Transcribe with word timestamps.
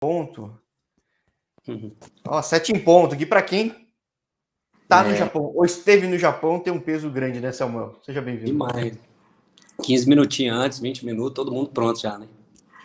ponto. 0.00 0.58
Uhum. 1.66 1.94
Ó, 2.26 2.40
sete 2.42 2.72
em 2.72 2.78
ponto. 2.78 3.14
Aqui 3.14 3.26
para 3.26 3.42
quem 3.42 3.88
tá 4.88 5.04
é. 5.04 5.10
no 5.10 5.16
Japão 5.16 5.52
ou 5.54 5.64
esteve 5.64 6.06
no 6.06 6.18
Japão 6.18 6.60
tem 6.60 6.72
um 6.72 6.80
peso 6.80 7.10
grande, 7.10 7.40
né, 7.40 7.52
Samuel? 7.52 7.98
Seja 8.04 8.22
bem-vindo. 8.22 8.52
Demais. 8.52 8.98
15 9.82 10.08
minutinhos 10.08 10.56
antes, 10.56 10.78
20 10.78 11.04
minutos, 11.04 11.34
todo 11.34 11.52
mundo 11.52 11.70
pronto 11.70 12.00
já, 12.00 12.18
né? 12.18 12.26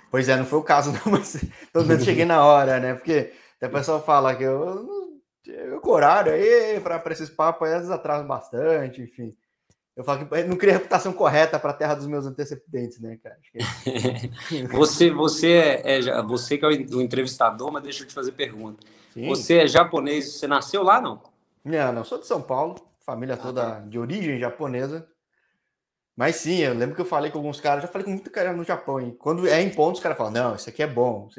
Pois 0.10 0.28
é, 0.28 0.36
não 0.36 0.46
foi 0.46 0.60
o 0.60 0.64
caso, 0.64 0.92
não, 0.92 1.00
mas 1.12 1.44
pelo 1.72 1.86
menos 1.86 2.04
cheguei 2.04 2.26
na 2.26 2.44
hora, 2.44 2.80
né? 2.80 2.94
Porque 2.94 3.34
até 3.58 3.68
o 3.68 3.72
pessoal 3.72 4.04
fala 4.04 4.36
que 4.36 4.44
eu, 4.44 5.12
eu 5.46 5.80
com 5.80 5.92
horário 5.92 6.34
aí, 6.34 6.80
para 6.82 7.02
esses 7.12 7.30
papos 7.30 7.68
aí, 7.68 7.74
às 7.74 7.80
vezes 7.82 7.92
atraso 7.92 8.28
bastante, 8.28 9.02
enfim. 9.02 9.34
Eu 10.02 10.06
falo 10.06 10.26
que 10.26 10.44
não 10.44 10.58
queria 10.58 10.74
reputação 10.74 11.14
correta 11.14 11.60
para 11.60 11.70
a 11.70 11.74
terra 11.74 11.94
dos 11.94 12.08
meus 12.08 12.26
antecedentes, 12.26 13.00
né, 13.00 13.20
cara? 13.24 13.38
Que... 13.40 14.66
você, 14.74 15.12
você 15.12 15.52
é, 15.84 16.00
é, 16.00 16.24
você 16.24 16.58
que 16.58 16.66
é 16.66 16.68
o 16.68 17.02
entrevistador, 17.02 17.72
mas 17.72 17.84
deixa 17.84 18.02
eu 18.02 18.08
te 18.08 18.14
fazer 18.14 18.32
pergunta. 18.32 18.84
Sim. 19.14 19.28
Você 19.28 19.60
é 19.60 19.68
japonês, 19.68 20.34
você 20.34 20.48
nasceu 20.48 20.82
lá, 20.82 21.00
não? 21.00 21.22
Não, 21.64 21.94
não, 21.94 22.04
sou 22.04 22.18
de 22.18 22.26
São 22.26 22.42
Paulo, 22.42 22.76
família 23.06 23.36
ah, 23.36 23.38
toda 23.38 23.62
tá. 23.62 23.80
de 23.82 24.00
origem 24.00 24.40
japonesa. 24.40 25.08
Mas 26.18 26.38
sim, 26.38 26.58
eu 26.58 26.74
lembro 26.74 26.96
que 26.96 27.02
eu 27.02 27.06
falei 27.06 27.30
com 27.30 27.38
alguns 27.38 27.62
caras, 27.62 27.84
já 27.84 27.88
falei 27.88 28.06
com 28.06 28.12
muito 28.12 28.32
cara 28.32 28.54
no 28.54 28.64
Japão, 28.64 29.00
e 29.00 29.12
quando 29.12 29.48
é 29.48 29.62
em 29.62 29.70
pontos, 29.70 30.00
os 30.00 30.04
caras 30.04 30.18
falam, 30.18 30.34
não, 30.34 30.56
isso 30.56 30.68
aqui 30.68 30.82
é 30.82 30.88
bom. 30.88 31.30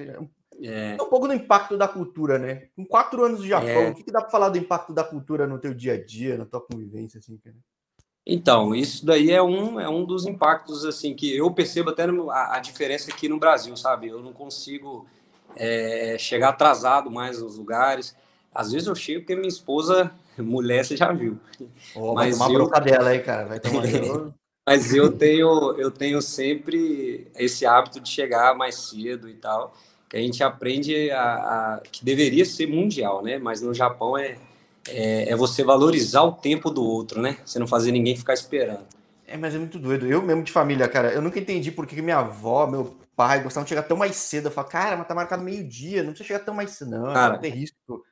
É. 0.63 0.97
é 0.97 1.03
um 1.03 1.09
pouco 1.09 1.27
do 1.27 1.35
impacto 1.35 1.77
da 1.77 1.89
cultura, 1.89 2.39
né? 2.39 2.69
Com 2.77 2.87
quatro 2.87 3.25
anos 3.25 3.43
de 3.43 3.49
Japão, 3.49 3.69
é. 3.69 3.91
o 3.91 3.95
que, 3.95 4.05
que 4.05 4.13
dá 4.13 4.21
para 4.21 4.31
falar 4.31 4.51
do 4.51 4.59
impacto 4.59 4.93
da 4.95 5.03
cultura 5.03 5.49
no 5.49 5.59
teu 5.59 5.75
dia 5.75 5.95
a 5.95 6.05
dia, 6.05 6.39
na 6.39 6.47
tua 6.47 6.61
convivência, 6.61 7.19
assim, 7.19 7.37
cara? 7.39 7.57
Então, 8.27 8.75
isso 8.75 9.05
daí 9.05 9.31
é 9.31 9.43
um, 9.43 9.81
é 9.81 9.89
um 9.89 10.05
dos 10.05 10.27
impactos, 10.27 10.85
assim, 10.85 11.15
que 11.15 11.37
eu 11.37 11.51
percebo 11.51 11.91
até 11.91 12.05
a, 12.05 12.57
a 12.57 12.59
diferença 12.61 13.11
aqui 13.11 13.29
no 13.29 13.39
Brasil, 13.39 13.77
sabe? 13.77 14.09
Eu 14.09 14.23
não 14.23 14.33
consigo 14.33 15.07
é, 15.57 16.17
chegar 16.19 16.51
atrasado 16.51 17.11
mais 17.11 17.43
nos 17.43 17.57
lugares. 17.57 18.17
Às 18.55 18.73
vezes 18.73 18.87
eu 18.87 18.95
chego 18.95 19.21
porque 19.21 19.35
minha 19.35 19.49
esposa, 19.49 20.13
mulher, 20.39 20.85
você 20.85 20.97
já 20.97 21.13
viu. 21.13 21.39
Oh, 21.95 22.15
Mas 22.15 22.39
vai 22.39 22.49
tomar 22.49 22.51
eu... 22.51 22.65
bronca 22.65 22.81
dela 22.81 23.11
aí, 23.11 23.21
cara. 23.21 23.47
Vai 23.47 23.61
tomar... 23.61 23.83
Mas 24.65 24.95
eu 24.95 25.11
tenho, 25.11 25.75
eu 25.77 25.91
tenho 25.91 26.23
sempre 26.23 27.27
esse 27.35 27.67
hábito 27.67 27.99
de 27.99 28.09
chegar 28.09 28.55
mais 28.55 28.77
cedo 28.77 29.29
e 29.29 29.35
tal, 29.35 29.75
que 30.09 30.17
a 30.17 30.21
gente 30.21 30.45
aprende 30.45 31.11
a, 31.11 31.35
a 31.35 31.81
que 31.91 32.05
deveria 32.05 32.45
ser 32.45 32.69
mundial, 32.69 33.25
né? 33.25 33.39
Mas 33.39 33.61
no 33.61 33.75
Japão 33.75 34.17
é, 34.17 34.39
é, 34.89 35.31
é, 35.31 35.37
você 35.37 35.63
valorizar 35.63 36.23
o 36.23 36.33
tempo 36.33 36.71
do 36.71 36.85
outro, 36.85 37.21
né? 37.21 37.39
Você 37.45 37.59
não 37.59 37.67
fazer 37.67 37.93
ninguém 37.93 38.17
ficar 38.17 38.35
esperando. 38.35 38.85
É, 39.27 39.37
mas 39.37 39.55
é 39.55 39.59
muito 39.59 39.79
doido. 39.79 40.07
Eu 40.07 40.23
mesmo 40.23 40.43
de 40.43 40.53
família, 40.53 40.89
cara, 40.89 41.13
eu 41.13 41.23
nunca 41.23 41.39
entendi 41.39 41.71
por 41.71 41.87
que 41.87 42.01
minha 42.03 42.19
avó, 42.19 42.67
meu 42.67 42.97
pai 43.17 43.43
gostavam 43.43 43.65
de 43.65 43.71
chegar 43.71 43.85
tão 43.85 43.97
mais 43.97 44.17
cedo. 44.17 44.49
Eu 44.49 44.53
falo, 44.53 44.69
cara, 44.69 44.97
mas 44.97 45.07
tá 45.07 45.15
marcado 45.15 45.43
meio-dia, 45.43 46.03
não 46.03 46.11
precisa 46.11 46.27
chegar 46.27 46.45
tão 46.45 46.55
mais 46.55 46.71
cedo, 46.71 46.91
não, 46.91 47.13
cara, 47.13 47.35
não 47.35 47.41
tem 47.41 47.53
risco. 47.53 48.05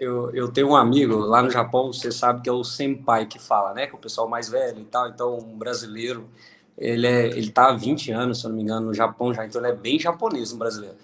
Eu, 0.00 0.34
eu 0.34 0.50
tenho 0.50 0.68
um 0.68 0.76
amigo 0.76 1.16
lá 1.16 1.42
no 1.42 1.50
Japão, 1.50 1.92
você 1.92 2.10
sabe 2.10 2.42
que 2.42 2.48
é 2.48 2.52
o 2.52 2.64
senpai 2.64 3.26
que 3.26 3.38
fala, 3.38 3.74
né? 3.74 3.86
Que 3.86 3.94
é 3.94 3.98
o 3.98 4.00
pessoal 4.00 4.28
mais 4.28 4.48
velho 4.48 4.80
e 4.80 4.84
tal. 4.84 5.08
Então, 5.08 5.36
um 5.38 5.58
brasileiro, 5.58 6.28
ele, 6.76 7.06
é, 7.06 7.26
ele 7.26 7.50
tá 7.50 7.68
há 7.68 7.76
20 7.76 8.10
anos, 8.12 8.40
se 8.40 8.46
eu 8.46 8.48
não 8.48 8.56
me 8.56 8.62
engano, 8.62 8.86
no 8.86 8.94
Japão 8.94 9.32
já. 9.34 9.44
Então, 9.44 9.60
ele 9.60 9.72
é 9.72 9.76
bem 9.76 9.98
japonês, 9.98 10.52
um 10.52 10.58
brasileiro. 10.58 10.96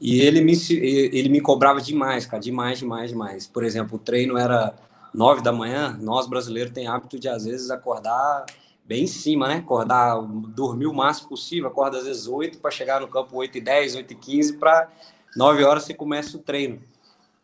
E 0.00 0.20
ele 0.20 0.40
me, 0.40 0.52
ele 0.70 1.28
me 1.28 1.40
cobrava 1.40 1.80
demais, 1.80 2.24
cara, 2.24 2.40
demais, 2.40 2.78
demais, 2.78 3.10
demais. 3.10 3.46
Por 3.46 3.64
exemplo, 3.64 3.96
o 3.96 3.98
treino 3.98 4.38
era 4.38 4.74
9 5.12 5.42
da 5.42 5.52
manhã. 5.52 5.98
Nós, 6.00 6.28
brasileiros, 6.28 6.72
tem 6.72 6.86
hábito 6.86 7.18
de, 7.18 7.28
às 7.28 7.44
vezes, 7.44 7.70
acordar 7.70 8.46
bem 8.84 9.04
em 9.04 9.08
cima, 9.08 9.48
né? 9.48 9.56
Acordar, 9.56 10.20
dormir 10.22 10.86
o 10.86 10.94
máximo 10.94 11.28
possível. 11.28 11.68
Acorda, 11.68 11.98
às 11.98 12.04
vezes, 12.04 12.26
8 12.26 12.58
para 12.58 12.70
chegar 12.70 13.00
no 13.00 13.08
campo 13.08 13.36
8 13.36 13.58
e 13.58 13.60
10, 13.60 13.96
8 13.96 14.12
e 14.12 14.16
15 14.16 14.52
para 14.54 14.88
9 15.36 15.64
horas 15.64 15.82
você 15.84 15.92
começa 15.92 16.36
o 16.36 16.40
treino. 16.40 16.80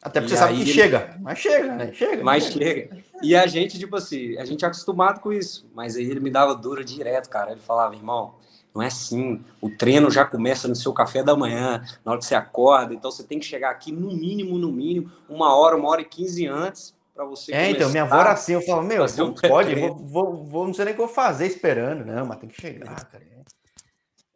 Até 0.02 0.20
porque 0.20 0.34
e 0.34 0.36
você 0.36 0.42
sabe 0.42 0.54
que 0.56 0.62
ele... 0.62 0.72
chega, 0.72 1.16
mas 1.20 1.38
chega, 1.38 1.74
né? 1.74 1.92
Chega. 1.92 2.22
Mas 2.22 2.44
chega. 2.44 2.98
E 3.22 3.34
a 3.34 3.46
gente, 3.46 3.78
tipo 3.78 3.96
assim, 3.96 4.36
a 4.36 4.44
gente 4.44 4.64
é 4.64 4.68
acostumado 4.68 5.20
com 5.20 5.32
isso. 5.32 5.66
Mas 5.74 5.96
aí 5.96 6.04
ele 6.04 6.20
me 6.20 6.30
dava 6.30 6.54
dura 6.54 6.84
direto, 6.84 7.30
cara. 7.30 7.52
Ele 7.52 7.60
falava, 7.60 7.94
irmão, 7.94 8.34
não 8.74 8.82
é 8.82 8.86
assim. 8.86 9.42
O 9.60 9.70
treino 9.70 10.10
já 10.10 10.24
começa 10.24 10.66
no 10.66 10.74
seu 10.74 10.92
café 10.92 11.22
da 11.22 11.36
manhã, 11.36 11.84
na 12.04 12.12
hora 12.12 12.20
que 12.20 12.26
você 12.26 12.34
acorda. 12.34 12.92
Então 12.92 13.10
você 13.10 13.22
tem 13.22 13.38
que 13.38 13.44
chegar 13.44 13.70
aqui 13.70 13.92
no 13.92 14.12
mínimo, 14.12 14.58
no 14.58 14.72
mínimo, 14.72 15.12
uma 15.28 15.54
hora, 15.54 15.76
uma 15.76 15.88
hora 15.88 16.00
e 16.00 16.04
quinze 16.04 16.46
antes 16.46 16.94
para 17.14 17.24
você. 17.24 17.52
É, 17.54 17.70
então, 17.70 17.88
minha 17.90 18.02
avó 18.02 18.16
era 18.16 18.32
assim, 18.32 18.54
eu 18.54 18.62
falo, 18.62 18.82
meu, 18.82 19.06
não 19.16 19.28
um 19.28 19.34
pode, 19.48 19.74
vou, 19.76 19.96
vou, 19.96 20.44
vou, 20.44 20.66
não 20.66 20.74
sei 20.74 20.86
nem 20.86 20.94
o 20.94 20.96
que 20.96 21.02
eu 21.02 21.06
vou 21.06 21.14
fazer 21.14 21.46
esperando, 21.46 22.04
não, 22.04 22.26
mas 22.26 22.38
tem 22.38 22.48
que 22.48 22.60
chegar, 22.60 23.04
cara. 23.06 23.24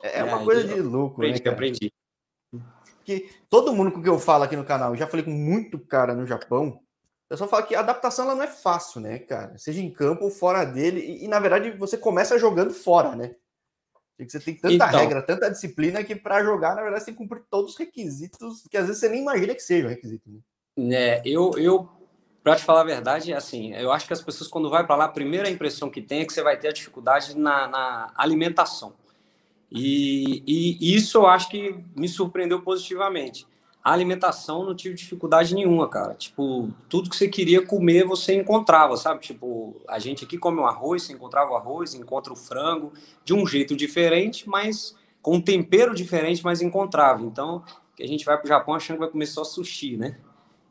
É, 0.00 0.20
é 0.20 0.24
uma 0.24 0.40
é, 0.40 0.44
coisa 0.44 0.62
de 0.62 0.80
louco, 0.80 1.16
aprendi, 1.16 1.34
né? 1.34 1.40
Que 1.40 1.48
aprendi 1.48 1.92
que 3.08 3.30
todo 3.48 3.72
mundo 3.72 3.90
com 3.90 4.02
que 4.02 4.08
eu 4.08 4.18
falo 4.18 4.44
aqui 4.44 4.54
no 4.54 4.66
canal, 4.66 4.94
já 4.94 5.06
falei 5.06 5.24
com 5.24 5.30
muito 5.30 5.78
cara 5.78 6.14
no 6.14 6.26
Japão, 6.26 6.78
eu 7.30 7.38
só 7.38 7.48
falo 7.48 7.66
que 7.66 7.74
a 7.74 7.80
adaptação 7.80 8.26
ela 8.26 8.34
não 8.34 8.42
é 8.42 8.46
fácil, 8.46 9.00
né, 9.00 9.18
cara? 9.18 9.56
Seja 9.56 9.80
em 9.80 9.90
campo 9.90 10.24
ou 10.24 10.30
fora 10.30 10.64
dele, 10.64 11.00
e, 11.00 11.24
e 11.24 11.28
na 11.28 11.40
verdade 11.40 11.70
você 11.70 11.96
começa 11.96 12.38
jogando 12.38 12.72
fora, 12.72 13.16
né? 13.16 13.34
Você 14.18 14.40
tem 14.40 14.54
tanta 14.54 14.74
então, 14.74 15.00
regra, 15.00 15.22
tanta 15.22 15.50
disciplina 15.50 16.02
que 16.02 16.16
para 16.16 16.42
jogar, 16.42 16.74
na 16.74 16.82
verdade, 16.82 17.00
você 17.00 17.06
tem 17.06 17.14
que 17.14 17.18
cumprir 17.18 17.44
todos 17.48 17.72
os 17.72 17.78
requisitos 17.78 18.64
que 18.68 18.76
às 18.76 18.86
vezes 18.86 19.00
você 19.00 19.08
nem 19.08 19.22
imagina 19.22 19.54
que 19.54 19.62
sejam 19.62 19.88
requisitos. 19.88 20.32
Né? 20.76 20.94
É, 20.94 21.22
eu, 21.24 21.52
eu 21.56 21.88
para 22.42 22.56
te 22.56 22.64
falar 22.64 22.80
a 22.80 22.84
verdade, 22.84 23.32
assim, 23.32 23.74
eu 23.74 23.92
acho 23.92 24.06
que 24.06 24.12
as 24.12 24.22
pessoas, 24.22 24.48
quando 24.48 24.70
vai 24.70 24.86
para 24.86 24.96
lá, 24.96 25.04
a 25.04 25.08
primeira 25.08 25.50
impressão 25.50 25.90
que 25.90 26.00
tem 26.00 26.20
é 26.20 26.24
que 26.24 26.32
você 26.32 26.42
vai 26.42 26.58
ter 26.58 26.68
a 26.68 26.72
dificuldade 26.72 27.36
na, 27.36 27.68
na 27.68 28.12
alimentação. 28.16 28.94
E, 29.70 30.42
e, 30.46 30.96
isso 30.96 31.18
eu 31.18 31.26
acho 31.26 31.50
que 31.50 31.76
me 31.94 32.08
surpreendeu 32.08 32.62
positivamente. 32.62 33.46
A 33.82 33.92
alimentação 33.92 34.64
não 34.64 34.74
tive 34.74 34.94
dificuldade 34.94 35.54
nenhuma, 35.54 35.88
cara. 35.88 36.14
Tipo, 36.14 36.70
tudo 36.88 37.08
que 37.08 37.16
você 37.16 37.28
queria 37.28 37.64
comer, 37.64 38.04
você 38.04 38.34
encontrava, 38.34 38.96
sabe? 38.96 39.20
Tipo, 39.20 39.80
a 39.88 39.98
gente 39.98 40.24
aqui 40.24 40.36
come 40.36 40.60
o 40.60 40.66
arroz, 40.66 41.02
você 41.02 41.12
encontrava 41.12 41.52
o 41.52 41.56
arroz, 41.56 41.94
encontra 41.94 42.32
o 42.32 42.36
frango, 42.36 42.92
de 43.24 43.32
um 43.32 43.46
jeito 43.46 43.76
diferente, 43.76 44.48
mas 44.48 44.94
com 45.22 45.36
um 45.36 45.40
tempero 45.40 45.94
diferente, 45.94 46.44
mas 46.44 46.60
encontrava. 46.60 47.22
Então, 47.22 47.62
a 47.98 48.06
gente 48.06 48.24
vai 48.24 48.36
para 48.36 48.44
o 48.44 48.48
Japão 48.48 48.74
achando 48.74 48.96
que 48.96 49.02
vai 49.04 49.10
comer 49.10 49.26
só 49.26 49.44
sushi, 49.44 49.96
né? 49.96 50.18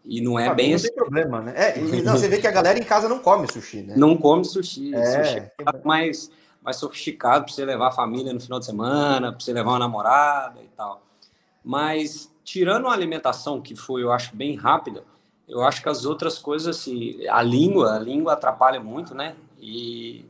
E 0.06 0.22
não 0.22 0.40
é 0.40 0.48
ah, 0.48 0.54
bem 0.54 0.70
não 0.70 0.76
assim. 0.76 0.88
Não 0.88 0.94
tem 0.94 1.04
problema, 1.04 1.42
né? 1.42 1.54
É, 1.56 1.80
não, 2.02 2.14
você 2.14 2.30
vê 2.30 2.40
que 2.40 2.48
a 2.48 2.52
galera 2.52 2.80
em 2.80 2.84
casa 2.84 3.10
não 3.10 3.20
come 3.20 3.52
sushi, 3.52 3.82
né? 3.82 3.96
Não 3.98 4.16
come 4.16 4.46
sushi. 4.46 4.94
É, 4.96 5.24
sushi 5.24 5.38
é 5.40 5.52
mais 5.84 6.32
mais 6.68 6.76
sofisticado 6.76 7.46
para 7.46 7.54
você 7.54 7.64
levar 7.64 7.88
a 7.88 7.92
família 7.92 8.34
no 8.34 8.42
final 8.42 8.60
de 8.60 8.66
semana, 8.66 9.32
para 9.32 9.40
você 9.40 9.54
levar 9.54 9.72
uma 9.72 9.80
namorada 9.80 10.60
e 10.62 10.68
tal. 10.76 11.02
Mas 11.64 12.30
tirando 12.48 12.88
a 12.88 12.94
alimentação, 12.94 13.62
que 13.62 13.76
foi, 13.76 14.04
eu 14.04 14.12
acho, 14.14 14.34
bem 14.34 14.56
rápida, 14.56 15.04
eu 15.50 15.62
acho 15.64 15.84
que 15.84 15.90
as 15.90 16.06
outras 16.06 16.40
coisas, 16.40 16.78
assim, 16.78 17.28
a 17.28 17.42
língua, 17.42 17.98
a 17.98 18.00
língua 18.00 18.32
atrapalha 18.32 18.80
muito, 18.80 19.14
né? 19.14 19.36
E, 19.60 20.24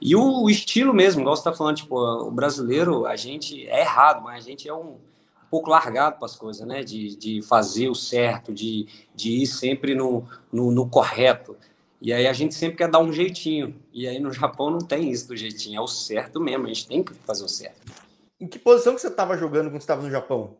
e 0.00 0.16
o, 0.16 0.42
o 0.42 0.50
estilo 0.50 0.92
mesmo, 0.92 1.20
igual 1.20 1.36
você 1.36 1.40
está 1.40 1.52
falando, 1.52 1.76
tipo, 1.76 1.96
o 1.96 2.32
brasileiro, 2.32 3.06
a 3.06 3.14
gente 3.14 3.64
é 3.68 3.82
errado, 3.82 4.24
mas 4.24 4.44
a 4.44 4.48
gente 4.48 4.68
é 4.68 4.74
um, 4.74 4.94
um 4.94 5.48
pouco 5.48 5.70
largado 5.70 6.16
para 6.16 6.26
as 6.26 6.34
coisas, 6.34 6.66
né? 6.66 6.82
De, 6.82 7.14
de 7.14 7.42
fazer 7.42 7.88
o 7.88 7.94
certo, 7.94 8.52
de, 8.52 8.88
de 9.14 9.42
ir 9.42 9.46
sempre 9.46 9.94
no, 9.94 10.24
no, 10.52 10.72
no 10.72 10.88
correto. 10.88 11.56
E 12.00 12.12
aí 12.12 12.26
a 12.26 12.32
gente 12.32 12.56
sempre 12.56 12.78
quer 12.78 12.90
dar 12.90 12.98
um 12.98 13.12
jeitinho. 13.12 13.80
E 13.92 14.08
aí 14.08 14.18
no 14.18 14.32
Japão 14.32 14.68
não 14.68 14.80
tem 14.80 15.12
isso 15.12 15.28
do 15.28 15.36
jeitinho, 15.36 15.78
é 15.78 15.80
o 15.80 15.86
certo 15.86 16.40
mesmo, 16.40 16.64
a 16.64 16.68
gente 16.68 16.88
tem 16.88 17.04
que 17.04 17.14
fazer 17.14 17.44
o 17.44 17.48
certo. 17.48 17.80
Em 18.40 18.48
que 18.48 18.58
posição 18.58 18.96
que 18.96 19.00
você 19.00 19.06
estava 19.06 19.36
jogando 19.36 19.70
quando 19.70 19.80
estava 19.80 20.02
no 20.02 20.10
Japão? 20.10 20.56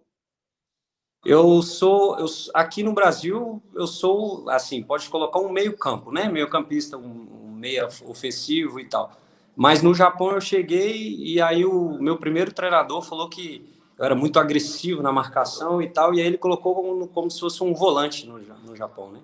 Eu 1.25 1.62
sou, 1.62 2.19
eu, 2.19 2.27
aqui 2.53 2.83
no 2.83 2.93
Brasil, 2.93 3.62
eu 3.75 3.87
sou, 3.87 4.49
assim, 4.50 4.83
pode 4.83 5.09
colocar 5.09 5.38
um 5.38 5.53
meio 5.53 5.77
campo, 5.77 6.10
né? 6.10 6.28
Meio 6.28 6.49
campista, 6.49 6.97
um, 6.99 7.28
um 7.44 7.53
meio 7.55 7.87
ofensivo 8.06 8.81
e 8.81 8.84
tal. 8.84 9.12
Mas 9.55 9.83
no 9.83 9.94
Japão 9.94 10.33
eu 10.33 10.41
cheguei 10.41 11.16
e 11.16 11.41
aí 11.41 11.65
o 11.65 11.99
meu 12.00 12.19
primeiro 12.19 12.53
treinador 12.53 13.03
falou 13.03 13.28
que 13.28 13.71
eu 13.99 14.05
era 14.05 14.15
muito 14.15 14.41
agressivo 14.41 15.03
na 15.03 15.12
marcação 15.12 15.81
e 15.81 15.88
tal, 15.88 16.12
e 16.12 16.21
aí 16.21 16.27
ele 16.27 16.38
colocou 16.38 16.75
como, 16.75 17.06
como 17.09 17.30
se 17.30 17.39
fosse 17.39 17.63
um 17.63 17.72
volante 17.72 18.27
no, 18.27 18.39
no 18.39 18.74
Japão, 18.74 19.13
né? 19.13 19.21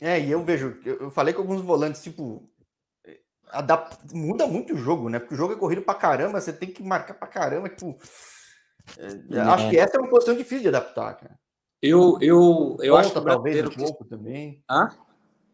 É, 0.00 0.20
e 0.20 0.30
eu 0.30 0.42
vejo, 0.42 0.78
eu 0.84 1.10
falei 1.10 1.34
com 1.34 1.42
alguns 1.42 1.60
volantes, 1.60 2.02
tipo, 2.02 2.42
adapta, 3.50 3.98
muda 4.12 4.46
muito 4.46 4.74
o 4.74 4.76
jogo, 4.76 5.08
né? 5.08 5.18
Porque 5.18 5.34
o 5.34 5.36
jogo 5.36 5.52
é 5.52 5.56
corrido 5.56 5.82
pra 5.82 5.94
caramba, 5.94 6.40
você 6.40 6.52
tem 6.52 6.70
que 6.70 6.82
marcar 6.82 7.14
pra 7.14 7.28
caramba, 7.28 7.68
tipo. 7.68 7.96
É, 8.98 9.36
é. 9.36 9.40
Acho 9.40 9.70
que 9.70 9.78
essa 9.78 9.96
é 9.96 10.00
uma 10.00 10.10
posição 10.10 10.34
difícil 10.34 10.62
de 10.62 10.68
adaptar, 10.68 11.14
cara. 11.14 11.38
Eu, 11.82 12.18
eu, 12.20 12.76
eu 12.80 12.96
acho 12.96 13.12
que 13.12 13.20
talvez 13.20 13.66
um 13.66 13.70
pouco 13.70 14.04
também. 14.04 14.62
Hã? 14.70 14.88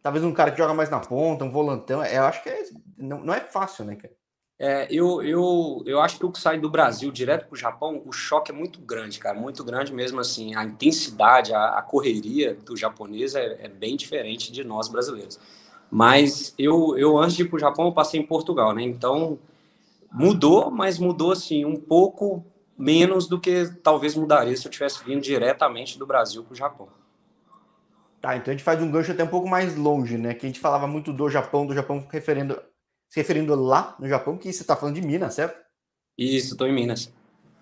Talvez 0.03 0.25
um 0.25 0.33
cara 0.33 0.51
que 0.51 0.59
joga 0.59 0.73
mais 0.73 0.89
na 0.89 1.01
ponta, 1.01 1.45
um 1.45 1.51
volantão. 1.51 2.05
Eu 2.05 2.25
acho 2.25 2.43
que 2.43 2.49
é, 2.49 2.63
não, 2.97 3.21
não 3.21 3.35
é 3.35 3.41
fácil, 3.41 3.85
né, 3.85 3.97
cara? 3.97 4.15
É, 4.63 4.87
eu, 4.91 5.23
eu, 5.23 5.83
eu 5.87 6.01
acho 6.03 6.19
que 6.19 6.27
o 6.27 6.31
que 6.31 6.39
sai 6.39 6.61
do 6.61 6.69
Brasil 6.69 7.11
direto 7.11 7.47
para 7.47 7.55
o 7.55 7.59
Japão, 7.59 8.03
o 8.05 8.13
choque 8.13 8.53
é 8.53 8.55
muito 8.55 8.79
grande, 8.79 9.19
cara, 9.19 9.39
muito 9.39 9.65
grande 9.65 9.91
mesmo 9.91 10.21
assim. 10.21 10.55
A 10.55 10.65
intensidade, 10.65 11.55
a, 11.55 11.79
a 11.79 11.83
correria 11.83 12.55
do 12.55 12.77
japonês 12.77 13.35
é, 13.35 13.65
é, 13.65 13.69
bem 13.69 13.97
diferente 13.97 14.53
de 14.53 14.63
nós 14.63 14.87
brasileiros. 14.87 15.41
Mas 15.91 16.55
eu, 16.59 16.97
eu 16.99 17.17
antes 17.19 17.37
de 17.37 17.43
ir 17.43 17.49
para 17.49 17.57
o 17.57 17.61
Japão, 17.61 17.87
eu 17.87 17.93
passei 17.93 18.21
em 18.21 18.27
Portugal, 18.27 18.75
né? 18.75 18.83
Então 18.83 19.39
mudou, 20.13 20.71
mas 20.71 20.99
mudou 20.99 21.33
assim 21.33 21.65
um 21.65 21.77
pouco 21.77 22.45
menos 22.81 23.29
do 23.29 23.39
que 23.39 23.67
talvez 23.83 24.15
mudaria 24.15 24.57
se 24.57 24.67
eu 24.67 24.71
tivesse 24.71 25.05
vindo 25.05 25.21
diretamente 25.21 25.99
do 25.99 26.07
Brasil 26.07 26.43
para 26.43 26.53
o 26.55 26.57
Japão. 26.57 26.89
Tá, 28.23 28.37
então 28.37 28.53
a 28.53 28.57
gente 28.57 28.65
faz 28.65 28.81
um 28.83 28.91
gancho 28.91 29.13
até 29.13 29.23
um 29.23 29.29
pouco 29.29 29.47
mais 29.47 29.77
longe, 29.77 30.17
né? 30.17 30.33
Que 30.33 30.47
a 30.47 30.49
gente 30.49 30.61
falava 30.61 30.87
muito 30.87 31.13
do 31.13 31.29
Japão, 31.29 31.67
do 31.67 31.75
Japão 31.75 32.07
referindo, 32.11 32.61
se 33.09 33.21
referindo 33.21 33.55
lá 33.55 33.95
no 33.99 34.09
Japão, 34.09 34.39
que 34.39 34.51
você 34.51 34.63
está 34.63 34.75
falando 34.75 34.95
de 34.95 35.03
Minas, 35.03 35.35
certo? 35.35 35.59
Isso, 36.17 36.53
estou 36.53 36.67
em 36.67 36.73
Minas. 36.73 37.13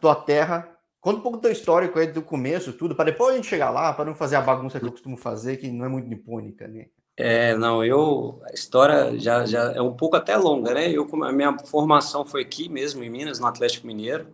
Tua 0.00 0.14
terra. 0.14 0.68
Conta 1.00 1.18
um 1.18 1.22
pouco 1.22 1.38
do 1.38 1.42
teu 1.42 1.52
histórico 1.52 1.98
aí 1.98 2.08
do 2.08 2.22
começo, 2.22 2.72
tudo, 2.72 2.94
para 2.94 3.10
depois 3.10 3.32
a 3.32 3.36
gente 3.36 3.46
chegar 3.46 3.70
lá, 3.70 3.92
para 3.92 4.04
não 4.04 4.14
fazer 4.14 4.36
a 4.36 4.40
bagunça 4.40 4.80
que 4.80 4.86
eu 4.86 4.90
costumo 4.90 5.16
fazer, 5.16 5.56
que 5.56 5.70
não 5.70 5.84
é 5.84 5.88
muito 5.88 6.08
nipônica, 6.08 6.66
né? 6.66 6.86
É, 7.16 7.56
não, 7.56 7.84
eu 7.84 8.40
a 8.44 8.52
história 8.52 9.18
já, 9.18 9.44
já 9.44 9.72
é 9.72 9.82
um 9.82 9.94
pouco 9.94 10.16
até 10.16 10.36
longa, 10.36 10.74
né? 10.74 10.90
Eu 10.90 11.08
a 11.24 11.32
minha 11.32 11.56
formação 11.58 12.24
foi 12.24 12.42
aqui 12.42 12.68
mesmo 12.68 13.02
em 13.02 13.10
Minas, 13.10 13.40
no 13.40 13.46
Atlético 13.46 13.86
Mineiro. 13.86 14.28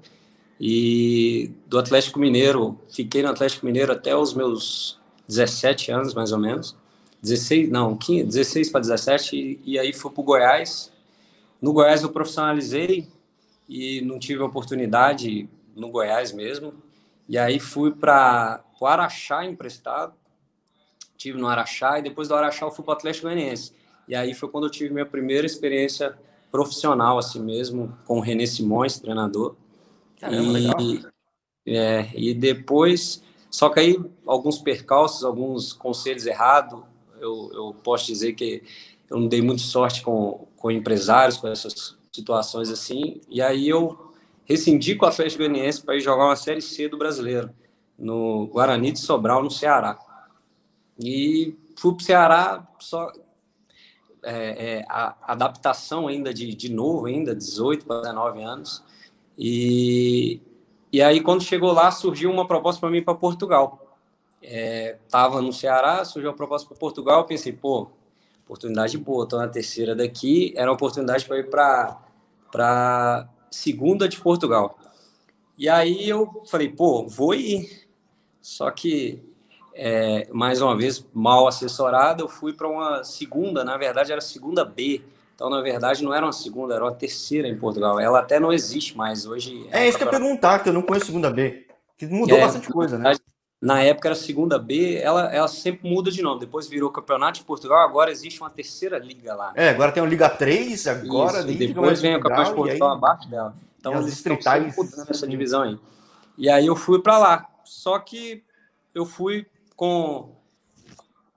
E 0.60 1.50
do 1.66 1.78
Atlético 1.78 2.18
Mineiro, 2.18 2.78
fiquei 2.88 3.22
no 3.22 3.30
Atlético 3.30 3.66
Mineiro 3.66 3.92
até 3.92 4.16
os 4.16 4.34
meus 4.34 4.98
17 5.28 5.90
anos, 5.90 6.14
mais 6.14 6.32
ou 6.32 6.38
menos. 6.38 6.76
16, 7.22 7.70
não, 7.70 7.96
15, 7.96 8.24
16 8.24 8.70
para 8.70 8.80
17, 8.80 9.36
e, 9.36 9.60
e 9.64 9.78
aí 9.78 9.92
fui 9.92 10.10
para 10.10 10.20
o 10.20 10.24
Goiás. 10.24 10.92
No 11.60 11.72
Goiás 11.72 12.02
eu 12.02 12.10
profissionalizei 12.10 13.08
e 13.68 14.02
não 14.02 14.18
tive 14.18 14.42
oportunidade 14.42 15.48
no 15.74 15.88
Goiás 15.88 16.32
mesmo. 16.32 16.74
E 17.28 17.38
aí 17.38 17.58
fui 17.58 17.90
para 17.90 18.62
o 18.78 18.86
Araxá 18.86 19.44
emprestado. 19.44 20.12
Tive 21.16 21.38
no 21.38 21.48
Araxá 21.48 21.98
e 21.98 22.02
depois 22.02 22.28
do 22.28 22.34
Araxá 22.34 22.66
eu 22.66 22.70
fui 22.70 22.84
para 22.84 22.92
o 22.92 22.96
Atlético 22.96 23.26
Goianiense. 23.26 23.72
E 24.06 24.14
aí 24.14 24.34
foi 24.34 24.50
quando 24.50 24.64
eu 24.64 24.70
tive 24.70 24.92
minha 24.92 25.06
primeira 25.06 25.46
experiência 25.46 26.14
profissional 26.52 27.18
assim 27.18 27.42
mesmo 27.42 27.96
com 28.04 28.18
o 28.18 28.20
René 28.20 28.44
Simões, 28.44 29.00
treinador. 29.00 29.56
Caramba, 30.24 30.58
e, 30.58 30.62
legal. 30.62 31.12
É, 31.66 32.08
e 32.14 32.34
depois, 32.34 33.22
só 33.50 33.68
que 33.68 33.80
aí 33.80 34.00
alguns 34.26 34.58
percalços, 34.58 35.24
alguns 35.24 35.72
conselhos 35.72 36.26
errados, 36.26 36.82
eu, 37.20 37.50
eu 37.52 37.76
posso 37.82 38.06
dizer 38.06 38.34
que 38.34 38.62
eu 39.08 39.20
não 39.20 39.28
dei 39.28 39.42
muito 39.42 39.62
sorte 39.62 40.02
com, 40.02 40.46
com 40.56 40.70
empresários, 40.70 41.36
com 41.36 41.48
essas 41.48 41.96
situações 42.12 42.70
assim, 42.70 43.20
e 43.28 43.42
aí 43.42 43.68
eu 43.68 44.12
rescindi 44.44 44.94
com 44.94 45.04
a 45.04 45.08
Atlético 45.08 45.42
Goianiense 45.42 45.82
para 45.82 45.96
ir 45.96 46.00
jogar 46.00 46.26
uma 46.26 46.36
Série 46.36 46.60
C 46.60 46.88
do 46.88 46.98
Brasileiro, 46.98 47.50
no 47.98 48.46
Guarani 48.48 48.92
de 48.92 49.00
Sobral, 49.00 49.42
no 49.42 49.50
Ceará. 49.50 49.98
E 50.98 51.56
fui 51.76 51.94
para 51.94 52.02
o 52.02 52.04
Ceará 52.04 52.68
só... 52.78 53.12
É, 54.26 54.78
é, 54.78 54.84
a 54.88 55.14
adaptação 55.32 56.08
ainda 56.08 56.32
de, 56.32 56.54
de 56.54 56.72
novo, 56.72 57.04
ainda 57.04 57.34
18 57.34 57.84
para 57.84 58.00
19 58.00 58.42
anos, 58.42 58.82
e, 59.38 60.40
e 60.92 61.02
aí, 61.02 61.20
quando 61.20 61.42
chegou 61.42 61.72
lá, 61.72 61.90
surgiu 61.90 62.30
uma 62.30 62.46
proposta 62.46 62.80
para 62.80 62.90
mim 62.90 63.02
para 63.02 63.14
Portugal. 63.14 63.98
É, 64.42 64.98
tava 65.10 65.40
no 65.40 65.52
Ceará, 65.52 66.04
surgiu 66.04 66.30
uma 66.30 66.36
proposta 66.36 66.68
para 66.68 66.76
Portugal. 66.76 67.24
Pensei, 67.24 67.52
pô, 67.52 67.88
oportunidade 68.44 68.96
boa, 68.98 69.26
tô 69.26 69.38
na 69.38 69.48
terceira 69.48 69.94
daqui. 69.94 70.52
Era 70.56 70.70
uma 70.70 70.74
oportunidade 70.74 71.24
para 71.24 71.38
ir 71.38 71.48
para 71.48 73.28
segunda 73.50 74.08
de 74.08 74.20
Portugal. 74.20 74.78
E 75.56 75.68
aí 75.68 76.08
eu 76.08 76.42
falei, 76.46 76.68
pô, 76.68 77.06
vou 77.06 77.34
ir. 77.34 77.88
Só 78.40 78.70
que, 78.70 79.22
é, 79.74 80.28
mais 80.32 80.60
uma 80.60 80.76
vez, 80.76 81.04
mal 81.14 81.48
assessorado, 81.48 82.22
eu 82.22 82.28
fui 82.28 82.52
para 82.52 82.68
uma 82.68 83.02
segunda, 83.02 83.64
na 83.64 83.76
verdade 83.76 84.12
era 84.12 84.20
segunda 84.20 84.64
B, 84.64 85.02
então, 85.34 85.50
na 85.50 85.60
verdade, 85.60 86.04
não 86.04 86.14
era 86.14 86.24
uma 86.24 86.32
segunda, 86.32 86.74
era 86.74 86.84
uma 86.84 86.94
terceira 86.94 87.48
em 87.48 87.58
Portugal. 87.58 87.98
Ela 87.98 88.20
até 88.20 88.38
não 88.38 88.52
existe 88.52 88.96
mais 88.96 89.26
hoje. 89.26 89.66
É, 89.72 89.84
é 89.84 89.88
isso 89.88 89.98
que 89.98 90.04
eu 90.04 90.06
ia 90.06 90.12
perguntar, 90.12 90.60
que 90.60 90.68
eu 90.68 90.72
não 90.72 90.82
conheço 90.82 91.06
segunda 91.06 91.30
B. 91.30 91.66
Que 91.98 92.06
mudou 92.06 92.38
é, 92.38 92.42
bastante 92.42 92.68
coisa, 92.68 92.96
né? 92.96 93.14
Na 93.60 93.82
época 93.82 94.08
era 94.08 94.14
segunda 94.14 94.58
B, 94.58 94.96
ela, 94.96 95.32
ela 95.34 95.48
sempre 95.48 95.88
muda 95.88 96.10
de 96.10 96.22
nome. 96.22 96.38
Depois 96.38 96.68
virou 96.68 96.90
Campeonato 96.90 97.38
de 97.38 97.44
Portugal, 97.44 97.78
agora 97.80 98.10
existe 98.10 98.40
uma 98.40 98.50
terceira 98.50 98.98
liga 98.98 99.34
lá. 99.34 99.52
É, 99.56 99.70
agora 99.70 99.90
tem 99.90 100.02
o 100.02 100.06
Liga 100.06 100.28
3, 100.28 100.86
agora. 100.86 101.40
Isso, 101.40 101.58
depois 101.58 102.00
vem 102.00 102.14
o 102.14 102.20
Campeonato 102.20 102.50
de 102.50 102.56
Portugal 102.56 102.90
aí... 102.90 102.96
abaixo 102.96 103.28
dela. 103.28 103.54
Então 103.80 103.94
eles 103.94 104.12
estão 104.12 104.40
sempre 104.40 104.72
mudando 104.76 105.10
essa 105.10 105.26
divisão 105.26 105.62
aí. 105.62 105.78
E 106.38 106.48
aí 106.48 106.66
eu 106.66 106.76
fui 106.76 107.00
para 107.00 107.18
lá. 107.18 107.48
Só 107.64 107.98
que 107.98 108.44
eu 108.94 109.04
fui 109.04 109.46
com. 109.74 110.32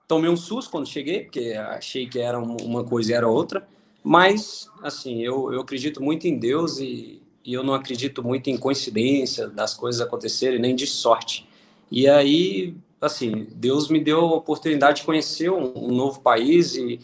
Tomei 0.06 0.30
um 0.30 0.36
susto 0.36 0.70
quando 0.70 0.86
cheguei, 0.86 1.24
porque 1.24 1.52
achei 1.52 2.06
que 2.06 2.18
era 2.18 2.38
uma 2.38 2.84
coisa 2.84 3.10
e 3.10 3.14
era 3.14 3.26
outra. 3.26 3.66
Mas, 4.02 4.68
assim, 4.82 5.22
eu, 5.22 5.52
eu 5.52 5.60
acredito 5.60 6.02
muito 6.02 6.26
em 6.26 6.38
Deus 6.38 6.78
e, 6.78 7.20
e 7.44 7.52
eu 7.52 7.62
não 7.62 7.74
acredito 7.74 8.22
muito 8.22 8.48
em 8.48 8.56
coincidência 8.56 9.48
das 9.48 9.74
coisas 9.74 10.00
acontecerem, 10.00 10.58
nem 10.58 10.74
de 10.74 10.86
sorte. 10.86 11.48
E 11.90 12.08
aí, 12.08 12.74
assim, 13.00 13.46
Deus 13.54 13.88
me 13.88 14.00
deu 14.00 14.20
a 14.20 14.34
oportunidade 14.36 15.00
de 15.00 15.06
conhecer 15.06 15.50
um, 15.50 15.72
um 15.76 15.92
novo 15.94 16.20
país 16.20 16.74
e, 16.74 17.00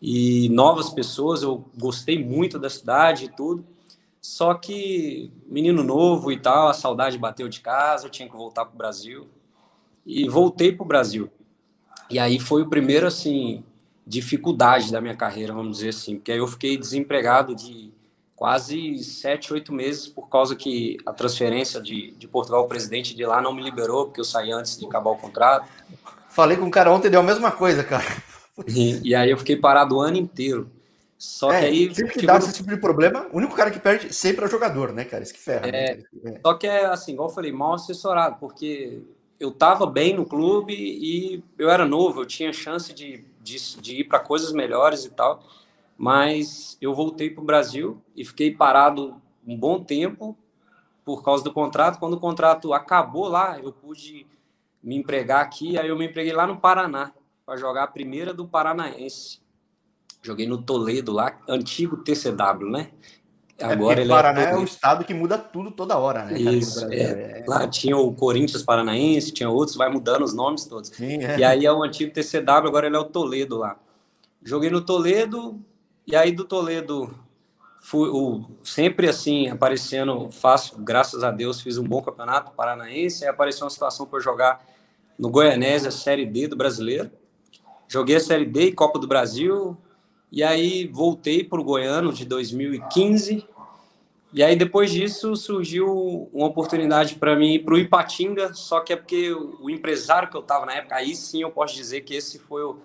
e 0.00 0.48
novas 0.50 0.90
pessoas. 0.90 1.42
Eu 1.42 1.64
gostei 1.78 2.22
muito 2.22 2.58
da 2.58 2.70
cidade 2.70 3.26
e 3.26 3.28
tudo. 3.28 3.64
Só 4.20 4.54
que 4.54 5.30
menino 5.46 5.84
novo 5.84 6.32
e 6.32 6.38
tal, 6.38 6.68
a 6.68 6.74
saudade 6.74 7.16
bateu 7.16 7.48
de 7.48 7.60
casa, 7.60 8.06
eu 8.06 8.10
tinha 8.10 8.28
que 8.28 8.36
voltar 8.36 8.64
para 8.64 8.74
o 8.74 8.78
Brasil. 8.78 9.28
E 10.04 10.28
voltei 10.28 10.72
para 10.72 10.84
o 10.84 10.86
Brasil. 10.86 11.30
E 12.10 12.18
aí 12.18 12.38
foi 12.38 12.62
o 12.62 12.68
primeiro, 12.68 13.06
assim, 13.06 13.64
dificuldade 14.06 14.92
da 14.92 15.00
minha 15.00 15.16
carreira, 15.16 15.52
vamos 15.52 15.78
dizer 15.78 15.88
assim, 15.88 16.16
porque 16.16 16.32
aí 16.32 16.38
eu 16.38 16.46
fiquei 16.46 16.76
desempregado 16.76 17.54
de 17.54 17.92
quase 18.36 19.02
sete, 19.02 19.52
oito 19.52 19.72
meses 19.72 20.06
por 20.06 20.28
causa 20.28 20.54
que 20.54 20.98
a 21.04 21.12
transferência 21.12 21.80
de, 21.80 22.12
de 22.12 22.28
Portugal, 22.28 22.64
o 22.64 22.68
presidente 22.68 23.16
de 23.16 23.24
lá 23.24 23.40
não 23.40 23.52
me 23.52 23.62
liberou, 23.62 24.06
porque 24.06 24.20
eu 24.20 24.24
saí 24.24 24.52
antes 24.52 24.78
de 24.78 24.86
acabar 24.86 25.10
o 25.10 25.16
contrato. 25.16 25.68
Falei 26.28 26.56
com 26.56 26.66
o 26.66 26.70
cara 26.70 26.92
ontem, 26.92 27.10
deu 27.10 27.20
a 27.20 27.24
mesma 27.24 27.50
coisa, 27.50 27.82
cara. 27.82 28.04
E, 28.68 29.08
e 29.08 29.14
aí 29.14 29.30
eu 29.30 29.38
fiquei 29.38 29.56
parado 29.56 29.96
o 29.96 30.00
ano 30.00 30.18
inteiro. 30.18 30.70
Só 31.18 31.50
é, 31.50 31.60
que 31.60 31.66
aí. 31.66 31.94
Sempre 31.94 32.12
que 32.12 32.26
dá 32.26 32.36
esse 32.36 32.52
tipo 32.52 32.68
de 32.68 32.76
problema, 32.76 33.26
o 33.32 33.38
único 33.38 33.54
cara 33.54 33.70
que 33.70 33.78
perde 33.78 34.14
sempre 34.14 34.44
é 34.44 34.48
o 34.48 34.50
jogador, 34.50 34.92
né, 34.92 35.04
cara? 35.04 35.22
Isso 35.22 35.32
que 35.32 35.40
ferra. 35.40 35.66
É, 35.66 35.98
né? 36.22 36.40
Só 36.44 36.54
que 36.54 36.66
é 36.66 36.84
assim, 36.84 37.12
igual 37.12 37.30
eu 37.30 37.34
falei, 37.34 37.52
mal 37.52 37.74
assessorado, 37.74 38.36
porque 38.38 39.00
eu 39.40 39.48
estava 39.48 39.86
bem 39.86 40.14
no 40.14 40.26
clube 40.26 40.74
e 40.74 41.42
eu 41.58 41.70
era 41.70 41.86
novo, 41.86 42.20
eu 42.20 42.26
tinha 42.26 42.52
chance 42.52 42.92
de 42.92 43.24
de, 43.46 43.80
de 43.80 44.00
ir 44.00 44.04
para 44.04 44.18
coisas 44.18 44.52
melhores 44.52 45.04
e 45.04 45.10
tal. 45.10 45.42
Mas 45.96 46.76
eu 46.80 46.92
voltei 46.92 47.30
para 47.30 47.42
o 47.42 47.46
Brasil 47.46 48.02
e 48.14 48.24
fiquei 48.24 48.54
parado 48.54 49.20
um 49.46 49.56
bom 49.56 49.82
tempo 49.82 50.36
por 51.04 51.22
causa 51.22 51.44
do 51.44 51.52
contrato. 51.52 51.98
Quando 51.98 52.14
o 52.14 52.20
contrato 52.20 52.74
acabou 52.74 53.28
lá, 53.28 53.58
eu 53.60 53.72
pude 53.72 54.26
me 54.82 54.96
empregar 54.96 55.40
aqui. 55.40 55.78
Aí 55.78 55.88
eu 55.88 55.96
me 55.96 56.06
empreguei 56.06 56.32
lá 56.32 56.46
no 56.46 56.58
Paraná 56.58 57.12
para 57.46 57.56
jogar 57.56 57.84
a 57.84 57.88
primeira 57.88 58.34
do 58.34 58.46
Paranaense. 58.46 59.40
Joguei 60.20 60.46
no 60.46 60.60
Toledo 60.60 61.12
lá, 61.12 61.38
antigo 61.48 61.98
TCW, 61.98 62.68
né? 62.68 62.90
É 63.58 63.64
Agora 63.64 64.00
é 64.00 64.02
ele 64.02 64.10
Paraná 64.10 64.42
é, 64.42 64.50
é 64.52 64.56
o 64.56 64.64
estado 64.64 65.04
que 65.04 65.14
muda 65.14 65.38
tudo 65.38 65.70
toda 65.70 65.96
hora, 65.96 66.24
né? 66.24 66.38
Isso, 66.38 66.86
é. 66.92 67.40
é. 67.40 67.44
Lá 67.48 67.66
tinha 67.66 67.96
o 67.96 68.12
Corinthians 68.12 68.62
Paranaense, 68.62 69.32
tinha 69.32 69.48
outros, 69.48 69.76
vai 69.76 69.88
mudando 69.88 70.22
os 70.22 70.34
nomes 70.34 70.66
todos. 70.66 70.90
Sim, 70.90 71.24
é. 71.24 71.38
E 71.38 71.44
aí 71.44 71.64
é 71.64 71.72
o 71.72 71.82
antigo 71.82 72.12
TCW, 72.12 72.66
agora 72.66 72.86
ele 72.86 72.96
é 72.96 72.98
o 72.98 73.04
Toledo 73.04 73.56
lá. 73.56 73.78
Joguei 74.42 74.68
no 74.68 74.82
Toledo, 74.82 75.58
e 76.06 76.14
aí 76.14 76.32
do 76.32 76.44
Toledo 76.44 77.14
fui 77.80 78.10
o, 78.10 78.44
sempre 78.62 79.08
assim, 79.08 79.48
aparecendo, 79.48 80.28
faço, 80.30 80.76
graças 80.78 81.24
a 81.24 81.30
Deus, 81.30 81.60
fiz 81.60 81.78
um 81.78 81.84
bom 81.84 82.02
campeonato 82.02 82.52
paranaense, 82.52 83.24
aí 83.24 83.30
apareceu 83.30 83.64
uma 83.64 83.70
situação 83.70 84.04
para 84.04 84.20
jogar 84.20 84.60
no 85.18 85.30
Goianésia, 85.30 85.90
Série 85.90 86.26
D 86.26 86.46
do 86.46 86.56
Brasileiro. 86.56 87.10
Joguei 87.88 88.16
a 88.16 88.20
Série 88.20 88.44
D 88.44 88.66
e 88.66 88.72
Copa 88.72 88.98
do 88.98 89.06
Brasil, 89.06 89.78
e 90.30 90.42
aí 90.42 90.86
voltei 90.86 91.44
para 91.44 91.60
o 91.60 91.64
Goiano 91.64 92.12
de 92.12 92.24
2015. 92.24 93.46
E 94.32 94.42
aí 94.42 94.56
depois 94.56 94.90
disso 94.90 95.34
surgiu 95.36 96.28
uma 96.32 96.46
oportunidade 96.46 97.14
para 97.14 97.36
mim 97.36 97.54
ir 97.54 97.60
para 97.60 97.74
o 97.74 97.78
Ipatinga, 97.78 98.52
só 98.52 98.80
que 98.80 98.92
é 98.92 98.96
porque 98.96 99.32
o 99.32 99.70
empresário 99.70 100.28
que 100.28 100.36
eu 100.36 100.40
estava 100.40 100.66
na 100.66 100.74
época, 100.74 100.96
aí 100.96 101.14
sim 101.14 101.42
eu 101.42 101.50
posso 101.50 101.74
dizer 101.74 102.02
que 102.02 102.14
esse 102.14 102.38
foi 102.38 102.62
o 102.62 102.78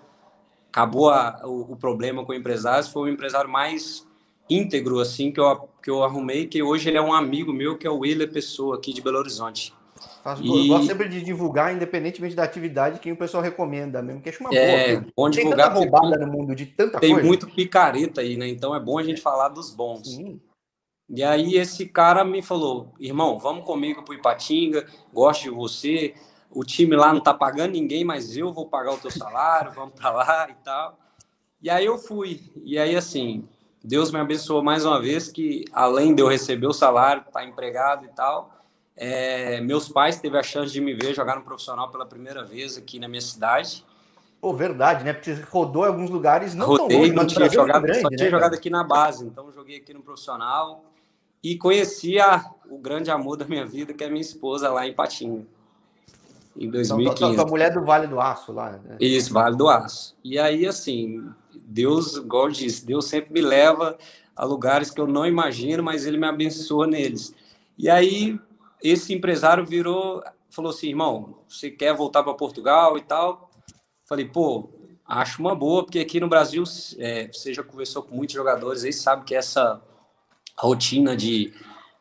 acabou 0.70 1.10
a, 1.10 1.42
o, 1.44 1.72
o, 1.72 1.76
problema 1.76 2.24
com 2.24 2.32
o 2.32 2.34
empresário, 2.34 2.88
foi 2.88 3.10
o 3.10 3.12
empresário 3.12 3.50
mais 3.50 4.08
íntegro 4.48 5.00
assim 5.00 5.30
que 5.30 5.38
eu 5.38 5.68
que 5.82 5.90
eu 5.90 6.02
arrumei, 6.02 6.46
que 6.46 6.62
hoje 6.62 6.88
ele 6.88 6.96
é 6.96 7.02
um 7.02 7.12
amigo 7.12 7.52
meu, 7.52 7.76
que 7.76 7.86
é 7.86 7.90
o 7.90 7.98
Willer 7.98 8.32
Pessoa 8.32 8.76
aqui 8.76 8.92
de 8.92 9.02
Belo 9.02 9.18
Horizonte. 9.18 9.74
Faço, 10.22 10.42
e... 10.44 10.68
Gosto 10.68 10.86
sempre 10.86 11.08
de 11.08 11.20
divulgar, 11.20 11.74
independentemente 11.74 12.36
da 12.36 12.44
atividade, 12.44 13.00
quem 13.00 13.12
o 13.12 13.16
pessoal 13.16 13.42
recomenda 13.42 14.00
mesmo, 14.00 14.22
que 14.22 14.28
acho 14.28 14.40
uma 14.40 14.54
é, 14.54 14.96
boa. 14.96 15.06
Bom 15.16 15.30
tem 15.30 15.42
divulgar, 15.42 15.68
tanta 15.68 15.80
roubada 15.80 16.16
no 16.18 16.32
mundo 16.32 16.54
de 16.54 16.66
tanta 16.66 17.00
tem 17.00 17.10
coisa. 17.10 17.20
Tem 17.20 17.28
muito 17.28 17.46
picareta 17.48 18.20
aí, 18.20 18.36
né? 18.36 18.46
Então 18.48 18.74
é 18.74 18.78
bom 18.78 18.98
a 18.98 19.02
gente 19.02 19.20
falar 19.20 19.48
dos 19.48 19.74
bons. 19.74 20.06
Sim. 20.06 20.40
E 21.10 21.24
aí 21.24 21.56
esse 21.56 21.86
cara 21.86 22.24
me 22.24 22.40
falou, 22.40 22.92
irmão, 23.00 23.38
vamos 23.38 23.66
comigo 23.66 24.04
pro 24.04 24.14
Ipatinga, 24.14 24.86
gosto 25.12 25.42
de 25.42 25.50
você, 25.50 26.14
o 26.50 26.64
time 26.64 26.94
lá 26.94 27.12
não 27.12 27.20
tá 27.20 27.34
pagando 27.34 27.72
ninguém, 27.72 28.04
mas 28.04 28.36
eu 28.36 28.52
vou 28.52 28.66
pagar 28.66 28.92
o 28.92 28.98
teu 28.98 29.10
salário, 29.10 29.72
vamos 29.74 29.94
para 29.94 30.10
lá 30.10 30.48
e 30.48 30.54
tal. 30.64 30.98
E 31.60 31.68
aí 31.68 31.84
eu 31.84 31.98
fui. 31.98 32.40
E 32.64 32.78
aí 32.78 32.94
assim, 32.94 33.46
Deus 33.82 34.12
me 34.12 34.20
abençoou 34.20 34.62
mais 34.62 34.84
uma 34.84 35.00
vez 35.00 35.28
que 35.28 35.64
além 35.72 36.14
de 36.14 36.22
eu 36.22 36.28
receber 36.28 36.68
o 36.68 36.72
salário, 36.72 37.24
tá 37.32 37.44
empregado 37.44 38.04
e 38.04 38.08
tal, 38.08 38.61
é, 38.96 39.60
meus 39.60 39.88
pais 39.88 40.20
teve 40.20 40.38
a 40.38 40.42
chance 40.42 40.72
de 40.72 40.80
me 40.80 40.94
ver 40.94 41.14
jogar 41.14 41.36
no 41.36 41.42
profissional 41.42 41.90
pela 41.90 42.06
primeira 42.06 42.44
vez 42.44 42.76
aqui 42.76 42.98
na 42.98 43.08
minha 43.08 43.20
cidade. 43.20 43.84
Pô, 44.40 44.52
verdade, 44.52 45.04
né? 45.04 45.12
Porque 45.12 45.32
rodou 45.50 45.84
em 45.84 45.88
alguns 45.88 46.10
lugares 46.10 46.54
não 46.54 46.66
Rodei, 46.66 46.88
tão 46.88 46.98
longe, 46.98 47.12
não 47.12 47.26
tinha 47.26 47.48
jogado, 47.48 47.82
grande, 47.82 48.00
só 48.00 48.08
tinha 48.08 48.24
né, 48.24 48.30
jogado 48.30 48.54
aqui 48.54 48.68
na 48.68 48.82
base, 48.82 49.24
então 49.24 49.52
joguei 49.52 49.76
aqui 49.76 49.94
no 49.94 50.02
profissional 50.02 50.84
e 51.42 51.56
conheci 51.56 52.18
a, 52.20 52.50
o 52.68 52.78
grande 52.78 53.10
amor 53.10 53.36
da 53.36 53.44
minha 53.44 53.64
vida, 53.64 53.92
que 53.94 54.04
é 54.04 54.08
minha 54.08 54.20
esposa 54.20 54.68
lá 54.70 54.86
em 54.86 54.92
Patinga. 54.92 55.44
Em 56.56 56.68
2015. 56.68 57.32
Então, 57.32 57.46
a 57.46 57.48
mulher 57.48 57.72
do 57.72 57.82
Vale 57.82 58.06
do 58.06 58.20
Aço 58.20 58.52
lá. 58.52 58.72
Né? 58.72 58.96
Isso, 59.00 59.32
Vale 59.32 59.56
do 59.56 59.68
Aço. 59.68 60.14
E 60.22 60.38
aí, 60.38 60.66
assim, 60.66 61.26
Deus, 61.64 62.16
igual 62.16 62.46
eu 62.46 62.52
disse, 62.52 62.84
Deus 62.84 63.06
sempre 63.06 63.32
me 63.32 63.40
leva 63.40 63.96
a 64.36 64.44
lugares 64.44 64.90
que 64.90 65.00
eu 65.00 65.06
não 65.06 65.26
imagino, 65.26 65.82
mas 65.82 66.06
ele 66.06 66.18
me 66.18 66.26
abençoa 66.26 66.86
neles. 66.86 67.34
E 67.78 67.88
aí, 67.88 68.38
esse 68.82 69.14
empresário 69.14 69.64
virou, 69.64 70.22
falou 70.50 70.70
assim, 70.70 70.88
irmão, 70.88 71.38
você 71.48 71.70
quer 71.70 71.94
voltar 71.94 72.22
para 72.22 72.34
Portugal 72.34 72.98
e 72.98 73.02
tal? 73.02 73.50
Falei, 74.04 74.26
pô, 74.26 74.70
acho 75.06 75.40
uma 75.40 75.54
boa, 75.54 75.84
porque 75.84 76.00
aqui 76.00 76.18
no 76.20 76.28
Brasil, 76.28 76.64
é, 76.98 77.28
você 77.28 77.54
já 77.54 77.62
conversou 77.62 78.02
com 78.02 78.14
muitos 78.14 78.34
jogadores 78.34 78.84
aí, 78.84 78.92
sabe 78.92 79.24
que 79.24 79.34
essa 79.34 79.82
rotina 80.58 81.16
de 81.16 81.52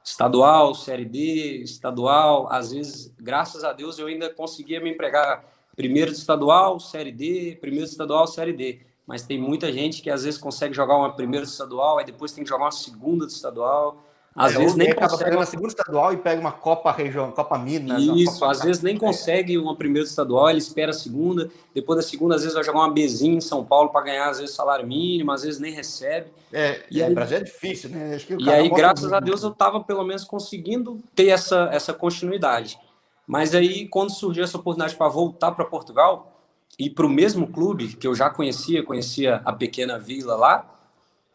estadual, 0.04 0.74
série 0.74 1.06
D, 1.06 1.62
estadual, 1.64 2.52
às 2.52 2.72
vezes, 2.72 3.14
graças 3.20 3.64
a 3.64 3.72
Deus, 3.72 4.00
eu 4.00 4.08
ainda 4.08 4.30
conseguia 4.34 4.82
me 4.82 4.92
empregar 4.92 5.46
primeiro 5.76 6.12
de 6.12 6.18
estadual, 6.18 6.80
série 6.80 7.12
D, 7.12 7.58
primeiro 7.62 7.86
estadual, 7.86 8.28
série 8.28 8.54
D. 8.54 8.82
Mas 9.06 9.24
tem 9.24 9.40
muita 9.40 9.72
gente 9.72 10.02
que 10.02 10.10
às 10.10 10.24
vezes 10.24 10.40
consegue 10.40 10.74
jogar 10.74 10.98
uma 10.98 11.14
primeira 11.14 11.46
estadual, 11.46 11.98
aí 11.98 12.06
depois 12.06 12.32
tem 12.32 12.44
que 12.44 12.50
jogar 12.50 12.66
uma 12.66 12.72
segunda 12.72 13.26
estadual. 13.26 14.04
Às 14.34 14.56
é, 14.56 14.60
vezes 14.60 14.76
nem 14.78 14.96
consegue 14.96 15.36
uma 15.36 15.46
segunda 15.46 15.68
estadual 15.68 16.14
e 16.14 16.18
pega 16.18 16.40
uma 16.40 16.54
Copa 16.54 16.90
Região, 16.92 17.32
Copa 17.32 17.58
Minas. 17.58 18.02
Isso, 18.02 18.40
Copa 18.40 18.52
às 18.52 18.62
vezes 18.62 18.82
nem 18.82 18.98
consegue 18.98 19.58
uma 19.58 19.76
primeira 19.76 20.08
estadual, 20.08 20.50
ele 20.50 20.60
espera 20.60 20.92
a 20.92 20.94
segunda, 20.94 21.50
depois 21.76 21.98
da 21.98 22.04
segunda 22.04 22.36
às 22.36 22.42
vezes 22.42 22.56
vai 22.56 22.64
jogar 22.64 22.80
uma 22.80 22.94
Bzinha 22.94 23.36
em 23.36 23.42
São 23.42 23.66
Paulo 23.66 23.90
para 23.90 24.06
ganhar 24.06 24.30
às 24.30 24.40
vezes 24.40 24.56
salário 24.56 24.88
mínimo, 24.88 25.32
às 25.32 25.44
vezes 25.44 25.60
nem 25.60 25.74
recebe. 25.74 26.28
É, 26.52 26.82
e 26.90 27.02
é, 27.02 27.08
aí, 27.08 27.14
Brasil 27.14 27.38
é 27.38 27.44
difícil, 27.44 27.90
né? 27.90 28.18
e 28.40 28.50
aí, 28.50 28.70
graças 28.70 29.12
a 29.12 29.20
Deus, 29.20 29.44
eu 29.44 29.50
estava 29.50 29.82
pelo 29.84 30.04
menos 30.06 30.24
conseguindo 30.24 31.02
ter 31.14 31.28
essa, 31.28 31.70
essa 31.72 31.94
continuidade. 31.94 32.80
Mas 33.28 33.54
aí, 33.54 33.88
quando 33.88 34.12
surgiu 34.12 34.46
essa 34.46 34.58
oportunidade 34.58 34.96
para 34.96 35.10
voltar 35.10 35.52
para 35.52 35.66
Portugal 35.66 36.42
e 36.80 36.90
para 36.90 37.06
o 37.06 37.10
mesmo 37.10 37.48
clube 37.48 37.96
que 37.96 38.08
eu 38.08 38.16
já 38.16 38.30
conhecia, 38.30 38.84
conhecia 38.84 39.42
a 39.44 39.52
pequena 39.52 40.00
vila 40.00 40.36
lá, 40.36 40.74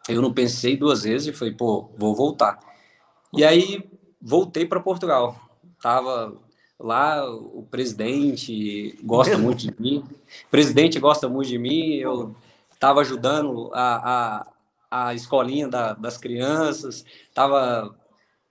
eu 0.09 0.23
não 0.23 0.33
pensei 0.33 0.77
duas 0.77 1.03
vezes 1.03 1.29
e 1.29 1.33
falei, 1.33 1.53
pô, 1.53 1.91
vou 1.97 2.15
voltar. 2.15 2.59
E 3.37 3.45
aí 3.45 3.89
voltei 4.21 4.67
para 4.67 4.81
Portugal. 4.81 5.39
Tava 5.81 6.37
lá, 6.79 7.25
o 7.31 7.67
presidente 7.71 8.99
gosta 9.03 9.33
Mesmo? 9.33 9.45
muito 9.45 9.59
de 9.61 9.75
mim. 9.81 10.05
O 10.47 10.51
presidente 10.51 10.99
gosta 10.99 11.29
muito 11.29 11.49
de 11.49 11.59
mim. 11.59 11.95
Eu 11.95 12.35
estava 12.73 13.01
ajudando 13.01 13.71
a, 13.73 14.47
a, 14.91 15.09
a 15.09 15.15
escolinha 15.15 15.69
da, 15.69 15.93
das 15.93 16.17
crianças. 16.17 17.05
Tava, 17.35 17.95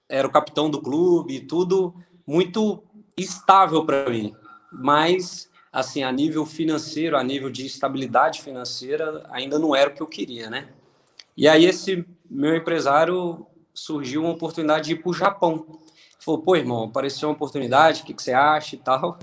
era 0.08 0.28
o 0.28 0.32
capitão 0.32 0.70
do 0.70 0.82
clube, 0.82 1.42
tudo 1.42 1.94
muito 2.26 2.84
estável 3.18 3.86
para 3.86 4.10
mim. 4.10 4.36
Mas 4.72 5.50
assim, 5.72 6.04
a 6.04 6.12
nível 6.12 6.46
financeiro, 6.46 7.18
a 7.18 7.24
nível 7.24 7.50
de 7.50 7.66
estabilidade 7.66 8.42
financeira, 8.42 9.26
ainda 9.30 9.60
não 9.60 9.76
era 9.76 9.90
o 9.90 9.94
que 9.94 10.02
eu 10.02 10.08
queria, 10.08 10.50
né? 10.50 10.70
E 11.36 11.50
aí 11.50 11.66
esse 11.66 12.06
meu 12.30 12.56
empresário 12.56 13.46
surgiu 13.76 14.24
uma 14.24 14.34
oportunidade 14.34 14.88
de 14.88 14.94
ir 14.94 15.02
para 15.02 15.10
o 15.10 15.14
Japão. 15.14 15.80
Falou, 16.20 16.42
pô, 16.42 16.56
irmão, 16.56 16.86
apareceu 16.86 17.30
uma 17.30 17.36
oportunidade, 17.36 18.02
o 18.02 18.06
que, 18.06 18.14
que 18.14 18.24
você 18.24 18.34
acha 18.34 18.76
e 18.76 18.80
tal. 18.80 19.20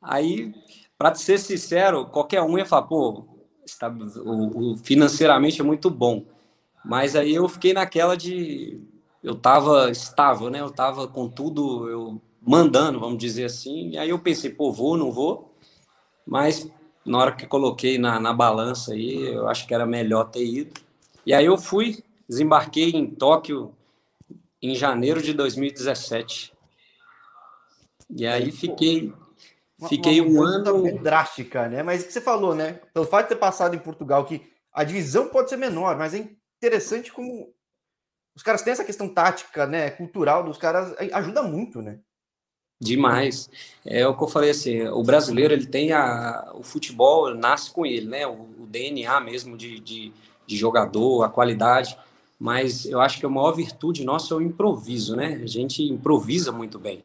Aí, 0.00 0.54
para 0.96 1.14
ser 1.14 1.38
sincero, 1.38 2.06
qualquer 2.06 2.42
um 2.42 2.56
ia 2.56 2.66
falar, 2.66 2.82
pô, 2.82 3.26
está, 3.64 3.88
o, 3.88 4.72
o, 4.72 4.76
financeiramente 4.76 5.60
é 5.60 5.64
muito 5.64 5.90
bom. 5.90 6.24
Mas 6.84 7.16
aí 7.16 7.34
eu 7.34 7.48
fiquei 7.48 7.72
naquela 7.72 8.16
de. 8.16 8.80
Eu 9.22 9.34
estava 9.34 9.90
estável, 9.90 10.48
né? 10.48 10.60
Eu 10.60 10.68
estava 10.68 11.06
com 11.08 11.28
tudo, 11.28 11.88
eu 11.88 12.22
mandando, 12.40 13.00
vamos 13.00 13.18
dizer 13.18 13.44
assim. 13.44 13.90
E 13.90 13.98
aí 13.98 14.10
eu 14.10 14.18
pensei, 14.18 14.50
pô, 14.50 14.72
vou, 14.72 14.96
não 14.96 15.12
vou. 15.12 15.54
Mas 16.26 16.70
na 17.04 17.18
hora 17.18 17.32
que 17.32 17.46
coloquei 17.46 17.98
na, 17.98 18.18
na 18.18 18.32
balança 18.32 18.92
aí, 18.92 19.32
eu 19.32 19.48
acho 19.48 19.66
que 19.66 19.74
era 19.74 19.84
melhor 19.84 20.24
ter 20.24 20.44
ido. 20.44 20.80
E 21.26 21.34
aí 21.34 21.44
eu 21.44 21.58
fui, 21.58 22.02
Desembarquei 22.30 22.90
em 22.90 23.10
Tóquio 23.10 23.74
em 24.62 24.72
janeiro 24.76 25.20
de 25.20 25.34
2017. 25.34 26.52
E 28.08 28.24
aí 28.24 28.52
fiquei 28.52 29.12
fiquei 29.88 30.20
uma, 30.20 30.30
uma 30.30 30.40
um 30.40 30.44
ano 30.44 30.98
drástica, 31.02 31.68
né? 31.68 31.82
Mas 31.82 32.04
o 32.04 32.06
que 32.06 32.12
você 32.12 32.20
falou, 32.20 32.54
né? 32.54 32.74
Pelo 32.94 33.04
fato 33.04 33.24
de 33.24 33.28
ter 33.30 33.40
passado 33.40 33.74
em 33.74 33.80
Portugal 33.80 34.24
que 34.24 34.48
a 34.72 34.84
divisão 34.84 35.28
pode 35.28 35.50
ser 35.50 35.56
menor, 35.56 35.98
mas 35.98 36.14
é 36.14 36.28
interessante 36.58 37.10
como 37.10 37.52
os 38.36 38.44
caras 38.44 38.62
têm 38.62 38.74
essa 38.74 38.84
questão 38.84 39.08
tática, 39.08 39.66
né, 39.66 39.90
cultural 39.90 40.44
dos 40.44 40.56
caras 40.56 40.94
ajuda 41.12 41.42
muito, 41.42 41.82
né? 41.82 41.98
Demais. 42.80 43.50
É 43.84 44.06
o 44.06 44.16
que 44.16 44.22
eu 44.22 44.28
falei 44.28 44.50
assim, 44.50 44.86
o 44.86 45.02
brasileiro 45.02 45.52
ele 45.52 45.66
tem 45.66 45.92
a 45.92 46.52
o 46.54 46.62
futebol 46.62 47.34
nasce 47.34 47.72
com 47.72 47.84
ele, 47.84 48.06
né? 48.06 48.24
O, 48.24 48.42
o 48.60 48.66
DNA 48.68 49.18
mesmo 49.18 49.56
de, 49.56 49.80
de, 49.80 50.12
de 50.46 50.56
jogador, 50.56 51.24
a 51.24 51.28
qualidade 51.28 51.98
mas 52.40 52.86
eu 52.86 52.98
acho 53.02 53.20
que 53.20 53.26
a 53.26 53.28
maior 53.28 53.52
virtude 53.52 54.02
nossa 54.02 54.32
é 54.32 54.36
o 54.38 54.40
improviso, 54.40 55.14
né? 55.14 55.38
A 55.42 55.46
gente 55.46 55.82
improvisa 55.82 56.50
muito 56.50 56.78
bem. 56.78 57.04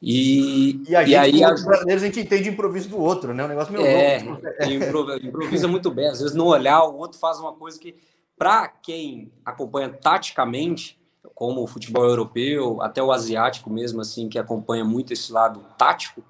E, 0.00 0.80
e, 0.88 0.94
a 0.94 1.00
gente, 1.00 1.10
e 1.10 1.16
aí, 1.16 1.42
a... 1.42 1.48
brasileiros, 1.48 2.04
a 2.04 2.06
gente 2.06 2.20
entende 2.20 2.48
improviso 2.48 2.88
do 2.88 2.98
outro, 2.98 3.34
né? 3.34 3.44
Um 3.44 3.48
negócio 3.48 3.72
meio 3.72 3.84
é, 3.84 4.22
louco. 4.22 4.40
Improvisa 5.20 5.66
muito 5.66 5.90
bem. 5.90 6.06
Às 6.06 6.20
vezes, 6.20 6.36
no 6.36 6.46
olhar, 6.46 6.84
o 6.84 6.96
outro 6.96 7.18
faz 7.18 7.40
uma 7.40 7.52
coisa 7.52 7.76
que, 7.76 7.96
para 8.38 8.68
quem 8.68 9.32
acompanha 9.44 9.88
taticamente, 9.88 10.96
como 11.34 11.64
o 11.64 11.66
futebol 11.66 12.04
europeu, 12.04 12.80
até 12.80 13.02
o 13.02 13.10
asiático 13.10 13.68
mesmo, 13.68 14.00
assim, 14.00 14.28
que 14.28 14.38
acompanha 14.38 14.84
muito 14.84 15.12
esse 15.12 15.32
lado 15.32 15.64
tático, 15.76 16.22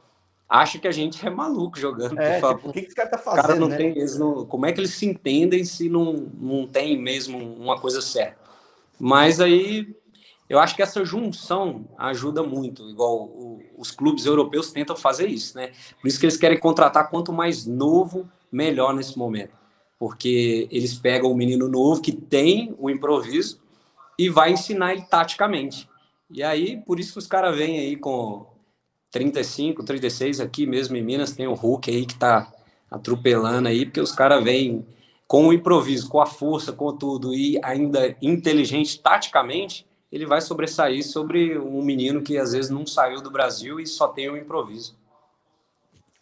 acha 0.49 0.79
que 0.79 0.89
a 0.89 0.93
gente 0.93 1.25
é 1.27 1.31
maluco 1.31 1.79
jogando. 1.79 2.19
É, 2.19 2.41
tipo, 2.41 2.69
o 2.69 2.73
que, 2.73 2.81
que 2.81 2.87
esse 2.87 2.95
cara 2.95 3.11
tá 3.11 3.19
fazendo? 3.19 3.43
Cara 3.43 3.55
não 3.57 3.69
né? 3.69 3.77
tem, 3.77 3.91
eles 3.91 4.19
não, 4.19 4.47
como 4.47 4.65
é 4.65 4.73
que 4.73 4.81
eles 4.81 4.95
se 4.95 5.07
entendem 5.07 5.65
se 5.65 5.89
não, 5.89 6.13
não 6.41 6.67
tem 6.67 6.97
mesmo 6.97 7.39
uma 7.39 7.79
coisa 7.79 8.01
certa? 8.01 8.39
Mas 8.99 9.41
aí 9.41 9.95
eu 10.49 10.59
acho 10.59 10.75
que 10.75 10.83
essa 10.83 11.05
junção 11.05 11.85
ajuda 11.99 12.43
muito, 12.43 12.89
igual 12.89 13.25
o, 13.25 13.63
os 13.77 13.91
clubes 13.91 14.25
europeus 14.25 14.73
tentam 14.73 14.97
fazer 14.97 15.29
isso, 15.29 15.57
né? 15.57 15.73
Por 16.01 16.09
isso 16.09 16.19
que 16.19 16.25
eles 16.25 16.39
querem 16.39 16.59
contratar 16.59 17.11
quanto 17.11 17.33
mais 17.33 17.67
novo, 17.67 18.27
melhor 18.51 18.95
nesse 18.95 19.19
momento. 19.19 19.53
Porque 19.99 20.67
eles 20.71 20.95
pegam 20.95 21.31
o 21.31 21.37
menino 21.37 21.69
novo 21.69 22.01
que 22.01 22.13
tem 22.13 22.75
o 22.79 22.89
improviso 22.89 23.61
e 24.19 24.31
vai 24.31 24.53
ensinar 24.53 24.93
ele 24.93 25.03
taticamente. 25.03 25.89
E 26.31 26.43
aí, 26.43 26.79
por 26.79 26.99
isso 26.99 27.13
que 27.13 27.19
os 27.19 27.27
caras 27.27 27.57
vêm 27.57 27.79
aí 27.79 27.97
com 27.97 28.47
35, 29.11 29.85
36 29.85 30.41
aqui 30.41 30.67
mesmo 30.67 30.97
em 30.97 31.03
Minas, 31.03 31.33
tem 31.33 31.47
o 31.47 31.55
Hulk 31.55 31.91
aí 31.91 32.07
que 32.07 32.15
tá 32.15 32.53
atropelando 32.91 33.69
aí, 33.69 33.85
porque 33.85 34.01
os 34.01 34.13
caras 34.13 34.43
vêm 34.43 34.87
com 35.27 35.49
o 35.49 35.53
improviso, 35.53 36.09
com 36.09 36.21
a 36.21 36.27
força, 36.27 36.73
com 36.73 36.97
tudo, 36.97 37.35
e 37.35 37.61
ainda 37.63 38.17
inteligente 38.23 39.01
taticamente, 39.01 39.87
ele 40.11 40.25
vai 40.25 40.41
sobressair 40.41 41.07
sobre 41.07 41.59
um 41.59 41.83
menino 41.83 42.23
que 42.23 42.39
às 42.39 42.53
vezes 42.53 42.71
não 42.71 42.87
saiu 42.87 43.21
do 43.21 43.31
Brasil 43.31 43.79
e 43.79 43.87
só 43.87 44.09
tem 44.09 44.31
o 44.31 44.37
improviso. 44.37 44.97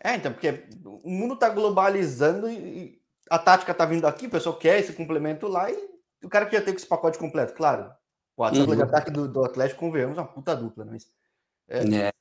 É, 0.03 0.17
então, 0.17 0.33
porque 0.33 0.65
o 0.85 1.11
mundo 1.11 1.35
está 1.35 1.49
globalizando 1.49 2.51
e 2.51 3.01
a 3.31 3.39
tática 3.39 3.73
está 3.73 3.85
vindo 3.85 4.07
aqui, 4.07 4.27
o 4.27 4.31
pessoal 4.31 4.57
quer 4.57 4.81
esse 4.81 4.93
complemento 4.93 5.47
lá 5.47 5.71
e 5.71 5.77
o 6.23 6.29
cara 6.29 6.47
quer 6.47 6.65
ter 6.65 6.75
esse 6.75 6.87
pacote 6.87 7.19
completo, 7.19 7.55
claro. 7.55 7.93
O 8.37 8.51
dupla 8.51 8.71
uhum. 8.71 8.77
de 8.77 8.83
ataque 8.83 9.11
do, 9.11 9.27
do 9.27 9.45
Atlético, 9.45 9.81
convenhamos, 9.81 10.19
é 10.19 10.21
uma 10.21 10.27
puta 10.27 10.55
dupla, 10.55 10.85
mas. 10.85 11.11
É, 11.69 11.79
é. 11.79 12.13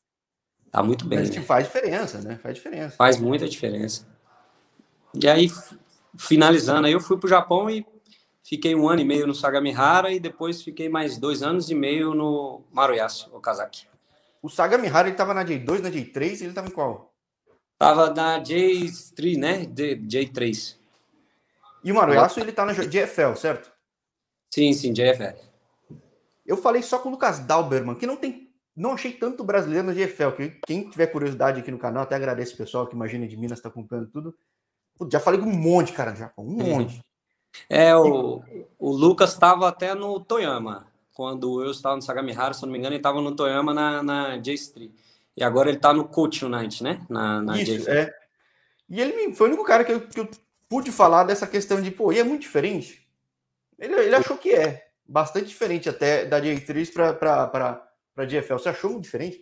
Tá 0.76 0.84
muito 0.84 1.06
bem. 1.06 1.20
Mas 1.20 1.30
né? 1.30 1.42
faz 1.42 1.64
diferença, 1.68 2.20
né? 2.20 2.38
Faz 2.44 2.56
diferença. 2.56 2.98
Faz 2.98 3.18
muita 3.18 3.48
diferença. 3.48 4.06
E 5.14 5.26
aí, 5.26 5.50
finalizando, 6.18 6.86
aí 6.86 6.92
eu 6.92 7.00
fui 7.00 7.18
para 7.18 7.28
o 7.28 7.30
Japão 7.30 7.70
e 7.70 7.86
fiquei 8.44 8.76
um 8.76 8.90
ano 8.90 9.00
e 9.00 9.06
meio 9.06 9.26
no 9.26 9.34
Sagamihara 9.34 10.12
e 10.12 10.20
depois 10.20 10.62
fiquei 10.62 10.90
mais 10.90 11.18
dois 11.18 11.42
anos 11.42 11.70
e 11.70 11.74
meio 11.74 12.14
no 12.14 12.62
Maruyasu, 12.74 13.34
Okazaki. 13.34 13.88
O 14.42 14.50
Sagamihara 14.50 15.08
ele 15.08 15.14
estava 15.14 15.34
na 15.34 15.46
J2, 15.46 15.80
na 15.80 15.90
J3 15.90 16.18
e 16.18 16.26
ele 16.26 16.48
estava 16.48 16.68
em 16.68 16.72
qual? 16.72 17.14
Tava 17.80 18.14
na 18.14 18.42
J3, 18.42 19.38
né? 19.38 19.66
J3. 19.66 20.76
E 21.86 21.92
o 21.94 21.96
Maruyasu 21.96 22.42
ele 22.42 22.52
tá 22.52 22.66
na 22.66 22.74
JFL, 22.74 23.38
certo? 23.38 23.72
Sim, 24.54 24.74
sim, 24.74 24.92
JFL. 24.92 25.40
Eu 26.46 26.58
falei 26.58 26.82
só 26.82 27.00
com 27.00 27.08
o 27.08 27.14
Lucas 27.14 27.40
Dalberman, 27.40 27.96
que 27.96 28.06
não 28.06 28.18
tem 28.18 28.45
não 28.76 28.92
achei 28.92 29.14
tanto 29.14 29.44
brasileiro 29.44 29.88
no 29.88 29.94
GFL. 29.94 30.32
Que 30.36 30.50
quem 30.66 30.90
tiver 30.90 31.08
curiosidade 31.08 31.62
aqui 31.62 31.72
no 31.72 31.80
canal, 31.80 32.04
até 32.04 32.16
agradeço 32.16 32.56
o 32.56 32.58
pessoal 32.58 32.86
que 32.86 32.96
imagina 32.96 33.28
de 33.28 33.38
Minas 33.38 33.60
está 33.60 33.70
acompanhando 33.70 34.10
tudo. 34.10 34.36
já 35.10 35.20
falei 35.20 35.40
com 35.40 35.48
um 35.48 35.58
monte, 35.58 35.94
cara, 35.94 36.12
do 36.12 36.18
Japão, 36.18 36.46
um 36.46 36.52
monte. 36.52 37.00
É, 37.70 37.96
o, 37.96 38.44
o 38.78 38.92
Lucas 38.92 39.32
estava 39.32 39.68
até 39.70 39.96
no 39.96 40.20
Toyama. 40.20 40.88
quando 41.14 41.64
eu 41.64 41.72
estava 41.72 41.96
no 41.96 42.02
Sagamihara, 42.02 42.54
se 42.54 42.64
não 42.64 42.72
me 42.72 42.78
engano, 42.78 42.94
ele 42.94 43.00
estava 43.00 43.22
no 43.22 43.34
Toyama 43.34 43.74
na, 43.74 44.04
na 44.04 44.38
J-Street. 44.38 44.92
E 45.38 45.44
agora 45.44 45.70
ele 45.70 45.78
está 45.78 45.94
no 45.94 46.06
Coach 46.08 46.44
United, 46.44 46.84
né? 46.84 47.06
Na, 47.10 47.42
na 47.42 47.62
Isso, 47.62 47.90
é. 47.90 48.14
E 48.90 49.02
ele 49.02 49.34
foi 49.34 49.48
o 49.48 49.52
único 49.52 49.66
cara 49.66 49.84
que 49.84 49.92
eu, 49.92 50.02
que 50.02 50.20
eu 50.20 50.30
pude 50.70 50.92
falar 50.92 51.24
dessa 51.24 51.48
questão 51.48 51.82
de, 51.82 51.92
pô, 51.92 52.12
e 52.12 52.20
é 52.20 52.24
muito 52.24 52.42
diferente. 52.42 53.08
Ele, 53.80 53.96
ele 53.96 54.16
achou 54.16 54.38
que 54.38 54.54
é. 54.54 54.86
Bastante 55.08 55.48
diferente 55.48 55.88
até 55.88 56.26
da 56.26 56.42
J3 56.42 56.92
para 57.20 57.86
a 58.24 58.26
GFL. 58.26 58.54
Você 58.54 58.70
achou 58.70 58.92
muito 58.92 59.04
diferente? 59.04 59.40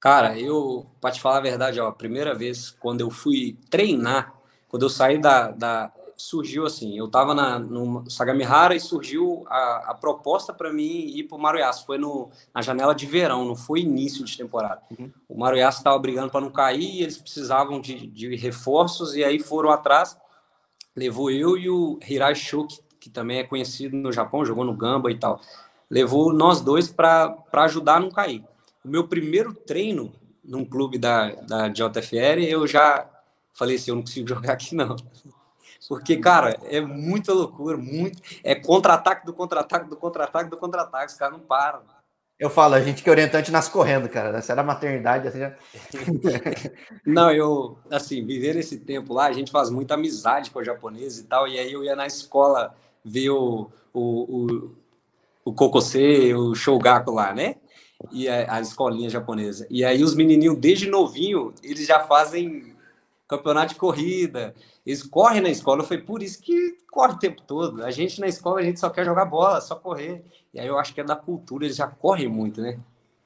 Cara? 0.00 0.28
Cara, 0.28 0.38
eu, 0.38 0.86
para 1.00 1.10
te 1.10 1.20
falar 1.20 1.38
a 1.38 1.42
verdade, 1.42 1.80
ó, 1.80 1.88
a 1.88 1.92
primeira 1.92 2.34
vez 2.34 2.70
quando 2.70 3.00
eu 3.00 3.10
fui 3.10 3.58
treinar, 3.70 4.34
quando 4.68 4.84
eu 4.84 4.90
saí 4.90 5.18
da. 5.18 5.50
da 5.50 5.92
surgiu 6.18 6.64
assim, 6.64 6.96
eu 6.96 7.08
tava 7.08 7.34
na, 7.34 7.58
no 7.58 8.08
Sagamihara 8.08 8.74
e 8.74 8.80
surgiu 8.80 9.44
a, 9.48 9.90
a 9.90 9.94
proposta 9.94 10.50
para 10.50 10.72
mim 10.72 11.08
ir 11.14 11.24
pro 11.24 11.38
Maruiaço. 11.38 11.84
Foi 11.84 11.98
no, 11.98 12.30
na 12.54 12.62
janela 12.62 12.94
de 12.94 13.04
verão, 13.04 13.44
não 13.44 13.54
foi 13.54 13.80
início 13.80 14.24
de 14.24 14.34
temporada. 14.34 14.80
Uhum. 14.98 15.12
O 15.28 15.38
Maruiaço 15.38 15.78
estava 15.78 15.98
brigando 15.98 16.30
para 16.30 16.40
não 16.40 16.50
cair, 16.50 17.02
eles 17.02 17.18
precisavam 17.18 17.82
de, 17.82 18.06
de 18.06 18.34
reforços 18.34 19.14
e 19.14 19.22
aí 19.22 19.38
foram 19.38 19.70
atrás. 19.70 20.16
Levou 20.96 21.30
eu 21.30 21.58
e 21.58 21.68
o 21.68 21.98
Hirai 22.08 22.34
Shoki, 22.34 22.80
que 22.98 23.10
também 23.10 23.38
é 23.38 23.44
conhecido 23.44 23.94
no 23.94 24.10
Japão, 24.10 24.44
jogou 24.44 24.64
no 24.64 24.74
Gamba 24.74 25.10
e 25.10 25.18
tal. 25.18 25.38
Levou 25.90 26.32
nós 26.32 26.60
dois 26.60 26.88
para 26.88 27.36
ajudar 27.52 27.96
a 27.96 28.00
não 28.00 28.10
cair. 28.10 28.44
O 28.84 28.88
meu 28.88 29.06
primeiro 29.06 29.52
treino 29.54 30.12
num 30.44 30.64
clube 30.64 30.98
da, 30.98 31.30
da 31.32 31.68
JFL, 31.68 32.40
eu 32.48 32.66
já 32.66 33.08
falei 33.52 33.76
assim, 33.76 33.90
eu 33.90 33.96
não 33.96 34.02
consigo 34.02 34.28
jogar 34.28 34.52
aqui 34.52 34.74
não. 34.74 34.96
Porque, 35.88 36.16
cara, 36.16 36.58
é 36.64 36.80
muita 36.80 37.32
loucura, 37.32 37.76
muito. 37.76 38.20
É 38.42 38.54
contra-ataque 38.54 39.24
do 39.24 39.32
contra-ataque 39.32 39.88
do 39.88 39.96
contra-ataque 39.96 40.50
do 40.50 40.56
contra-ataque, 40.56 41.12
os 41.12 41.18
caras 41.18 41.38
não 41.38 41.44
param. 41.44 41.80
Eu 42.38 42.50
falo, 42.50 42.74
a 42.74 42.80
gente 42.82 43.02
que 43.02 43.08
é 43.08 43.12
orientante 43.12 43.50
nasce 43.50 43.70
correndo, 43.70 44.10
cara. 44.10 44.36
Essa 44.36 44.52
era 44.52 44.60
a 44.60 44.64
maternidade, 44.64 45.26
assim 45.26 45.38
já... 45.38 45.56
Não, 47.06 47.30
eu, 47.30 47.78
assim, 47.90 48.26
viver 48.26 48.56
esse 48.56 48.78
tempo 48.78 49.14
lá, 49.14 49.24
a 49.24 49.32
gente 49.32 49.50
faz 49.50 49.70
muita 49.70 49.94
amizade 49.94 50.50
com 50.50 50.58
o 50.58 50.64
japonês 50.64 51.18
e 51.18 51.24
tal, 51.24 51.48
e 51.48 51.58
aí 51.58 51.72
eu 51.72 51.82
ia 51.82 51.96
na 51.96 52.06
escola 52.06 52.74
ver 53.02 53.30
o, 53.30 53.70
o, 53.90 54.00
o, 54.02 54.74
o 55.46 55.52
Kokose, 55.52 56.34
o 56.34 56.56
Shogaku 56.56 57.12
lá, 57.12 57.32
né? 57.32 57.54
E 58.10 58.28
a, 58.28 58.56
a 58.56 58.60
escolinha 58.60 59.08
japonesa. 59.08 59.64
E 59.70 59.84
aí 59.84 60.02
os 60.02 60.12
menininhos, 60.12 60.58
desde 60.58 60.90
novinho, 60.90 61.54
eles 61.62 61.86
já 61.86 62.00
fazem 62.00 62.74
campeonato 63.28 63.74
de 63.74 63.78
corrida, 63.78 64.54
eles 64.84 65.04
correm 65.04 65.40
na 65.40 65.48
escola, 65.48 65.84
foi 65.84 65.98
por 65.98 66.20
isso 66.20 66.42
que 66.42 66.76
corre 66.90 67.14
o 67.14 67.18
tempo 67.18 67.42
todo. 67.42 67.84
A 67.84 67.92
gente 67.92 68.20
na 68.20 68.26
escola, 68.26 68.58
a 68.58 68.62
gente 68.64 68.80
só 68.80 68.90
quer 68.90 69.04
jogar 69.04 69.24
bola, 69.24 69.60
só 69.60 69.76
correr. 69.76 70.24
E 70.52 70.58
aí 70.58 70.66
eu 70.66 70.78
acho 70.78 70.92
que 70.92 71.00
é 71.00 71.04
da 71.04 71.14
cultura, 71.14 71.64
eles 71.64 71.76
já 71.76 71.86
correm 71.86 72.26
muito, 72.28 72.60
né? 72.60 72.80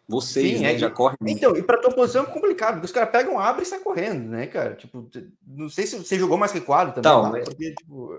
Vocês, 0.06 0.58
Sim, 0.58 0.64
né, 0.64 0.74
é, 0.74 0.78
já 0.78 0.90
correm 0.90 1.16
muito. 1.20 1.38
Então, 1.38 1.56
e 1.56 1.62
pra 1.62 1.78
tua 1.78 1.92
posição 1.92 2.24
é 2.24 2.26
complicado, 2.26 2.74
porque 2.74 2.86
os 2.86 2.92
caras 2.92 3.10
pegam, 3.10 3.38
abrem 3.38 3.62
e 3.62 3.66
saem 3.66 3.82
correndo, 3.82 4.28
né, 4.28 4.46
cara? 4.46 4.74
Tipo, 4.74 5.08
não 5.46 5.70
sei 5.70 5.86
se 5.86 5.96
você 5.96 6.18
jogou 6.18 6.36
mais 6.36 6.52
que 6.52 6.60
quadro 6.60 6.94
também. 6.94 7.10
Então, 7.10 7.32
lá, 7.32 7.38
é... 7.38 7.42
porque, 7.44 7.74
tipo... 7.74 8.18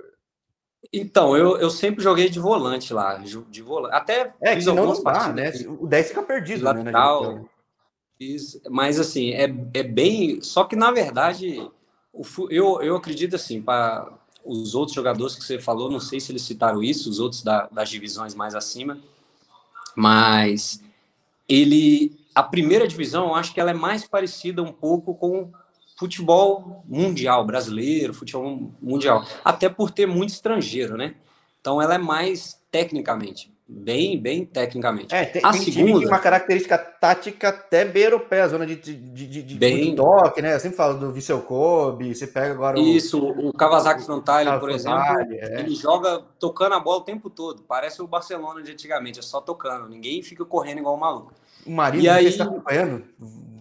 então 0.91 1.37
eu, 1.37 1.57
eu 1.57 1.69
sempre 1.69 2.03
joguei 2.03 2.29
de 2.29 2.39
volante 2.39 2.93
lá, 2.93 3.15
de 3.15 3.61
volante. 3.61 3.93
Até 3.93 4.33
é, 4.41 4.55
fiz 4.55 4.67
algumas 4.67 5.03
dá, 5.03 5.31
né? 5.31 5.51
O 5.79 5.87
10 5.87 6.07
fica 6.07 6.23
perdido, 6.23 6.63
lateral, 6.63 7.35
né? 7.35 7.45
Fiz, 8.17 8.59
mas 8.69 8.99
assim, 8.99 9.31
é, 9.31 9.43
é 9.73 9.83
bem. 9.83 10.41
Só 10.41 10.63
que 10.63 10.75
na 10.75 10.91
verdade, 10.91 11.69
eu, 12.49 12.81
eu 12.81 12.95
acredito 12.95 13.35
assim, 13.35 13.61
para 13.61 14.11
os 14.43 14.73
outros 14.73 14.95
jogadores 14.95 15.35
que 15.35 15.43
você 15.43 15.59
falou, 15.59 15.89
não 15.89 15.99
sei 15.99 16.19
se 16.19 16.31
eles 16.31 16.41
citaram 16.41 16.81
isso, 16.81 17.09
os 17.09 17.19
outros 17.19 17.43
da, 17.43 17.67
das 17.71 17.89
divisões 17.89 18.33
mais 18.33 18.55
acima, 18.55 18.97
mas 19.95 20.83
ele. 21.47 22.19
A 22.33 22.41
primeira 22.41 22.87
divisão, 22.87 23.27
eu 23.27 23.35
acho 23.35 23.53
que 23.53 23.59
ela 23.59 23.71
é 23.71 23.73
mais 23.73 24.07
parecida 24.07 24.63
um 24.63 24.71
pouco 24.71 25.13
com 25.13 25.51
futebol 26.01 26.83
mundial 26.87 27.45
brasileiro, 27.45 28.11
futebol 28.11 28.73
mundial, 28.81 29.23
até 29.45 29.69
por 29.69 29.91
ter 29.91 30.07
muito 30.07 30.29
estrangeiro, 30.29 30.97
né? 30.97 31.13
Então 31.59 31.79
ela 31.79 31.93
é 31.93 31.99
mais 31.99 32.59
tecnicamente 32.71 33.53
bem, 33.69 34.19
bem 34.19 34.43
tecnicamente. 34.43 35.13
É, 35.13 35.25
tem, 35.25 35.43
a 35.45 35.51
tem 35.51 35.61
segunda, 35.61 36.07
uma 36.07 36.17
característica 36.17 36.75
tática 36.75 37.49
até 37.49 37.85
bem 37.85 38.03
europeia, 38.03 38.47
zona 38.47 38.65
de, 38.65 38.75
de, 38.75 38.95
de, 38.95 39.43
de 39.43 39.55
bem, 39.55 39.95
toque, 39.95 40.41
né? 40.41 40.55
Eu 40.55 40.59
sempre 40.59 40.75
falo 40.75 40.97
do 40.97 41.11
Viseu 41.11 41.39
Kobe, 41.43 42.15
você 42.15 42.25
pega 42.25 42.51
agora 42.51 42.79
o... 42.79 42.81
Isso, 42.81 43.23
o 43.23 43.53
Kawasaki 43.53 44.03
Frontale, 44.03 44.59
por 44.59 44.71
exemplo, 44.71 44.99
é. 45.29 45.59
ele 45.59 45.75
joga 45.75 46.23
tocando 46.39 46.73
a 46.73 46.79
bola 46.79 46.97
o 46.97 47.03
tempo 47.03 47.29
todo, 47.29 47.61
parece 47.61 48.01
o 48.01 48.07
Barcelona 48.07 48.63
de 48.63 48.71
antigamente, 48.71 49.19
é 49.19 49.21
só 49.21 49.39
tocando, 49.39 49.87
ninguém 49.87 50.23
fica 50.23 50.43
correndo 50.43 50.79
igual 50.79 50.95
um 50.95 50.99
maluco. 50.99 51.31
O 51.65 51.71
Marino, 51.71 52.07
está 52.19 52.43
acompanhando? 52.43 53.03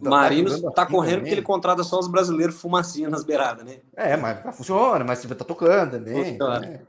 Tá 0.03 0.11
Marino 0.11 0.73
tá 0.73 0.87
correndo 0.87 1.21
porque 1.21 1.35
ele 1.35 1.43
contrata 1.43 1.83
só 1.85 1.99
os 1.99 2.09
brasileiros 2.09 2.61
fumacinha 2.61 3.09
nas 3.09 3.23
beiradas, 3.23 3.65
né? 3.65 3.79
É, 3.97 4.17
mas 4.17 4.57
funciona, 4.57 5.05
mas 5.05 5.19
você 5.19 5.35
tá 5.35 5.45
tocando 5.45 5.93
também. 5.93 6.39
Né? 6.39 6.81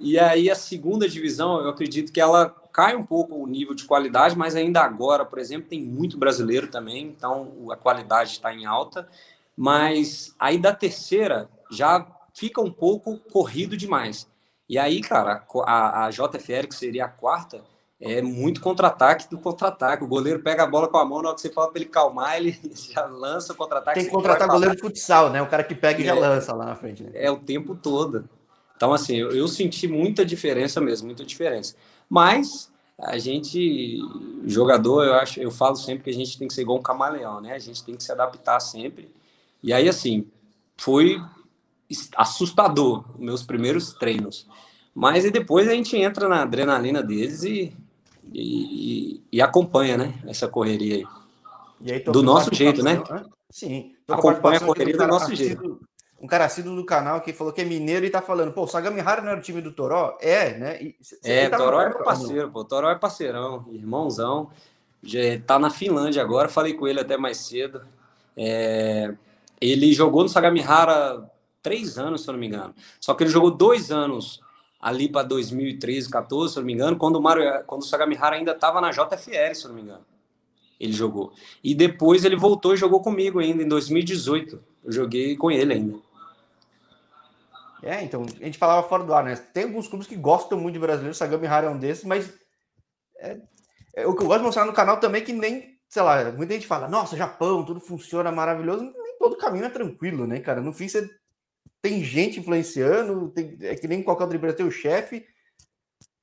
E 0.00 0.18
aí 0.18 0.50
a 0.50 0.54
segunda 0.54 1.08
divisão, 1.08 1.60
eu 1.60 1.68
acredito 1.68 2.12
que 2.12 2.20
ela 2.20 2.48
cai 2.72 2.96
um 2.96 3.04
pouco 3.04 3.36
o 3.36 3.46
nível 3.46 3.74
de 3.74 3.84
qualidade, 3.84 4.36
mas 4.36 4.56
ainda 4.56 4.80
agora, 4.80 5.24
por 5.24 5.38
exemplo, 5.38 5.68
tem 5.68 5.82
muito 5.82 6.18
brasileiro 6.18 6.66
também, 6.68 7.06
então 7.06 7.70
a 7.70 7.76
qualidade 7.76 8.32
está 8.32 8.52
em 8.52 8.64
alta. 8.64 9.08
Mas 9.56 10.34
aí 10.38 10.58
da 10.58 10.74
terceira 10.74 11.48
já 11.70 12.06
fica 12.34 12.60
um 12.60 12.70
pouco 12.70 13.18
corrido 13.30 13.76
demais. 13.76 14.26
E 14.68 14.78
aí, 14.78 15.00
cara, 15.00 15.46
a, 15.64 16.06
a 16.06 16.10
JFL, 16.10 16.66
que 16.68 16.74
seria 16.74 17.04
a 17.04 17.08
quarta, 17.08 17.62
é 18.00 18.20
muito 18.20 18.60
contra-ataque 18.60 19.30
do 19.30 19.38
contra-ataque. 19.38 20.04
O 20.04 20.08
goleiro 20.08 20.40
pega 20.40 20.64
a 20.64 20.66
bola 20.66 20.88
com 20.88 20.98
a 20.98 21.04
mão, 21.04 21.22
na 21.22 21.28
hora 21.28 21.34
que 21.34 21.40
você 21.40 21.50
fala 21.50 21.70
para 21.70 21.80
ele 21.80 21.88
calmar, 21.88 22.36
ele 22.36 22.58
já 22.92 23.06
lança 23.06 23.52
o 23.52 23.56
contra-ataque. 23.56 24.00
Tem 24.00 24.08
que 24.08 24.14
contratar 24.14 24.48
goleiro 24.48 24.74
de 24.74 24.80
futsal, 24.80 25.30
né? 25.30 25.40
O 25.40 25.46
cara 25.46 25.64
que 25.64 25.74
pega 25.74 26.00
e 26.00 26.04
é, 26.04 26.06
já 26.06 26.14
lança 26.14 26.54
lá 26.54 26.66
na 26.66 26.76
frente. 26.76 27.02
Né? 27.02 27.10
É 27.14 27.30
o 27.30 27.36
tempo 27.36 27.74
todo. 27.74 28.28
Então, 28.76 28.92
assim, 28.92 29.16
eu, 29.16 29.30
eu 29.30 29.46
senti 29.48 29.86
muita 29.86 30.24
diferença 30.24 30.80
mesmo, 30.80 31.06
muita 31.06 31.24
diferença. 31.24 31.76
Mas 32.08 32.70
a 32.98 33.18
gente, 33.18 33.98
jogador, 34.44 35.04
eu 35.04 35.14
acho, 35.14 35.40
eu 35.40 35.50
falo 35.50 35.76
sempre 35.76 36.04
que 36.04 36.10
a 36.10 36.14
gente 36.14 36.38
tem 36.38 36.48
que 36.48 36.54
ser 36.54 36.62
igual 36.62 36.78
um 36.78 36.82
camaleão, 36.82 37.40
né? 37.40 37.54
A 37.54 37.58
gente 37.58 37.82
tem 37.84 37.94
que 37.94 38.02
se 38.02 38.12
adaptar 38.12 38.60
sempre. 38.60 39.10
E 39.62 39.72
aí, 39.72 39.88
assim, 39.88 40.26
foi 40.76 41.20
assustador 42.16 43.04
meus 43.18 43.42
primeiros 43.42 43.92
treinos. 43.94 44.46
Mas 44.94 45.24
e 45.24 45.30
depois 45.30 45.68
a 45.68 45.72
gente 45.72 45.96
entra 45.96 46.28
na 46.28 46.42
adrenalina 46.42 47.02
deles 47.02 47.42
e, 47.42 47.76
e, 48.42 49.22
e 49.32 49.42
acompanha, 49.42 49.96
né? 49.96 50.14
Essa 50.26 50.48
correria 50.48 50.96
aí. 50.96 51.92
aí 51.92 52.00
do 52.00 52.22
nosso 52.22 52.54
jeito, 52.54 52.82
né? 52.82 53.02
Sim. 53.50 53.94
Acompanha 54.08 54.58
a 54.58 54.64
correria 54.64 54.96
do 54.96 55.06
nosso 55.06 55.34
jeito 55.34 55.80
um 56.24 56.26
cara 56.26 56.46
assíduo 56.46 56.74
do 56.74 56.86
canal 56.86 57.20
que 57.20 57.34
falou 57.34 57.52
que 57.52 57.60
é 57.60 57.64
mineiro 57.66 58.06
e 58.06 58.10
tá 58.10 58.22
falando, 58.22 58.50
pô, 58.50 58.62
o 58.62 58.66
Sagamihara 58.66 59.20
não 59.20 59.28
era 59.28 59.38
o 59.38 59.42
time 59.42 59.60
do 59.60 59.72
Toró? 59.72 60.16
É, 60.22 60.56
né? 60.56 60.82
E, 60.82 60.96
é, 61.22 61.50
Toró 61.50 61.82
é 61.82 61.90
meu 61.90 62.02
parceiro, 62.02 62.50
pô. 62.50 62.64
Toró 62.64 62.88
é 62.88 62.94
parceirão, 62.94 63.66
irmãozão. 63.70 64.50
Já 65.02 65.18
tá 65.46 65.58
na 65.58 65.68
Finlândia 65.68 66.22
agora, 66.22 66.48
falei 66.48 66.72
com 66.72 66.88
ele 66.88 66.98
até 66.98 67.18
mais 67.18 67.36
cedo. 67.36 67.82
É, 68.34 69.12
ele 69.60 69.92
jogou 69.92 70.22
no 70.22 70.30
Sagamihara 70.30 71.30
três 71.62 71.98
anos, 71.98 72.22
se 72.22 72.30
eu 72.30 72.32
não 72.32 72.40
me 72.40 72.46
engano. 72.46 72.74
Só 72.98 73.12
que 73.12 73.22
ele 73.22 73.30
jogou 73.30 73.50
dois 73.50 73.90
anos 73.90 74.40
ali 74.84 75.08
para 75.08 75.26
2013, 75.26 76.10
14, 76.10 76.52
se 76.52 76.58
eu 76.58 76.60
não 76.60 76.66
me 76.66 76.74
engano, 76.74 76.98
quando 76.98 77.16
o, 77.16 77.22
Mario, 77.22 77.64
quando 77.66 77.80
o 77.80 77.86
Sagamihara 77.86 78.36
ainda 78.36 78.52
estava 78.52 78.82
na 78.82 78.90
JFL, 78.90 79.54
se 79.54 79.64
eu 79.64 79.68
não 79.68 79.74
me 79.76 79.80
engano. 79.80 80.04
Ele 80.78 80.92
jogou. 80.92 81.32
E 81.62 81.74
depois 81.74 82.22
ele 82.22 82.36
voltou 82.36 82.74
e 82.74 82.76
jogou 82.76 83.00
comigo 83.00 83.38
ainda, 83.38 83.62
em 83.62 83.66
2018. 83.68 84.62
Eu 84.84 84.92
joguei 84.92 85.38
com 85.38 85.50
ele 85.50 85.72
ainda. 85.72 85.98
É, 87.82 88.04
então, 88.04 88.26
a 88.26 88.44
gente 88.44 88.58
falava 88.58 88.86
fora 88.86 89.02
do 89.02 89.14
ar, 89.14 89.24
né? 89.24 89.36
Tem 89.36 89.64
alguns 89.64 89.88
clubes 89.88 90.06
que 90.06 90.16
gostam 90.16 90.60
muito 90.60 90.74
de 90.74 90.80
brasileiro, 90.80 91.12
o 91.12 91.16
Sagami 91.16 91.46
Hara 91.46 91.68
é 91.68 91.70
um 91.70 91.78
desses, 91.78 92.04
mas 92.04 92.30
é, 93.20 93.38
é, 93.96 94.06
o 94.06 94.14
que 94.14 94.22
eu 94.22 94.26
gosto 94.26 94.40
de 94.40 94.44
mostrar 94.44 94.66
no 94.66 94.72
canal 94.74 95.00
também 95.00 95.22
é 95.22 95.24
que 95.24 95.32
nem, 95.32 95.78
sei 95.88 96.02
lá, 96.02 96.30
muita 96.30 96.52
gente 96.52 96.66
fala, 96.66 96.88
nossa, 96.88 97.16
Japão, 97.16 97.64
tudo 97.64 97.80
funciona 97.80 98.30
maravilhoso, 98.30 98.82
nem 98.82 99.18
todo 99.18 99.38
caminho 99.38 99.64
é 99.64 99.70
tranquilo, 99.70 100.26
né, 100.26 100.40
cara? 100.40 100.60
No 100.60 100.74
fim, 100.74 100.88
você 100.88 101.08
tem 101.84 102.02
gente 102.02 102.40
influenciando, 102.40 103.28
tem, 103.28 103.58
é 103.60 103.76
que 103.76 103.86
nem 103.86 104.02
qualquer 104.02 104.22
outro 104.22 104.38
empresa 104.38 104.56
tem 104.56 104.64
o 104.64 104.70
chefe. 104.70 105.22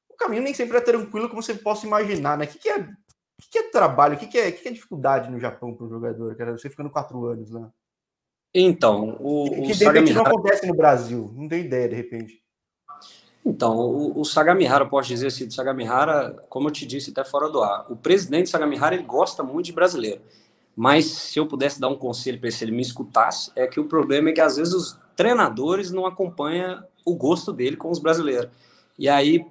O 0.09 0.15
caminho 0.17 0.41
nem 0.41 0.55
sempre 0.55 0.75
é 0.75 0.81
tranquilo 0.81 1.29
como 1.29 1.43
você 1.43 1.53
possa 1.53 1.85
imaginar, 1.85 2.35
né? 2.35 2.45
O 2.45 2.47
que, 2.47 2.57
que 2.57 2.67
é 2.67 2.79
o 2.79 2.87
que, 3.47 3.59
é 3.59 3.69
trabalho? 3.69 4.15
O 4.15 4.17
que, 4.17 4.25
que, 4.25 4.39
é, 4.39 4.49
o 4.49 4.53
que, 4.53 4.67
é 4.67 4.71
dificuldade 4.71 5.29
no 5.29 5.39
Japão 5.39 5.75
para 5.75 5.85
um 5.85 5.89
jogador, 5.89 6.35
cara? 6.35 6.57
Você 6.57 6.67
ficando 6.67 6.89
quatro 6.89 7.23
anos 7.27 7.51
lá. 7.51 7.71
Então, 8.55 9.15
o, 9.19 9.51
que, 9.67 9.71
o 9.71 9.75
de 9.75 9.85
repente 9.85 10.13
não 10.13 10.25
acontece 10.25 10.65
no 10.65 10.73
Brasil, 10.73 11.31
não 11.35 11.47
tenho 11.47 11.63
ideia, 11.63 11.87
de 11.87 11.95
repente. 11.95 12.41
Então, 13.45 13.77
o, 13.77 14.19
o 14.19 14.25
Sagamihara, 14.25 14.87
posso 14.87 15.09
dizer 15.09 15.27
assim, 15.27 15.45
do 15.45 15.53
Sagamihara, 15.53 16.43
como 16.49 16.69
eu 16.69 16.71
te 16.71 16.87
disse 16.87 17.11
até 17.11 17.23
fora 17.23 17.47
do 17.49 17.61
ar, 17.61 17.85
o 17.87 17.95
presidente 17.95 18.49
Sagamihara, 18.49 18.95
ele 18.95 19.03
gosta 19.03 19.43
muito 19.43 19.67
de 19.67 19.73
brasileiro. 19.73 20.21
Mas 20.75 21.05
se 21.05 21.37
eu 21.37 21.45
pudesse 21.45 21.79
dar 21.79 21.89
um 21.89 21.97
conselho 21.97 22.39
para 22.39 22.47
ele, 22.47 22.55
se 22.55 22.63
ele 22.63 22.71
me 22.71 22.81
escutasse, 22.81 23.51
é 23.55 23.67
que 23.67 23.79
o 23.79 23.85
problema 23.85 24.29
é 24.29 24.33
que 24.33 24.41
às 24.41 24.57
vezes 24.57 24.73
os 24.73 24.99
treinadores 25.21 25.91
não 25.91 26.07
acompanham 26.07 26.83
o 27.05 27.13
gosto 27.13 27.53
dele 27.53 27.77
com 27.77 27.91
os 27.91 27.99
brasileiros. 27.99 28.49
E 28.97 29.07
aí, 29.07 29.45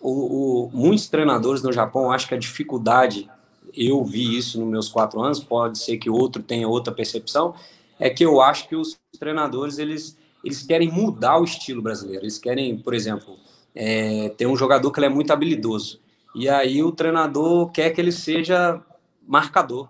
o, 0.00 0.64
o, 0.64 0.70
muitos 0.72 1.08
treinadores 1.08 1.62
no 1.62 1.70
Japão, 1.70 2.10
acho 2.10 2.26
que 2.26 2.34
a 2.34 2.38
dificuldade, 2.38 3.28
eu 3.76 4.02
vi 4.02 4.38
isso 4.38 4.58
nos 4.58 4.70
meus 4.70 4.88
quatro 4.88 5.20
anos, 5.20 5.38
pode 5.38 5.78
ser 5.78 5.98
que 5.98 6.08
outro 6.08 6.42
tenha 6.42 6.66
outra 6.66 6.90
percepção, 6.90 7.54
é 7.98 8.08
que 8.08 8.24
eu 8.24 8.40
acho 8.40 8.66
que 8.66 8.74
os 8.74 8.98
treinadores, 9.18 9.76
eles, 9.76 10.16
eles 10.42 10.62
querem 10.62 10.90
mudar 10.90 11.38
o 11.38 11.44
estilo 11.44 11.82
brasileiro. 11.82 12.24
Eles 12.24 12.38
querem, 12.38 12.78
por 12.78 12.94
exemplo, 12.94 13.36
é, 13.74 14.30
ter 14.30 14.46
um 14.46 14.56
jogador 14.56 14.90
que 14.90 15.00
ele 15.00 15.06
é 15.06 15.10
muito 15.10 15.34
habilidoso. 15.34 16.00
E 16.34 16.48
aí 16.48 16.82
o 16.82 16.92
treinador 16.92 17.70
quer 17.70 17.90
que 17.90 18.00
ele 18.00 18.12
seja 18.12 18.82
marcador. 19.28 19.86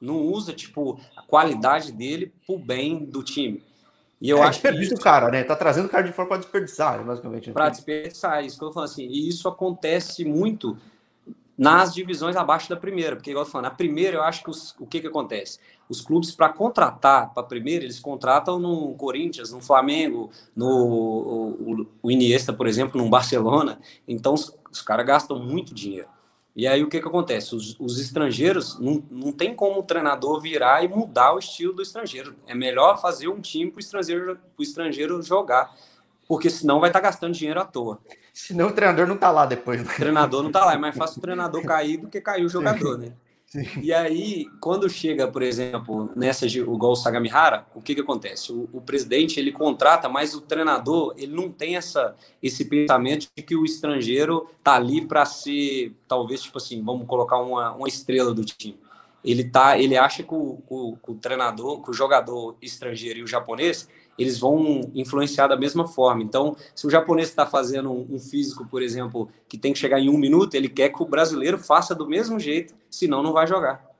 Não 0.00 0.16
usa, 0.16 0.52
tipo, 0.52 0.98
a 1.16 1.22
qualidade 1.22 1.92
dele 1.92 2.32
pro 2.44 2.58
bem 2.58 3.04
do 3.04 3.22
time. 3.22 3.62
E 4.22 4.30
eu 4.30 4.38
é, 4.38 4.42
acho 4.42 4.60
que. 4.60 4.94
o 4.94 5.00
cara, 5.00 5.28
né? 5.32 5.42
Tá 5.42 5.56
trazendo 5.56 5.86
o 5.86 5.88
cara 5.88 6.04
de 6.04 6.12
fora 6.12 6.28
para 6.28 6.36
desperdiçar, 6.36 7.02
basicamente. 7.04 7.50
Para 7.50 7.68
desperdiçar, 7.68 8.44
isso 8.44 8.56
que 8.56 8.64
eu 8.64 8.72
falo 8.72 8.84
assim. 8.84 9.04
E 9.08 9.28
isso 9.28 9.48
acontece 9.48 10.24
muito 10.24 10.78
nas 11.58 11.92
divisões 11.92 12.36
abaixo 12.36 12.70
da 12.70 12.76
primeira, 12.76 13.16
porque, 13.16 13.30
igual 13.30 13.44
eu 13.44 13.50
falando, 13.50 13.66
a 13.66 13.70
primeira 13.70 14.16
eu 14.16 14.22
acho 14.22 14.44
que 14.44 14.50
os, 14.50 14.76
o 14.78 14.86
que, 14.86 15.00
que 15.00 15.08
acontece? 15.08 15.58
Os 15.88 16.00
clubes, 16.00 16.30
para 16.30 16.48
contratar 16.50 17.34
para 17.34 17.42
a 17.42 17.46
primeira, 17.46 17.84
eles 17.84 17.98
contratam 17.98 18.60
no 18.60 18.94
Corinthians, 18.94 19.50
no 19.50 19.60
Flamengo, 19.60 20.30
no 20.54 20.68
o, 20.68 21.86
o 22.00 22.10
Iniesta, 22.10 22.52
por 22.52 22.68
exemplo, 22.68 23.02
no 23.02 23.10
Barcelona. 23.10 23.80
Então, 24.06 24.34
os, 24.34 24.56
os 24.70 24.82
caras 24.82 25.04
gastam 25.04 25.40
muito 25.40 25.74
dinheiro. 25.74 26.08
E 26.54 26.66
aí 26.66 26.82
o 26.82 26.88
que, 26.88 27.00
que 27.00 27.08
acontece? 27.08 27.54
Os, 27.54 27.76
os, 27.80 27.98
estrangeiros 27.98 28.78
não, 28.78 29.02
não 29.10 29.32
tem 29.32 29.54
como 29.54 29.80
o 29.80 29.82
treinador 29.82 30.40
virar 30.40 30.84
e 30.84 30.88
mudar 30.88 31.32
o 31.32 31.38
estilo 31.38 31.72
do 31.72 31.82
estrangeiro. 31.82 32.34
É 32.46 32.54
melhor 32.54 33.00
fazer 33.00 33.28
um 33.28 33.40
time 33.40 33.70
para 33.70 33.78
o 33.78 33.80
estrangeiro, 33.80 34.38
estrangeiro 34.58 35.22
jogar, 35.22 35.74
porque 36.28 36.50
senão 36.50 36.78
vai 36.78 36.90
estar 36.90 37.00
tá 37.00 37.06
gastando 37.06 37.32
dinheiro 37.32 37.60
à 37.60 37.64
toa. 37.64 37.98
Senão 38.34 38.68
o 38.68 38.72
treinador 38.72 39.06
não 39.06 39.14
está 39.14 39.30
lá 39.30 39.46
depois. 39.46 39.82
Né? 39.82 39.90
O 39.90 39.96
treinador 39.96 40.42
não 40.42 40.50
está 40.50 40.64
lá. 40.64 40.74
É 40.74 40.78
mais 40.78 40.96
fácil 40.96 41.18
o 41.18 41.22
treinador 41.22 41.62
cair 41.64 41.96
do 41.96 42.08
que 42.08 42.20
cair 42.20 42.44
o 42.44 42.48
jogador, 42.48 42.98
né? 42.98 43.12
Sim. 43.52 43.66
E 43.82 43.92
aí, 43.92 44.46
quando 44.58 44.88
chega, 44.88 45.28
por 45.28 45.42
exemplo, 45.42 46.10
nessa 46.16 46.46
o 46.66 46.96
Sagamihara, 46.96 47.66
o 47.74 47.82
que 47.82 47.94
que 47.94 48.00
acontece? 48.00 48.50
O, 48.50 48.66
o, 48.72 48.80
presidente 48.80 49.38
ele 49.38 49.52
contrata, 49.52 50.08
mas 50.08 50.32
o 50.32 50.40
treinador 50.40 51.12
ele 51.18 51.34
não 51.34 51.50
tem 51.50 51.76
essa 51.76 52.16
esse 52.42 52.64
pensamento 52.64 53.28
de 53.36 53.42
que 53.42 53.54
o 53.54 53.66
estrangeiro 53.66 54.48
tá 54.64 54.76
ali 54.76 55.04
para 55.04 55.26
ser, 55.26 55.94
talvez 56.08 56.40
tipo 56.40 56.56
assim, 56.56 56.82
vamos 56.82 57.06
colocar 57.06 57.42
uma, 57.42 57.72
uma 57.72 57.88
estrela 57.88 58.32
do 58.32 58.42
time. 58.42 58.78
Ele 59.22 59.44
tá, 59.44 59.78
ele 59.78 59.98
acha 59.98 60.22
que 60.22 60.32
o, 60.32 60.62
o, 60.66 60.96
o 61.06 61.14
treinador, 61.16 61.82
que 61.82 61.90
o 61.90 61.94
jogador 61.94 62.56
estrangeiro 62.62 63.18
e 63.18 63.22
o 63.22 63.26
japonês 63.26 63.86
eles 64.18 64.38
vão 64.38 64.80
influenciar 64.94 65.46
da 65.48 65.56
mesma 65.56 65.86
forma. 65.86 66.22
Então, 66.22 66.56
se 66.74 66.86
o 66.86 66.90
japonês 66.90 67.28
está 67.28 67.46
fazendo 67.46 67.90
um, 67.90 68.18
físico, 68.18 68.66
por 68.66 68.82
exemplo, 68.82 69.28
que 69.48 69.58
tem 69.58 69.72
que 69.72 69.78
chegar 69.78 69.98
em 69.98 70.08
um 70.08 70.18
minuto, 70.18 70.54
ele 70.54 70.68
quer 70.68 70.90
que 70.90 71.02
o 71.02 71.06
brasileiro 71.06 71.58
faça 71.58 71.94
do 71.94 72.06
mesmo 72.06 72.38
jeito, 72.38 72.74
senão 72.90 73.22
não 73.22 73.32
vai 73.32 73.46
jogar. 73.46 73.90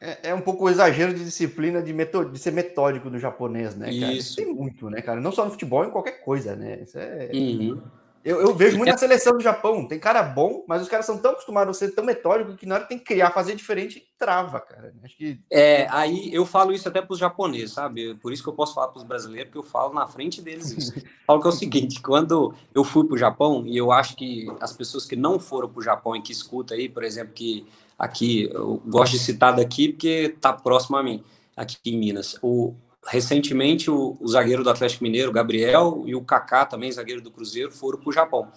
É, 0.00 0.30
é 0.30 0.34
um 0.34 0.40
pouco 0.40 0.64
o 0.64 0.70
exagero 0.70 1.14
de 1.14 1.24
disciplina 1.24 1.80
de, 1.80 1.92
de 1.92 2.38
ser 2.38 2.50
metódico 2.50 3.08
do 3.08 3.18
japonês, 3.18 3.76
né, 3.76 3.86
cara? 4.00 4.12
Isso. 4.12 4.36
Tem 4.36 4.52
muito, 4.52 4.90
né, 4.90 5.00
cara? 5.00 5.20
Não 5.20 5.30
só 5.30 5.44
no 5.44 5.50
futebol, 5.52 5.84
em 5.84 5.90
qualquer 5.90 6.24
coisa, 6.24 6.56
né? 6.56 6.80
Isso 6.82 6.98
é. 6.98 7.30
Uhum. 7.32 7.80
Eu, 8.24 8.40
eu, 8.40 8.54
vejo 8.54 8.76
muito 8.76 8.90
na 8.90 8.96
seleção 8.96 9.32
do 9.36 9.42
Japão. 9.42 9.86
Tem 9.86 9.98
cara 9.98 10.22
bom, 10.22 10.64
mas 10.68 10.82
os 10.82 10.88
caras 10.88 11.04
são 11.04 11.18
tão 11.18 11.32
acostumados 11.32 11.76
a 11.76 11.78
ser 11.78 11.92
tão 11.92 12.04
metódicos 12.04 12.56
que 12.56 12.66
na 12.66 12.76
hora 12.76 12.84
que 12.84 12.90
tem 12.90 12.98
que 12.98 13.04
criar, 13.04 13.32
fazer 13.32 13.56
diferente, 13.56 14.02
trava, 14.16 14.60
cara. 14.60 14.94
Acho 15.02 15.16
que... 15.16 15.40
É, 15.50 15.88
aí 15.90 16.32
eu 16.32 16.46
falo 16.46 16.72
isso 16.72 16.88
até 16.88 17.02
para 17.02 17.12
os 17.12 17.18
japoneses, 17.18 17.72
sabe? 17.72 18.14
Por 18.16 18.32
isso 18.32 18.42
que 18.42 18.48
eu 18.48 18.52
posso 18.52 18.74
falar 18.74 18.88
para 18.88 18.98
os 18.98 19.04
brasileiros, 19.04 19.50
porque 19.50 19.66
eu 19.66 19.70
falo 19.70 19.92
na 19.92 20.06
frente 20.06 20.40
deles 20.40 20.70
isso. 20.70 20.92
falo 21.26 21.40
que 21.40 21.46
é 21.46 21.50
o 21.50 21.52
seguinte: 21.52 22.00
quando 22.00 22.54
eu 22.72 22.84
fui 22.84 23.04
para 23.06 23.14
o 23.14 23.18
Japão, 23.18 23.64
e 23.66 23.76
eu 23.76 23.90
acho 23.90 24.14
que 24.16 24.46
as 24.60 24.72
pessoas 24.72 25.04
que 25.04 25.16
não 25.16 25.40
foram 25.40 25.68
para 25.68 25.80
o 25.80 25.82
Japão 25.82 26.14
e 26.14 26.22
que 26.22 26.32
escutam 26.32 26.76
aí, 26.76 26.88
por 26.88 27.02
exemplo, 27.02 27.32
que 27.34 27.66
aqui, 27.98 28.48
eu 28.52 28.80
gosto 28.86 29.12
de 29.12 29.18
citar 29.18 29.54
daqui 29.54 29.88
porque 29.88 30.32
está 30.34 30.52
próximo 30.52 30.96
a 30.96 31.02
mim, 31.02 31.24
aqui 31.56 31.76
em 31.86 31.98
Minas. 31.98 32.38
O, 32.40 32.74
recentemente 33.06 33.90
o, 33.90 34.16
o, 34.20 34.28
zagueiro 34.28 34.62
do 34.62 34.70
Atlético 34.70 35.04
Mineiro, 35.04 35.32
Gabriel, 35.32 36.04
e 36.06 36.14
o 36.14 36.22
Kaká, 36.22 36.64
também 36.64 36.92
zagueiro 36.92 37.20
do 37.20 37.30
Cruzeiro, 37.30 37.72
foram 37.72 37.98
para 37.98 38.08
o 38.08 38.12
Japão. 38.12 38.50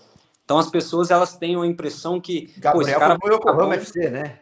Então 0.43 0.57
as 0.59 0.69
pessoas 0.69 1.09
elas 1.09 1.35
têm 1.35 1.55
a 1.55 1.65
impressão 1.65 2.21
que 2.21 2.53
Gabriel 2.57 2.99
pô, 2.99 3.17
foi 3.21 3.31
o 3.31 3.35
Yokohama 3.35 3.75
FC, 3.75 4.09
né? 4.09 4.39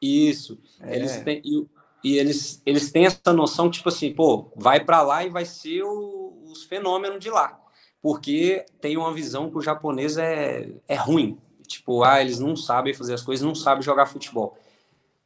Isso. 0.00 0.58
É. 0.80 0.96
Eles 0.96 1.16
têm 1.18 1.42
e, 1.44 1.66
e, 2.02 2.18
eles 2.18 2.62
eles 2.64 2.90
têm 2.90 3.04
essa 3.04 3.32
noção 3.32 3.70
tipo 3.70 3.88
assim, 3.90 4.12
pô, 4.12 4.50
vai 4.56 4.82
para 4.82 5.02
lá 5.02 5.24
e 5.24 5.28
vai 5.28 5.44
ser 5.44 5.82
o, 5.82 6.42
os 6.46 6.64
fenômenos 6.64 7.20
de 7.20 7.28
lá, 7.28 7.60
porque 8.00 8.64
tem 8.80 8.96
uma 8.96 9.12
visão 9.12 9.50
que 9.50 9.58
o 9.58 9.62
japonês 9.62 10.16
é 10.16 10.70
é 10.88 10.96
ruim, 10.96 11.38
tipo, 11.66 12.02
ah, 12.02 12.22
eles 12.22 12.38
não 12.38 12.56
sabem 12.56 12.94
fazer 12.94 13.12
as 13.12 13.22
coisas, 13.22 13.46
não 13.46 13.54
sabem 13.54 13.82
jogar 13.82 14.06
futebol. 14.06 14.56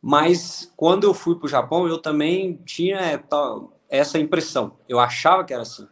Mas 0.03 0.73
quando 0.77 1.05
eu 1.05 1.15
fui 1.15 1.37
para 1.37 1.47
o 1.47 1.49
Japão, 1.49 1.89
eu 1.89 1.99
também 1.99 2.61
tinha 2.65 2.97
é, 2.97 3.19
essa 3.97 4.19
impressão. 4.19 4.79
Eu 4.89 4.99
achava 4.99 5.45
que 5.45 5.53
era 5.53 5.63
assim. 5.63 5.87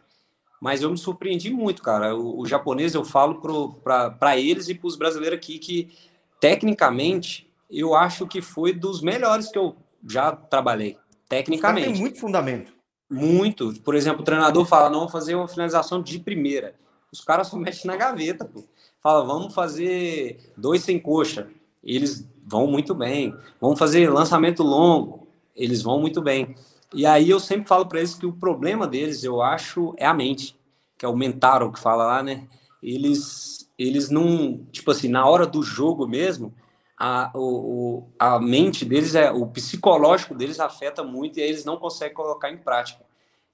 Mas 0.61 0.81
eu 0.81 0.89
me 0.89 0.97
surpreendi 0.97 1.51
muito, 1.51 1.81
cara. 1.83 2.15
O, 2.15 2.41
o 2.41 2.45
japonês, 2.45 2.95
eu 2.95 3.03
falo 3.03 3.41
para 3.83 4.37
eles 4.37 4.69
e 4.69 4.75
para 4.75 4.87
os 4.87 4.95
brasileiros 4.95 5.37
aqui 5.37 5.59
que, 5.59 5.93
tecnicamente, 6.39 7.51
eu 7.69 7.93
acho 7.93 8.25
que 8.27 8.41
foi 8.41 8.73
dos 8.73 9.01
melhores 9.01 9.49
que 9.49 9.57
eu 9.57 9.75
já 10.07 10.31
trabalhei. 10.31 10.97
Tecnicamente. 11.27 11.91
Tem 11.91 11.99
muito 11.99 12.19
fundamento. 12.19 12.73
Muito. 13.09 13.73
Por 13.81 13.95
exemplo, 13.95 14.21
o 14.21 14.25
treinador 14.25 14.65
fala: 14.65 14.89
não, 14.89 15.01
vou 15.01 15.09
fazer 15.09 15.35
uma 15.35 15.47
finalização 15.47 16.01
de 16.01 16.19
primeira. 16.19 16.75
Os 17.11 17.21
caras 17.21 17.47
só 17.47 17.57
mexem 17.57 17.85
na 17.85 17.95
gaveta, 17.95 18.45
pô. 18.45 18.63
Fala, 18.99 19.23
vamos 19.23 19.53
fazer 19.53 20.51
dois 20.57 20.81
sem 20.81 20.99
coxa. 20.99 21.47
Eles 21.83 22.27
vão 22.43 22.67
muito 22.67 22.95
bem. 22.95 23.35
Vamos 23.61 23.77
fazer 23.77 24.09
lançamento 24.09 24.63
longo. 24.63 25.27
Eles 25.55 25.81
vão 25.81 25.99
muito 25.99 26.21
bem. 26.21 26.55
E 26.93 27.05
aí 27.05 27.29
eu 27.29 27.39
sempre 27.39 27.67
falo 27.67 27.85
para 27.85 27.99
eles 27.99 28.15
que 28.15 28.25
o 28.25 28.33
problema 28.33 28.87
deles, 28.87 29.23
eu 29.23 29.41
acho, 29.41 29.93
é 29.97 30.05
a 30.05 30.13
mente, 30.13 30.57
que 30.97 31.05
é 31.05 31.09
o 31.09 31.15
mental 31.15 31.71
que 31.71 31.79
fala 31.79 32.05
lá, 32.05 32.23
né? 32.23 32.47
Eles, 32.81 33.69
eles 33.77 34.09
não, 34.09 34.65
tipo 34.71 34.91
assim, 34.91 35.09
na 35.09 35.27
hora 35.27 35.45
do 35.45 35.61
jogo 35.63 36.07
mesmo, 36.07 36.53
a, 36.97 37.31
o, 37.35 38.07
a 38.17 38.39
mente 38.39 38.85
deles, 38.85 39.15
é 39.15 39.31
o 39.31 39.47
psicológico 39.47 40.33
deles 40.33 40.59
afeta 40.59 41.03
muito 41.03 41.39
e 41.39 41.41
aí 41.41 41.49
eles 41.49 41.65
não 41.65 41.77
conseguem 41.77 42.13
colocar 42.13 42.49
em 42.49 42.57
prática. 42.57 43.03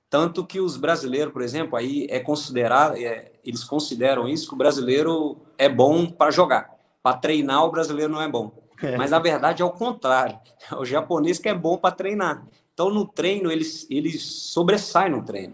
Tanto 0.10 0.46
que 0.46 0.60
os 0.60 0.76
brasileiros, 0.76 1.32
por 1.32 1.42
exemplo, 1.42 1.78
aí 1.78 2.06
é 2.10 2.20
considerado, 2.20 2.98
é, 2.98 3.32
eles 3.46 3.64
consideram 3.64 4.28
isso 4.28 4.48
que 4.48 4.54
o 4.54 4.58
brasileiro 4.58 5.38
é 5.58 5.70
bom 5.70 6.06
para 6.06 6.32
jogar. 6.32 6.70
Para 7.02 7.18
treinar, 7.18 7.64
o 7.64 7.72
brasileiro 7.72 8.12
não 8.12 8.22
é 8.22 8.28
bom. 8.28 8.52
É. 8.84 8.98
Mas 8.98 9.12
na 9.12 9.20
verdade 9.20 9.62
é 9.62 9.66
o 9.66 9.72
contrário. 9.72 10.38
É 10.70 10.76
o 10.76 10.86
japonês 10.86 11.40
que 11.40 11.48
é 11.48 11.54
bom 11.54 11.78
para 11.78 11.96
treinar. 11.96 12.46
Então, 12.82 12.90
no 12.90 13.06
treino, 13.06 13.52
eles, 13.52 13.86
eles 13.92 14.24
sobressaem 14.24 15.12
no 15.12 15.22
treino. 15.22 15.54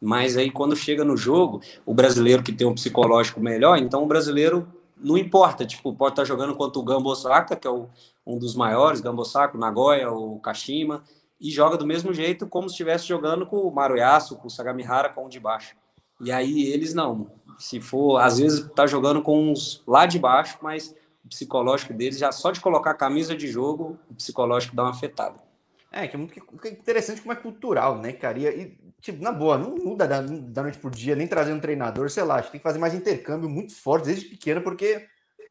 Mas 0.00 0.36
aí, 0.36 0.52
quando 0.52 0.76
chega 0.76 1.04
no 1.04 1.16
jogo, 1.16 1.60
o 1.84 1.92
brasileiro 1.92 2.44
que 2.44 2.52
tem 2.52 2.64
um 2.64 2.74
psicológico 2.74 3.40
melhor, 3.40 3.76
então 3.76 4.04
o 4.04 4.06
brasileiro 4.06 4.68
não 4.96 5.18
importa. 5.18 5.66
Tipo, 5.66 5.92
pode 5.92 6.12
estar 6.12 6.24
jogando 6.24 6.54
contra 6.54 6.78
o 6.78 6.84
Gambo 6.84 7.08
Osaka, 7.10 7.56
que 7.56 7.66
é 7.66 7.70
o, 7.70 7.88
um 8.24 8.38
dos 8.38 8.54
maiores, 8.54 9.00
Gambo 9.00 9.22
Osaka, 9.22 9.58
Nagoya, 9.58 10.12
o 10.12 10.38
Kashima, 10.38 11.02
e 11.40 11.50
joga 11.50 11.76
do 11.76 11.84
mesmo 11.84 12.14
jeito 12.14 12.46
como 12.46 12.68
se 12.68 12.74
estivesse 12.74 13.04
jogando 13.04 13.44
com 13.44 13.56
o 13.56 13.74
Maruyasu, 13.74 14.36
com 14.36 14.46
o 14.46 14.50
Sagamihara, 14.50 15.08
com 15.08 15.26
o 15.26 15.28
de 15.28 15.40
baixo. 15.40 15.74
E 16.20 16.30
aí 16.30 16.68
eles 16.68 16.94
não. 16.94 17.26
Se 17.58 17.80
for, 17.80 18.18
às 18.18 18.38
vezes 18.38 18.70
tá 18.76 18.86
jogando 18.86 19.22
com 19.22 19.50
uns 19.50 19.82
lá 19.88 20.06
de 20.06 20.20
baixo, 20.20 20.56
mas 20.62 20.94
o 21.24 21.28
psicológico 21.28 21.92
deles, 21.92 22.16
já 22.16 22.30
só 22.30 22.52
de 22.52 22.60
colocar 22.60 22.92
a 22.92 22.94
camisa 22.94 23.36
de 23.36 23.48
jogo, 23.48 23.98
o 24.08 24.14
psicológico 24.14 24.76
dá 24.76 24.84
uma 24.84 24.90
afetada. 24.90 25.49
É, 25.92 26.06
que 26.06 26.14
é 26.14 26.18
muito 26.18 26.38
interessante 26.68 27.20
como 27.20 27.32
é 27.32 27.36
cultural, 27.36 27.98
né, 27.98 28.12
cara? 28.12 28.38
E, 28.38 28.78
tipo, 29.00 29.22
na 29.22 29.32
boa, 29.32 29.58
não 29.58 29.74
muda 29.74 30.06
da, 30.06 30.20
da 30.20 30.62
noite 30.62 30.78
por 30.78 30.90
dia, 30.90 31.16
nem 31.16 31.26
trazendo 31.26 31.56
um 31.56 31.60
treinador, 31.60 32.08
sei 32.08 32.22
lá, 32.22 32.36
acho 32.36 32.44
que 32.44 32.52
tem 32.52 32.60
que 32.60 32.66
fazer 32.66 32.78
mais 32.78 32.94
intercâmbio 32.94 33.48
muito 33.48 33.74
forte 33.74 34.06
desde 34.06 34.26
pequeno, 34.26 34.62
porque 34.62 35.06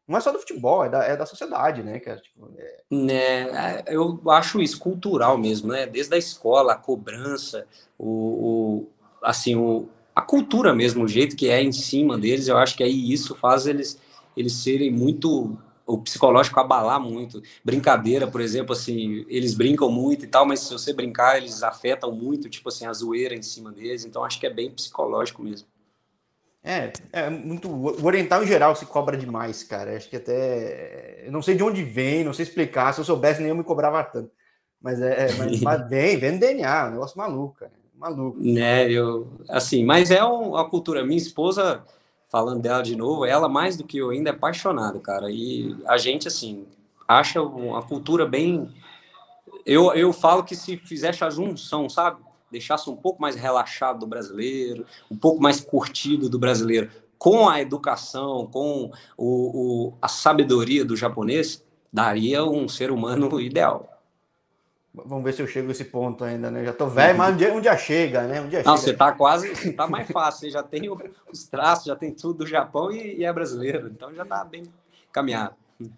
não 0.07 0.17
é 0.17 0.21
só 0.21 0.31
do 0.31 0.39
futebol, 0.39 0.85
é 0.85 0.89
da, 0.89 1.03
é 1.03 1.17
da 1.17 1.25
sociedade, 1.25 1.83
né, 1.83 1.99
cara? 1.99 2.21
Tipo, 2.21 2.49
é... 2.57 2.77
Né, 2.89 3.83
eu 3.87 4.21
acho 4.29 4.61
isso 4.61 4.79
cultural 4.79 5.37
mesmo, 5.37 5.73
né? 5.73 5.85
Desde 5.85 6.15
a 6.15 6.17
escola, 6.17 6.73
a 6.73 6.77
cobrança, 6.77 7.67
o, 7.97 8.07
o 8.07 8.87
assim, 9.21 9.55
o, 9.55 9.89
a 10.15 10.21
cultura 10.21 10.73
mesmo, 10.73 11.03
o 11.03 11.07
jeito 11.07 11.35
que 11.35 11.49
é 11.49 11.61
em 11.61 11.73
cima 11.73 12.17
deles, 12.17 12.47
eu 12.47 12.57
acho 12.57 12.77
que 12.77 12.83
aí 12.83 13.11
isso 13.11 13.35
faz 13.35 13.67
eles, 13.67 13.99
eles 14.37 14.53
serem 14.53 14.89
muito 14.89 15.57
o 15.89 15.97
psicológico 15.97 16.59
abalar 16.59 16.99
muito. 16.99 17.41
Brincadeira, 17.65 18.27
por 18.27 18.41
exemplo, 18.41 18.73
assim, 18.73 19.25
eles 19.27 19.55
brincam 19.55 19.91
muito 19.91 20.23
e 20.23 20.27
tal, 20.27 20.45
mas 20.45 20.59
se 20.59 20.71
você 20.71 20.93
brincar, 20.93 21.37
eles 21.37 21.63
afetam 21.63 22.11
muito, 22.11 22.47
tipo 22.47 22.69
assim, 22.69 22.85
a 22.85 22.93
zoeira 22.93 23.35
em 23.35 23.41
cima 23.41 23.71
deles. 23.71 24.05
Então, 24.05 24.23
acho 24.23 24.39
que 24.39 24.45
é 24.45 24.53
bem 24.53 24.69
psicológico 24.69 25.41
mesmo. 25.41 25.67
É, 26.63 26.93
é 27.11 27.29
muito. 27.29 27.67
O 27.69 28.05
oriental 28.05 28.43
em 28.43 28.47
geral 28.47 28.75
se 28.75 28.85
cobra 28.85 29.17
demais, 29.17 29.63
cara. 29.63 29.95
Acho 29.95 30.09
que 30.09 30.17
até. 30.17 31.23
Eu 31.25 31.31
não 31.31 31.41
sei 31.41 31.55
de 31.55 31.63
onde 31.63 31.83
vem, 31.83 32.23
não 32.23 32.33
sei 32.33 32.43
explicar. 32.43 32.93
Se 32.93 32.99
eu 32.99 33.05
soubesse, 33.05 33.41
nem 33.41 33.49
eu 33.49 33.55
me 33.55 33.63
cobrava 33.63 34.03
tanto. 34.03 34.29
Mas 34.81 35.01
é, 35.01 35.29
é 35.29 35.33
mas, 35.33 35.59
mas 35.61 35.89
vem, 35.89 36.17
vem 36.17 36.33
no 36.33 36.39
DNA, 36.39 36.87
um 36.87 36.91
negócio 36.91 37.17
maluco, 37.17 37.55
cara. 37.55 37.71
Maluco. 37.97 38.37
Né, 38.39 38.89
eu. 38.91 39.27
Assim, 39.49 39.83
mas 39.83 40.11
é 40.11 40.23
uma 40.23 40.69
cultura. 40.69 41.03
Minha 41.03 41.17
esposa 41.17 41.83
falando 42.29 42.61
dela 42.61 42.81
de 42.83 42.95
novo, 42.95 43.25
ela 43.25 43.49
mais 43.49 43.75
do 43.75 43.83
que 43.83 43.97
eu 43.97 44.11
ainda 44.11 44.29
é 44.29 44.33
apaixonada, 44.33 44.99
cara. 44.99 45.29
E 45.29 45.75
a 45.87 45.97
gente, 45.97 46.27
assim, 46.27 46.65
acha 47.07 47.41
uma 47.41 47.81
cultura 47.81 48.25
bem. 48.25 48.71
Eu, 49.65 49.91
eu 49.93 50.13
falo 50.13 50.43
que 50.43 50.55
se 50.55 50.77
fizesse 50.77 51.23
a 51.23 51.29
junção, 51.29 51.89
sabe? 51.89 52.21
Deixasse 52.51 52.89
um 52.89 52.95
pouco 52.95 53.21
mais 53.21 53.35
relaxado 53.35 53.99
do 53.99 54.07
brasileiro, 54.07 54.85
um 55.09 55.17
pouco 55.17 55.41
mais 55.41 55.59
curtido 55.59 56.29
do 56.29 56.39
brasileiro, 56.39 56.89
com 57.17 57.49
a 57.49 57.59
educação, 57.59 58.47
com 58.47 58.91
o, 59.17 59.89
o, 59.89 59.93
a 60.01 60.07
sabedoria 60.07 60.85
do 60.85 60.95
japonês, 60.95 61.63
daria 61.91 62.45
um 62.45 62.67
ser 62.67 62.91
humano 62.91 63.41
ideal. 63.41 63.98
Vamos 64.93 65.23
ver 65.23 65.33
se 65.33 65.41
eu 65.41 65.47
chego 65.47 65.69
a 65.69 65.71
esse 65.71 65.85
ponto 65.85 66.23
ainda, 66.23 66.49
né? 66.49 66.65
Já 66.65 66.73
tô 66.73 66.87
velho, 66.87 67.17
mas 67.17 67.33
um 67.33 67.37
dia, 67.37 67.53
um 67.53 67.61
dia 67.61 67.77
chega, 67.77 68.23
né? 68.23 68.41
Um 68.41 68.49
dia 68.49 68.63
Não, 68.63 68.75
chega. 68.75 68.91
você 68.91 68.93
tá 68.93 69.11
quase, 69.11 69.53
tá 69.73 69.87
mais 69.87 70.09
fácil. 70.09 70.41
Você 70.41 70.49
já 70.49 70.63
tem 70.63 70.89
os 70.89 71.43
traços, 71.47 71.85
já 71.85 71.95
tem 71.95 72.11
tudo 72.11 72.39
do 72.39 72.47
Japão 72.47 72.91
e, 72.91 73.17
e 73.17 73.23
é 73.23 73.31
brasileiro, 73.31 73.87
então 73.87 74.13
já 74.13 74.25
tá 74.25 74.43
bem 74.43 74.63
caminhado. 75.11 75.55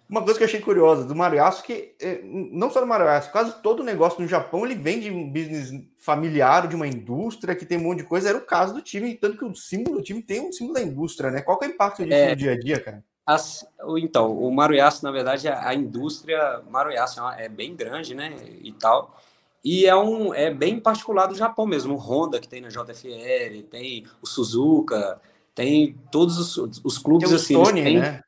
Uma 0.08 0.22
coisa 0.22 0.38
que 0.38 0.44
eu 0.44 0.48
achei 0.48 0.60
curiosa 0.60 1.04
do 1.04 1.14
Mariaço, 1.14 1.64
que 1.64 1.96
eh, 2.00 2.20
não 2.22 2.70
só 2.70 2.80
do 2.80 2.86
Mariaço, 2.86 3.32
quase 3.32 3.60
todo 3.62 3.82
negócio 3.82 4.20
no 4.22 4.28
Japão 4.28 4.64
ele 4.64 4.76
vem 4.76 5.00
de 5.00 5.10
um 5.10 5.28
business 5.28 5.72
familiar, 5.98 6.68
de 6.68 6.76
uma 6.76 6.86
indústria 6.86 7.56
que 7.56 7.66
tem 7.66 7.78
um 7.78 7.82
monte 7.82 7.98
de 7.98 8.04
coisa. 8.04 8.28
Era 8.28 8.38
o 8.38 8.46
caso 8.46 8.74
do 8.74 8.80
time, 8.80 9.16
tanto 9.16 9.38
que 9.38 9.44
o 9.44 9.54
símbolo 9.56 9.96
do 9.96 10.02
time 10.02 10.22
tem 10.22 10.40
um 10.40 10.52
símbolo 10.52 10.74
da 10.74 10.82
indústria, 10.82 11.32
né? 11.32 11.42
Qual 11.42 11.58
é 11.60 11.66
o 11.66 11.70
impacto 11.70 12.04
disso 12.04 12.14
é, 12.14 12.30
no 12.30 12.36
dia 12.36 12.52
a 12.52 12.58
dia, 12.58 12.78
cara? 12.78 13.04
As, 13.24 13.64
então, 13.98 14.36
o 14.36 14.52
Maruyasu, 14.52 15.04
na 15.04 15.12
verdade, 15.12 15.48
a, 15.48 15.68
a 15.68 15.74
indústria 15.74 16.62
Maruyasu 16.68 17.20
é, 17.28 17.44
é 17.44 17.48
bem 17.48 17.74
grande, 17.74 18.14
né? 18.14 18.36
E 18.62 18.72
tal. 18.72 19.16
E 19.64 19.86
é, 19.86 19.94
um, 19.94 20.34
é 20.34 20.52
bem 20.52 20.80
particular 20.80 21.26
do 21.26 21.36
Japão 21.36 21.66
mesmo. 21.66 21.94
O 21.94 21.98
Honda, 21.98 22.40
que 22.40 22.48
tem 22.48 22.60
na 22.60 22.68
JFR, 22.68 23.62
tem 23.70 24.04
o 24.20 24.26
Suzuka, 24.26 25.20
tem 25.54 25.96
todos 26.10 26.38
os, 26.38 26.80
os 26.82 26.98
clubes 26.98 27.28
tem 27.28 27.36
assim. 27.36 27.54
Stone, 27.54 27.82
têm, 27.82 28.00
né? 28.00 28.20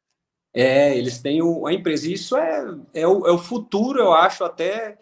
É, 0.55 0.97
eles 0.97 1.21
têm 1.21 1.43
o, 1.43 1.67
a 1.67 1.73
empresa. 1.73 2.07
E 2.07 2.13
isso 2.13 2.37
é, 2.37 2.75
é, 2.95 3.07
o, 3.07 3.27
é 3.27 3.33
o 3.33 3.39
futuro, 3.39 3.99
eu 3.99 4.13
acho, 4.13 4.45
até 4.45 4.97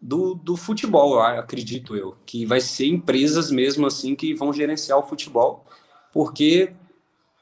do, 0.00 0.34
do 0.34 0.56
futebol, 0.56 1.14
eu 1.14 1.22
acredito 1.22 1.96
eu. 1.96 2.16
Que 2.26 2.44
vai 2.44 2.60
ser 2.60 2.86
empresas 2.86 3.50
mesmo 3.50 3.86
assim 3.86 4.14
que 4.14 4.34
vão 4.34 4.52
gerenciar 4.52 4.98
o 4.98 5.06
futebol, 5.06 5.64
porque 6.12 6.74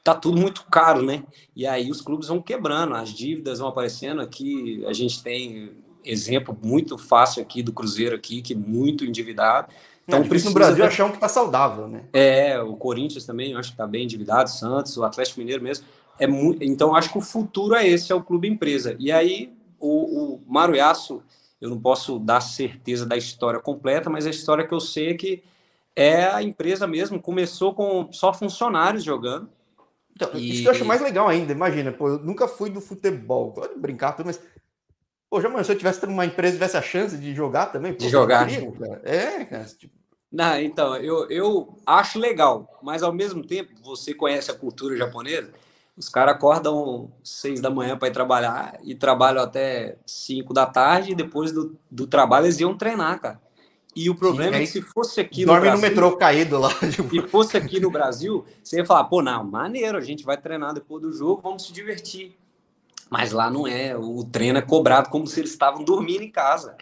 tá 0.07 0.15
tudo 0.15 0.39
muito 0.39 0.63
caro, 0.71 1.01
né? 1.01 1.23
E 1.53 1.67
aí 1.67 1.91
os 1.91 1.99
clubes 1.99 2.29
vão 2.29 2.41
quebrando, 2.41 2.95
as 2.95 3.09
dívidas 3.09 3.59
vão 3.59 3.67
aparecendo. 3.67 4.21
Aqui 4.21 4.81
a 4.87 4.93
gente 4.93 5.21
tem 5.21 5.71
exemplo 6.05 6.57
muito 6.63 6.97
fácil 6.97 7.41
aqui 7.41 7.61
do 7.61 7.73
Cruzeiro 7.73 8.15
aqui, 8.15 8.41
que 8.41 8.53
é 8.53 8.55
muito 8.55 9.03
endividado. 9.03 9.67
Então, 10.07 10.19
é 10.19 10.23
precisa 10.23 10.49
no 10.49 10.53
Brasil 10.53 10.85
achar 10.85 11.03
um 11.03 11.11
que 11.11 11.19
tá 11.19 11.27
saudável, 11.27 11.89
né? 11.89 12.05
É, 12.13 12.57
o 12.61 12.77
Corinthians 12.77 13.25
também, 13.25 13.51
eu 13.51 13.59
acho 13.59 13.71
que 13.71 13.77
tá 13.77 13.85
bem 13.85 14.05
endividado, 14.05 14.49
Santos, 14.49 14.95
o 14.95 15.03
Atlético 15.03 15.41
Mineiro 15.41 15.61
mesmo. 15.61 15.85
É 16.17 16.25
muito, 16.25 16.63
então 16.63 16.95
acho 16.95 17.11
que 17.11 17.17
o 17.17 17.21
futuro 17.21 17.75
é 17.75 17.85
esse, 17.85 18.09
é 18.09 18.15
o 18.15 18.23
clube 18.23 18.47
empresa. 18.47 18.95
E 18.97 19.11
aí 19.11 19.53
o, 19.77 20.35
o 20.35 20.41
Maruiaço, 20.47 21.21
eu 21.59 21.69
não 21.69 21.77
posso 21.77 22.17
dar 22.17 22.39
certeza 22.39 23.05
da 23.05 23.17
história 23.17 23.59
completa, 23.59 24.09
mas 24.09 24.25
a 24.25 24.29
história 24.29 24.65
que 24.65 24.73
eu 24.73 24.79
sei 24.79 25.09
é 25.09 25.13
que 25.15 25.43
é 25.93 26.27
a 26.27 26.41
empresa 26.41 26.87
mesmo, 26.87 27.19
começou 27.19 27.73
com 27.73 28.09
só 28.13 28.31
funcionários 28.31 29.03
jogando. 29.03 29.49
Então, 30.17 30.31
e... 30.33 30.51
Isso 30.51 30.61
que 30.63 30.67
eu 30.67 30.71
acho 30.71 30.85
mais 30.85 31.01
legal 31.01 31.27
ainda, 31.27 31.51
imagina, 31.51 31.91
pô, 31.91 32.09
eu 32.09 32.19
nunca 32.19 32.47
fui 32.47 32.69
do 32.69 32.81
futebol, 32.81 33.51
pode 33.51 33.79
brincar 33.79 34.13
tudo, 34.13 34.25
mas 34.25 34.39
Pô, 35.29 35.41
já, 35.41 35.63
se 35.63 35.71
eu 35.71 35.77
tivesse 35.77 36.05
uma 36.05 36.25
empresa 36.25 36.53
tivesse 36.53 36.77
a 36.77 36.81
chance 36.81 37.17
de 37.17 37.35
jogar 37.35 37.65
também, 37.65 37.91
pô, 37.93 37.99
de 37.99 38.09
jogar. 38.09 38.47
Queria, 38.47 38.71
cara. 38.71 39.01
É, 39.03 39.43
cara, 39.43 39.65
tipo, 39.65 39.93
não, 40.31 40.59
então, 40.59 40.95
eu, 40.97 41.29
eu 41.29 41.77
acho 41.85 42.19
legal, 42.19 42.79
mas 42.81 43.01
ao 43.01 43.13
mesmo 43.13 43.45
tempo, 43.45 43.71
você 43.81 44.13
conhece 44.13 44.51
a 44.51 44.53
cultura 44.53 44.95
japonesa, 44.95 45.51
os 45.95 46.09
caras 46.09 46.35
acordam 46.35 47.11
seis 47.23 47.61
da 47.61 47.69
manhã 47.69 47.97
para 47.97 48.09
ir 48.09 48.11
trabalhar 48.11 48.77
e 48.83 48.93
trabalham 48.93 49.41
até 49.41 49.97
cinco 50.05 50.53
da 50.53 50.65
tarde, 50.65 51.11
e 51.11 51.15
depois 51.15 51.51
do, 51.51 51.77
do 51.89 52.05
trabalho 52.05 52.45
eles 52.45 52.59
iam 52.59 52.77
treinar, 52.77 53.19
cara. 53.19 53.41
E 53.97 54.11
o 54.11 54.15
problema 54.15 54.51
Sim, 54.51 54.59
é, 54.59 54.61
é 54.61 54.65
que 54.67 54.71
se 54.71 54.81
fosse 54.83 55.19
aqui 55.19 55.43
no 55.43 55.53
Brasil... 55.53 55.71
no 55.71 55.79
metrô 55.79 56.15
caído 56.15 56.59
lá. 56.59 56.69
Tipo... 56.91 57.09
Se 57.09 57.21
fosse 57.29 57.57
aqui 57.57 57.79
no 57.79 57.89
Brasil, 57.89 58.45
você 58.63 58.77
ia 58.77 58.85
falar, 58.85 59.05
pô, 59.05 59.23
não, 59.23 59.43
maneiro, 59.43 59.97
a 59.97 60.01
gente 60.01 60.23
vai 60.23 60.37
treinar 60.37 60.71
depois 60.71 61.01
do 61.01 61.11
jogo, 61.11 61.41
vamos 61.41 61.65
se 61.65 61.73
divertir. 61.73 62.37
Mas 63.09 63.31
lá 63.31 63.49
não 63.49 63.65
é, 63.65 63.97
o 63.97 64.23
treino 64.23 64.59
é 64.59 64.61
cobrado 64.61 65.09
como 65.09 65.25
se 65.25 65.39
eles 65.39 65.49
estavam 65.49 65.83
dormindo 65.83 66.21
em 66.21 66.29
casa. 66.29 66.77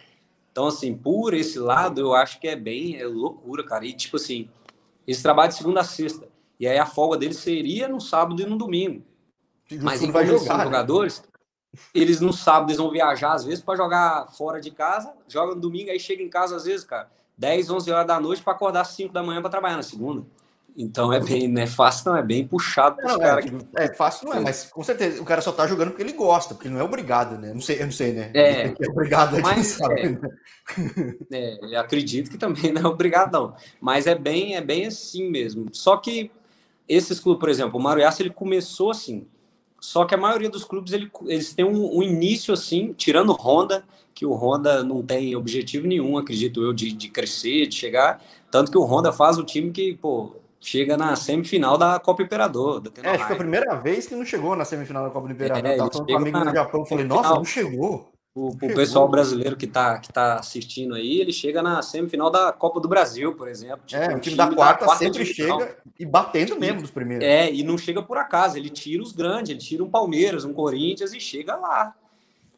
Então, 0.52 0.66
assim, 0.66 0.94
por 0.94 1.32
esse 1.32 1.58
lado, 1.58 2.02
eu 2.02 2.14
acho 2.14 2.38
que 2.38 2.48
é 2.48 2.54
bem 2.54 3.00
é 3.00 3.06
loucura, 3.06 3.64
cara. 3.64 3.86
E, 3.86 3.94
tipo 3.94 4.16
assim, 4.16 4.50
eles 5.06 5.22
trabalham 5.22 5.48
de 5.48 5.54
segunda 5.54 5.80
a 5.80 5.84
sexta. 5.84 6.28
E 6.60 6.68
aí 6.68 6.76
a 6.76 6.84
folga 6.84 7.16
deles 7.16 7.38
seria 7.38 7.88
no 7.88 7.98
sábado 7.98 8.42
e 8.42 8.44
no 8.44 8.58
domingo. 8.58 9.02
Mas 9.80 10.02
enquanto 10.02 10.28
eles 10.28 10.42
são 10.42 10.58
né? 10.58 10.64
Eles 11.94 12.20
no 12.20 12.32
sábado 12.32 12.70
eles 12.70 12.78
vão 12.78 12.90
viajar 12.90 13.32
às 13.32 13.44
vezes 13.44 13.62
para 13.62 13.76
jogar 13.76 14.28
fora 14.28 14.60
de 14.60 14.70
casa, 14.70 15.12
joga 15.28 15.54
no 15.54 15.60
domingo, 15.60 15.90
aí 15.90 16.00
chega 16.00 16.22
em 16.22 16.28
casa 16.28 16.56
às 16.56 16.64
vezes, 16.64 16.84
cara, 16.84 17.10
10, 17.36 17.70
11 17.70 17.90
horas 17.90 18.06
da 18.06 18.20
noite 18.20 18.42
para 18.42 18.52
acordar 18.52 18.82
às 18.82 18.88
5 18.88 19.12
da 19.12 19.22
manhã 19.22 19.40
para 19.40 19.50
trabalhar 19.50 19.76
na 19.76 19.82
segunda. 19.82 20.24
Então 20.78 21.10
é 21.10 21.18
bem, 21.18 21.48
não 21.48 21.62
é 21.62 21.66
fácil, 21.66 22.10
não, 22.10 22.18
é 22.18 22.22
bem 22.22 22.46
puxado 22.46 22.96
para 22.96 23.06
os 23.06 23.16
caras. 23.16 23.46
É, 23.78 23.84
é, 23.84 23.94
fácil, 23.94 24.28
não 24.28 24.34
é, 24.34 24.40
mas 24.40 24.66
com 24.66 24.84
certeza 24.84 25.22
o 25.22 25.24
cara 25.24 25.40
só 25.40 25.50
tá 25.50 25.66
jogando 25.66 25.88
porque 25.88 26.02
ele 26.02 26.12
gosta, 26.12 26.54
porque 26.54 26.68
não 26.68 26.78
é 26.78 26.82
obrigado, 26.82 27.38
né? 27.38 27.54
Não 27.54 27.62
sei, 27.62 27.80
eu 27.80 27.86
não 27.86 27.92
sei, 27.92 28.12
né? 28.12 28.30
É, 28.34 28.66
é 28.66 28.74
obrigado, 28.90 29.40
mas, 29.40 29.78
é, 31.32 31.72
é, 31.72 31.76
acredito 31.76 32.30
que 32.30 32.36
também 32.36 32.72
não 32.74 32.82
é 32.82 32.86
obrigado, 32.86 33.32
não. 33.32 33.54
Mas 33.80 34.06
é 34.06 34.14
bem, 34.14 34.54
é 34.54 34.60
bem 34.60 34.86
assim 34.86 35.30
mesmo. 35.30 35.66
Só 35.72 35.96
que 35.96 36.30
esses 36.86 37.18
clubes, 37.18 37.40
por 37.40 37.48
exemplo, 37.48 37.80
o 37.80 37.82
Maruiaça, 37.82 38.20
ele 38.20 38.30
começou 38.30 38.90
assim. 38.90 39.26
Só 39.80 40.04
que 40.04 40.14
a 40.14 40.18
maioria 40.18 40.48
dos 40.48 40.64
clubes 40.64 40.92
ele, 40.92 41.10
eles 41.26 41.54
têm 41.54 41.64
um, 41.64 41.98
um, 41.98 42.02
início 42.02 42.52
assim, 42.52 42.92
tirando 42.96 43.30
o 43.30 43.36
Honda, 43.36 43.84
que 44.14 44.24
o 44.24 44.32
Honda 44.32 44.82
não 44.82 45.02
tem 45.02 45.36
objetivo 45.36 45.86
nenhum, 45.86 46.16
acredito 46.16 46.62
eu, 46.62 46.72
de, 46.72 46.92
de 46.92 47.08
crescer, 47.08 47.66
de 47.66 47.74
chegar. 47.74 48.22
Tanto 48.50 48.70
que 48.70 48.78
o 48.78 48.84
Honda 48.84 49.12
faz 49.12 49.38
o 49.38 49.44
time 49.44 49.70
que, 49.70 49.94
pô, 49.94 50.36
chega 50.60 50.96
na 50.96 51.14
semifinal 51.14 51.76
da 51.76 52.00
Copa 52.00 52.22
Imperador. 52.22 52.80
Da 52.80 52.90
é, 53.02 53.10
acho 53.10 53.18
que 53.18 53.26
foi 53.26 53.36
a 53.36 53.38
primeira 53.38 53.74
vez 53.76 54.06
que 54.06 54.14
não 54.14 54.24
chegou 54.24 54.56
na 54.56 54.64
semifinal 54.64 55.04
da 55.04 55.10
Copa 55.10 55.30
Imperador. 55.30 55.70
É, 55.70 55.74
eu 55.74 55.78
tava 55.78 55.92
falando 55.92 56.06
com 56.06 56.12
um 56.12 56.16
amigo 56.16 56.38
na... 56.38 56.44
no 56.46 56.52
Japão, 56.52 56.86
falei, 56.86 57.04
nossa, 57.04 57.34
não 57.34 57.44
chegou. 57.44 58.15
O, 58.36 58.48
o 58.48 58.58
pessoal 58.58 59.08
brasileiro 59.08 59.56
que 59.56 59.64
está 59.64 59.98
que 59.98 60.12
tá 60.12 60.34
assistindo 60.34 60.94
aí, 60.94 61.22
ele 61.22 61.32
chega 61.32 61.62
na 61.62 61.80
semifinal 61.80 62.30
da 62.30 62.52
Copa 62.52 62.78
do 62.78 62.86
Brasil, 62.86 63.34
por 63.34 63.48
exemplo. 63.48 63.80
Tipo, 63.86 64.02
é, 64.02 64.14
o 64.14 64.20
time, 64.20 64.36
da, 64.36 64.52
quarta 64.52 64.84
quarta 64.84 65.02
sempre 65.02 65.24
chega 65.24 65.78
e 65.98 66.04
batendo 66.04 66.60
mesmo 66.60 66.82
dos 66.82 66.90
primeiros. 66.90 67.26
É, 67.26 67.50
e 67.50 67.62
não 67.62 67.78
chega 67.78 68.02
por 68.02 68.18
acaso, 68.18 68.58
ele 68.58 68.68
tira 68.68 69.02
os 69.02 69.12
grandes, 69.12 69.48
ele 69.48 69.58
tira 69.58 69.82
um 69.82 69.88
Palmeiras, 69.88 70.44
um 70.44 70.52
Corinthians 70.52 71.14
e 71.14 71.18
chega 71.18 71.56
lá. 71.56 71.94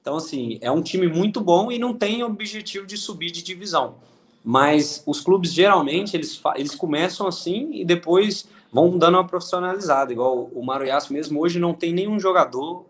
Então, 0.00 0.16
assim, 0.16 0.58
é 0.60 0.68
um 0.68 0.82
time 0.82 1.06
muito 1.06 1.40
bom 1.40 1.70
e 1.70 1.78
não 1.78 1.94
tem 1.94 2.24
objetivo 2.24 2.84
de 2.84 2.96
subir 2.96 3.30
de 3.30 3.40
divisão. 3.40 3.98
Mas 4.44 5.00
os 5.06 5.20
clubes 5.20 5.52
geralmente 5.52 6.16
eles, 6.16 6.40
eles 6.56 6.74
começam 6.74 7.28
assim 7.28 7.70
e 7.74 7.84
depois 7.84 8.48
vão 8.72 8.98
dando 8.98 9.14
uma 9.14 9.26
profissionalizada, 9.28 10.12
igual 10.12 10.50
o 10.52 10.64
Maruiaço 10.64 11.12
mesmo 11.12 11.40
hoje 11.40 11.60
não 11.60 11.72
tem 11.72 11.92
nenhum 11.92 12.18
jogador 12.18 12.84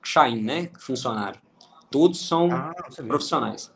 Shine, 0.00 0.40
né, 0.40 0.70
funcionário. 0.78 1.40
Todos 1.90 2.26
são 2.26 2.50
ah, 2.52 2.72
profissionais. 3.06 3.72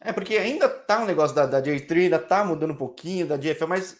É 0.00 0.12
porque 0.12 0.36
ainda 0.36 0.68
tá 0.68 1.02
um 1.02 1.06
negócio 1.06 1.34
da, 1.34 1.44
da 1.44 1.60
J3, 1.60 2.04
ainda 2.04 2.18
tá 2.18 2.44
mudando 2.44 2.70
um 2.70 2.76
pouquinho 2.76 3.26
da 3.26 3.36
JFL, 3.36 3.66
mas 3.66 3.98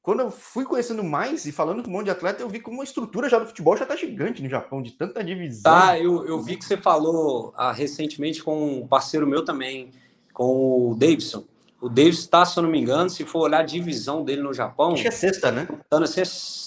quando 0.00 0.20
eu 0.20 0.30
fui 0.30 0.64
conhecendo 0.64 1.02
mais 1.02 1.46
e 1.46 1.52
falando 1.52 1.82
com 1.82 1.88
um 1.88 1.92
monte 1.92 2.04
de 2.04 2.10
atleta, 2.10 2.42
eu 2.42 2.48
vi 2.48 2.60
como 2.60 2.80
a 2.80 2.84
estrutura 2.84 3.28
já 3.28 3.38
do 3.38 3.46
futebol 3.46 3.76
já 3.76 3.86
tá 3.86 3.96
gigante 3.96 4.42
no 4.42 4.48
Japão, 4.48 4.82
de 4.82 4.92
tanta 4.92 5.24
divisão. 5.24 5.72
Tá, 5.72 5.98
eu, 5.98 6.26
eu 6.26 6.42
vi 6.42 6.56
que 6.56 6.64
você 6.64 6.76
falou 6.76 7.52
ah, 7.56 7.72
recentemente 7.72 8.42
com 8.42 8.80
um 8.80 8.86
parceiro 8.86 9.26
meu 9.26 9.44
também, 9.44 9.90
com 10.32 10.90
o 10.90 10.94
Davidson. 10.94 11.44
O 11.80 11.88
Davidson 11.88 12.20
está, 12.20 12.44
se 12.44 12.58
eu 12.58 12.62
não 12.62 12.70
me 12.70 12.78
engano, 12.78 13.10
se 13.10 13.24
for 13.24 13.40
olhar 13.40 13.60
a 13.60 13.62
divisão 13.62 14.24
dele 14.24 14.42
no 14.42 14.54
Japão. 14.54 14.92
Acho 14.92 15.02
que 15.02 15.08
é 15.08 15.10
sexta, 15.10 15.50
né? 15.50 15.66
Tá 15.88 16.00
na 16.00 16.06
sexta. 16.06 16.63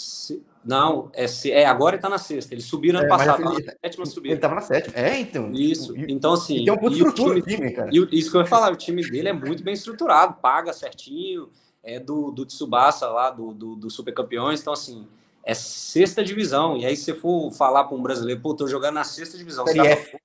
Não, 0.68 1.10
é, 1.14 1.26
é 1.50 1.66
agora 1.66 1.96
ele 1.96 2.02
tá 2.02 2.10
na 2.10 2.18
sexta. 2.18 2.54
Eles 2.54 2.66
subiram 2.66 3.00
ano 3.00 3.06
é, 3.06 3.10
passado, 3.10 3.42
ele, 3.54 3.64
tá 3.64 3.72
na 3.72 3.78
sétima 3.82 4.06
subida. 4.06 4.34
Ele 4.34 4.42
tava 4.42 4.56
na 4.56 4.62
sétima. 4.62 4.94
É, 4.98 5.18
então. 5.18 5.50
Isso. 5.54 5.98
E, 5.98 6.12
então, 6.12 6.34
assim. 6.34 6.58
E 6.58 6.66
tem 6.66 6.74
um 6.74 6.90
de 6.90 6.98
estrutura 6.98 7.42
time, 7.42 7.56
time, 7.56 7.72
cara. 7.72 7.90
E 7.90 8.20
isso 8.20 8.30
que 8.30 8.36
eu 8.36 8.42
ia 8.42 8.48
falar, 8.48 8.74
o 8.74 8.76
time 8.76 9.02
dele 9.10 9.30
é 9.30 9.34
muito 9.34 9.64
bem 9.64 9.74
estruturado, 9.74 10.36
paga 10.42 10.74
certinho, 10.74 11.50
é 11.82 12.02
do, 12.02 12.32
do 12.32 12.46
Tsubasa 12.46 13.08
lá, 13.08 13.30
do, 13.30 13.54
do, 13.54 13.76
do 13.78 13.90
Super 13.90 14.14
Campeões. 14.14 14.60
Então, 14.60 14.74
assim, 14.74 15.08
é 15.42 15.54
sexta 15.54 16.22
divisão. 16.22 16.76
E 16.76 16.86
aí, 16.86 16.98
se 16.98 17.06
você 17.06 17.14
for 17.14 17.50
falar 17.54 17.86
para 17.86 17.96
um 17.96 18.02
brasileiro, 18.04 18.42
pô, 18.42 18.54
tô 18.54 18.68
jogando 18.68 18.96
na 18.96 19.06
sexta 19.06 19.38
divisão. 19.38 19.66
Série 19.66 19.88
F. 19.88 20.18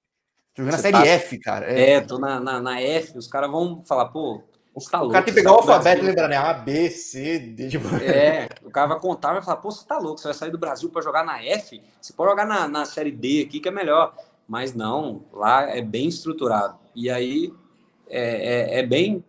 Jogando 0.57 0.73
na 0.73 0.79
Série 0.79 0.97
tá... 0.97 1.07
F, 1.07 1.39
cara. 1.39 1.73
É, 1.73 1.91
é 1.93 2.01
tô 2.01 2.19
na, 2.19 2.41
na, 2.41 2.61
na, 2.61 2.81
F, 2.81 3.17
os 3.17 3.29
caras 3.29 3.49
vão 3.49 3.81
falar, 3.85 4.07
pô, 4.07 4.43
você 4.75 4.91
tá 4.91 4.99
o 4.99 5.01
louco. 5.03 5.13
cara 5.13 5.25
tem 5.25 5.35
que 5.35 5.41
pegar 5.41 5.53
o 5.53 5.57
alfabeto 5.57 6.03
e 6.03 6.07
lembrar, 6.07 6.29
né? 6.29 6.37
A, 6.37 6.55
B, 6.55 6.89
C, 6.91 7.39
D. 7.39 7.69
É, 8.03 8.49
o 8.65 8.71
cara 8.71 8.87
vai 8.89 9.01
contar 9.01 9.31
e 9.31 9.35
vai 9.35 9.43
falar, 9.43 9.59
pô, 9.59 9.71
você 9.71 9.87
tá 9.87 9.99
louco, 9.99 10.19
você 10.19 10.29
vai 10.29 10.35
sair 10.35 10.51
do 10.51 10.59
Brasil 10.59 10.89
para 10.89 11.03
jogar 11.03 11.25
na 11.25 11.45
F? 11.45 11.83
Você 12.01 12.13
pode 12.13 12.31
jogar 12.31 12.47
na, 12.47 12.67
na 12.67 12.85
Série 12.85 13.11
D 13.11 13.43
aqui, 13.47 13.61
que 13.61 13.69
é 13.69 13.73
melhor. 13.73 14.15
Mas 14.49 14.75
não, 14.75 15.25
lá 15.33 15.69
é 15.71 15.81
bem 15.83 16.09
estruturado. 16.09 16.79
E 16.95 17.11
aí 17.11 17.53
é, 18.09 18.77
é, 18.77 18.81
é 18.81 18.87
bem 18.87 19.25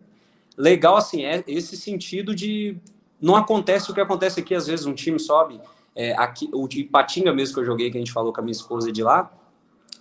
legal, 0.56 0.96
assim, 0.96 1.24
é 1.24 1.44
esse 1.46 1.76
sentido 1.76 2.34
de. 2.34 2.76
Não 3.20 3.36
acontece 3.36 3.90
o 3.90 3.94
que 3.94 4.00
acontece 4.00 4.40
aqui, 4.40 4.54
às 4.54 4.66
vezes 4.66 4.86
um 4.86 4.92
time 4.94 5.18
sobe 5.18 5.60
É, 5.96 6.12
aqui, 6.18 6.50
o 6.52 6.66
de 6.66 6.84
Patinga 6.84 7.32
mesmo 7.32 7.54
que 7.54 7.60
eu 7.60 7.64
joguei, 7.64 7.90
que 7.90 7.96
a 7.96 8.00
gente 8.00 8.12
falou 8.12 8.32
com 8.32 8.40
a 8.40 8.44
minha 8.44 8.52
esposa 8.52 8.90
de 8.90 9.02
lá, 9.02 9.30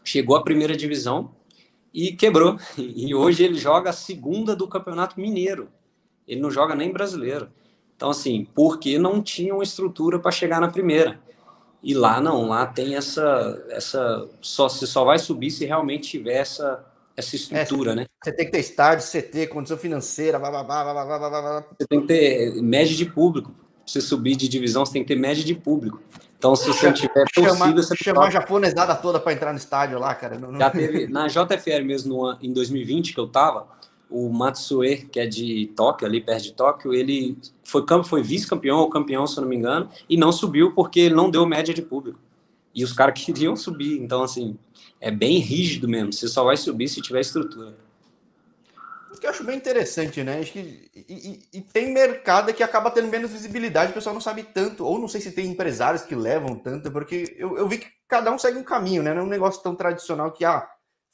chegou 0.03 0.36
à 0.36 0.43
primeira 0.43 0.75
divisão 0.75 1.32
e 1.93 2.13
quebrou. 2.13 2.58
E 2.77 3.13
hoje 3.13 3.43
ele 3.43 3.58
joga 3.58 3.91
a 3.91 3.93
segunda 3.93 4.56
do 4.56 4.67
Campeonato 4.67 5.19
Mineiro. 5.19 5.69
Ele 6.27 6.41
não 6.41 6.49
joga 6.49 6.73
nem 6.73 6.91
brasileiro. 6.91 7.49
Então, 7.95 8.10
assim, 8.10 8.47
porque 8.56 8.97
não 8.97 9.21
tinha 9.21 9.53
uma 9.53 9.63
estrutura 9.63 10.19
para 10.19 10.32
chegar 10.32 10.60
na 10.60 10.67
primeira. 10.67 11.19
E 11.82 11.93
lá 11.93 12.19
não, 12.19 12.47
lá 12.47 12.65
tem 12.65 12.95
essa. 12.95 13.65
essa 13.69 14.27
só, 14.41 14.69
você 14.69 14.88
só 14.88 15.03
vai 15.03 15.19
subir 15.19 15.51
se 15.51 15.65
realmente 15.65 16.10
tiver 16.10 16.38
essa, 16.38 16.84
essa 17.15 17.36
estrutura, 17.36 17.91
é, 17.91 17.95
né? 17.95 18.06
Você 18.23 18.32
tem 18.32 18.45
que 18.45 18.51
ter 18.53 18.60
estádio, 18.60 19.06
CT, 19.06 19.47
condição 19.47 19.77
financeira, 19.77 20.39
blá, 20.39 20.49
blá, 20.49 20.63
blá, 20.63 20.84
blá, 20.84 21.06
blá, 21.06 21.29
blá. 21.29 21.65
Você 21.77 21.88
tem 21.88 22.01
que 22.01 22.08
ter 22.08 22.62
média 22.62 22.95
de 22.95 23.06
público. 23.06 23.51
Pra 23.51 23.62
você 23.86 23.99
subir 23.99 24.38
de 24.38 24.47
divisão, 24.47 24.86
você 24.86 24.93
tem 24.93 25.03
que 25.03 25.10
ter 25.10 25.19
média 25.19 25.43
de 25.43 25.53
público. 25.53 26.01
Então, 26.43 26.58
se 26.58 26.67
você 26.67 26.88
não 26.88 26.93
tiver 26.93 27.23
torcida, 27.34 27.56
chamar, 27.56 27.73
você 27.73 27.95
chamar 27.95 28.27
a 28.27 28.29
japonesada 28.29 28.93
toda 28.95 29.17
para 29.17 29.32
entrar 29.32 29.53
no 29.53 29.58
estádio 29.58 29.97
lá, 29.97 30.13
cara. 30.13 30.38
Não, 30.38 30.51
não... 30.51 30.60
Já 30.60 30.69
teve, 30.69 31.08
na 31.08 31.27
JFR 31.27 31.86
mesmo, 31.86 32.38
em 32.41 32.51
2020, 32.51 33.13
que 33.13 33.19
eu 33.21 33.27
tava, 33.29 33.65
o 34.10 34.27
Matsue, 34.27 35.08
que 35.10 35.21
é 35.21 35.25
de 35.25 35.71
Tóquio, 35.73 36.06
ali 36.06 36.19
perto 36.19 36.43
de 36.43 36.51
Tóquio, 36.51 36.93
ele 36.93 37.38
foi, 37.63 37.86
foi 38.03 38.21
vice-campeão 38.21 38.79
ou 38.79 38.89
campeão, 38.89 39.25
se 39.25 39.38
eu 39.38 39.43
não 39.43 39.49
me 39.49 39.56
engano, 39.56 39.88
e 40.10 40.17
não 40.17 40.34
subiu 40.34 40.73
porque 40.73 40.99
ele 40.99 41.15
não 41.15 41.29
deu 41.29 41.45
média 41.45 41.73
de 41.73 41.82
público. 41.82 42.19
E 42.75 42.84
os 42.84 42.91
caras 42.91 43.13
queriam 43.23 43.56
subir. 43.56 44.01
Então, 44.01 44.21
assim, 44.21 44.58
é 44.99 45.10
bem 45.10 45.39
rígido 45.39 45.88
mesmo. 45.88 46.12
Você 46.12 46.27
só 46.27 46.43
vai 46.43 46.58
subir 46.58 46.89
se 46.89 47.01
tiver 47.01 47.21
estrutura 47.21 47.73
que 49.23 49.27
eu 49.27 49.31
acho 49.31 49.45
bem 49.45 49.55
interessante, 49.55 50.21
né? 50.21 50.39
Acho 50.39 50.51
que, 50.51 50.91
e, 50.93 51.39
e, 51.53 51.57
e, 51.59 51.62
tem 51.62 51.93
mercado 51.93 52.53
que 52.53 52.62
acaba 52.62 52.91
tendo 52.91 53.07
menos 53.07 53.31
visibilidade, 53.31 53.91
o 53.91 53.93
pessoal 53.93 54.13
não 54.13 54.19
sabe 54.19 54.43
tanto, 54.43 54.86
ou 54.86 54.99
não 54.99 55.07
sei 55.07 55.21
se 55.21 55.31
tem 55.31 55.47
empresários 55.47 56.03
que 56.03 56.13
levam 56.13 56.55
tanto, 56.55 56.91
porque 56.91 57.33
eu, 57.38 57.57
eu 57.57 57.65
vi 57.65 57.77
que 57.77 57.88
cada 58.05 58.29
um 58.33 58.38
segue 58.38 58.57
um 58.57 58.63
caminho, 58.63 59.01
né? 59.01 59.13
Não 59.13 59.21
é 59.21 59.23
um 59.23 59.29
negócio 59.29 59.63
tão 59.63 59.75
tradicional 59.75 60.29
que, 60.33 60.43
ah, 60.43 60.67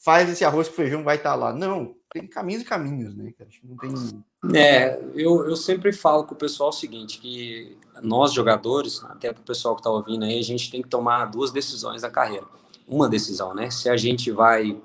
faz 0.04 0.28
esse 0.28 0.44
arroz 0.44 0.68
com 0.68 0.74
feijão, 0.74 1.04
vai 1.04 1.18
estar 1.18 1.32
tá 1.32 1.36
lá. 1.36 1.54
Não, 1.54 1.96
tem 2.12 2.26
caminhos 2.26 2.64
e 2.64 2.66
caminhos, 2.66 3.16
né? 3.16 3.32
Não 3.64 3.78
tem. 3.78 4.26
É, 4.56 5.00
eu, 5.14 5.48
eu 5.48 5.56
sempre 5.56 5.94
falo 5.94 6.24
com 6.24 6.34
o 6.34 6.38
pessoal 6.38 6.70
o 6.70 6.74
seguinte: 6.74 7.20
que 7.20 7.78
nós 8.02 8.34
jogadores, 8.34 9.04
até 9.04 9.32
para 9.32 9.42
o 9.42 9.46
pessoal 9.46 9.76
que 9.76 9.82
está 9.82 9.92
ouvindo 9.92 10.26
aí, 10.26 10.40
a 10.40 10.44
gente 10.44 10.72
tem 10.72 10.82
que 10.82 10.90
tomar 10.90 11.26
duas 11.26 11.52
decisões 11.52 12.02
na 12.02 12.10
carreira. 12.10 12.48
Uma 12.88 13.08
decisão, 13.08 13.54
né? 13.54 13.70
Se 13.70 13.88
a 13.88 13.96
gente 13.96 14.32
vai 14.32 14.82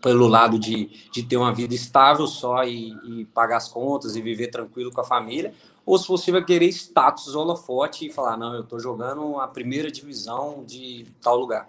pelo 0.00 0.26
lado 0.26 0.58
de, 0.58 0.86
de 1.12 1.22
ter 1.22 1.36
uma 1.36 1.52
vida 1.52 1.74
estável 1.74 2.26
só 2.26 2.64
e, 2.64 2.92
e, 3.04 3.24
pagar 3.26 3.58
as 3.58 3.68
contas 3.68 4.16
e 4.16 4.22
viver 4.22 4.48
tranquilo 4.48 4.90
com 4.90 5.00
a 5.00 5.04
família, 5.04 5.54
ou 5.84 5.98
se 5.98 6.08
você 6.08 6.30
vai 6.30 6.44
querer 6.44 6.68
status 6.68 7.34
holofote 7.34 8.06
e 8.06 8.12
falar, 8.12 8.36
não, 8.36 8.54
eu 8.54 8.62
estou 8.62 8.78
jogando 8.78 9.38
a 9.40 9.48
primeira 9.48 9.90
divisão 9.90 10.64
de 10.66 11.06
tal 11.20 11.36
lugar. 11.36 11.68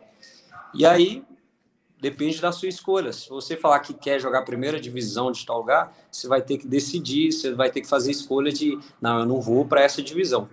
E 0.73 0.85
aí, 0.85 1.23
depende 1.99 2.41
da 2.41 2.51
sua 2.51 2.67
escolha. 2.67 3.13
Se 3.13 3.29
você 3.29 3.55
falar 3.55 3.79
que 3.79 3.93
quer 3.93 4.19
jogar 4.19 4.39
a 4.39 4.43
primeira 4.43 4.79
divisão 4.79 5.31
de 5.31 5.45
tal 5.45 5.59
lugar, 5.59 5.95
você 6.11 6.27
vai 6.27 6.41
ter 6.41 6.57
que 6.57 6.67
decidir, 6.67 7.31
você 7.31 7.53
vai 7.53 7.69
ter 7.69 7.81
que 7.81 7.87
fazer 7.87 8.11
escolha 8.11 8.51
de, 8.51 8.77
não, 8.99 9.19
eu 9.19 9.25
não 9.25 9.39
vou 9.39 9.65
para 9.65 9.81
essa 9.81 10.01
divisão. 10.01 10.49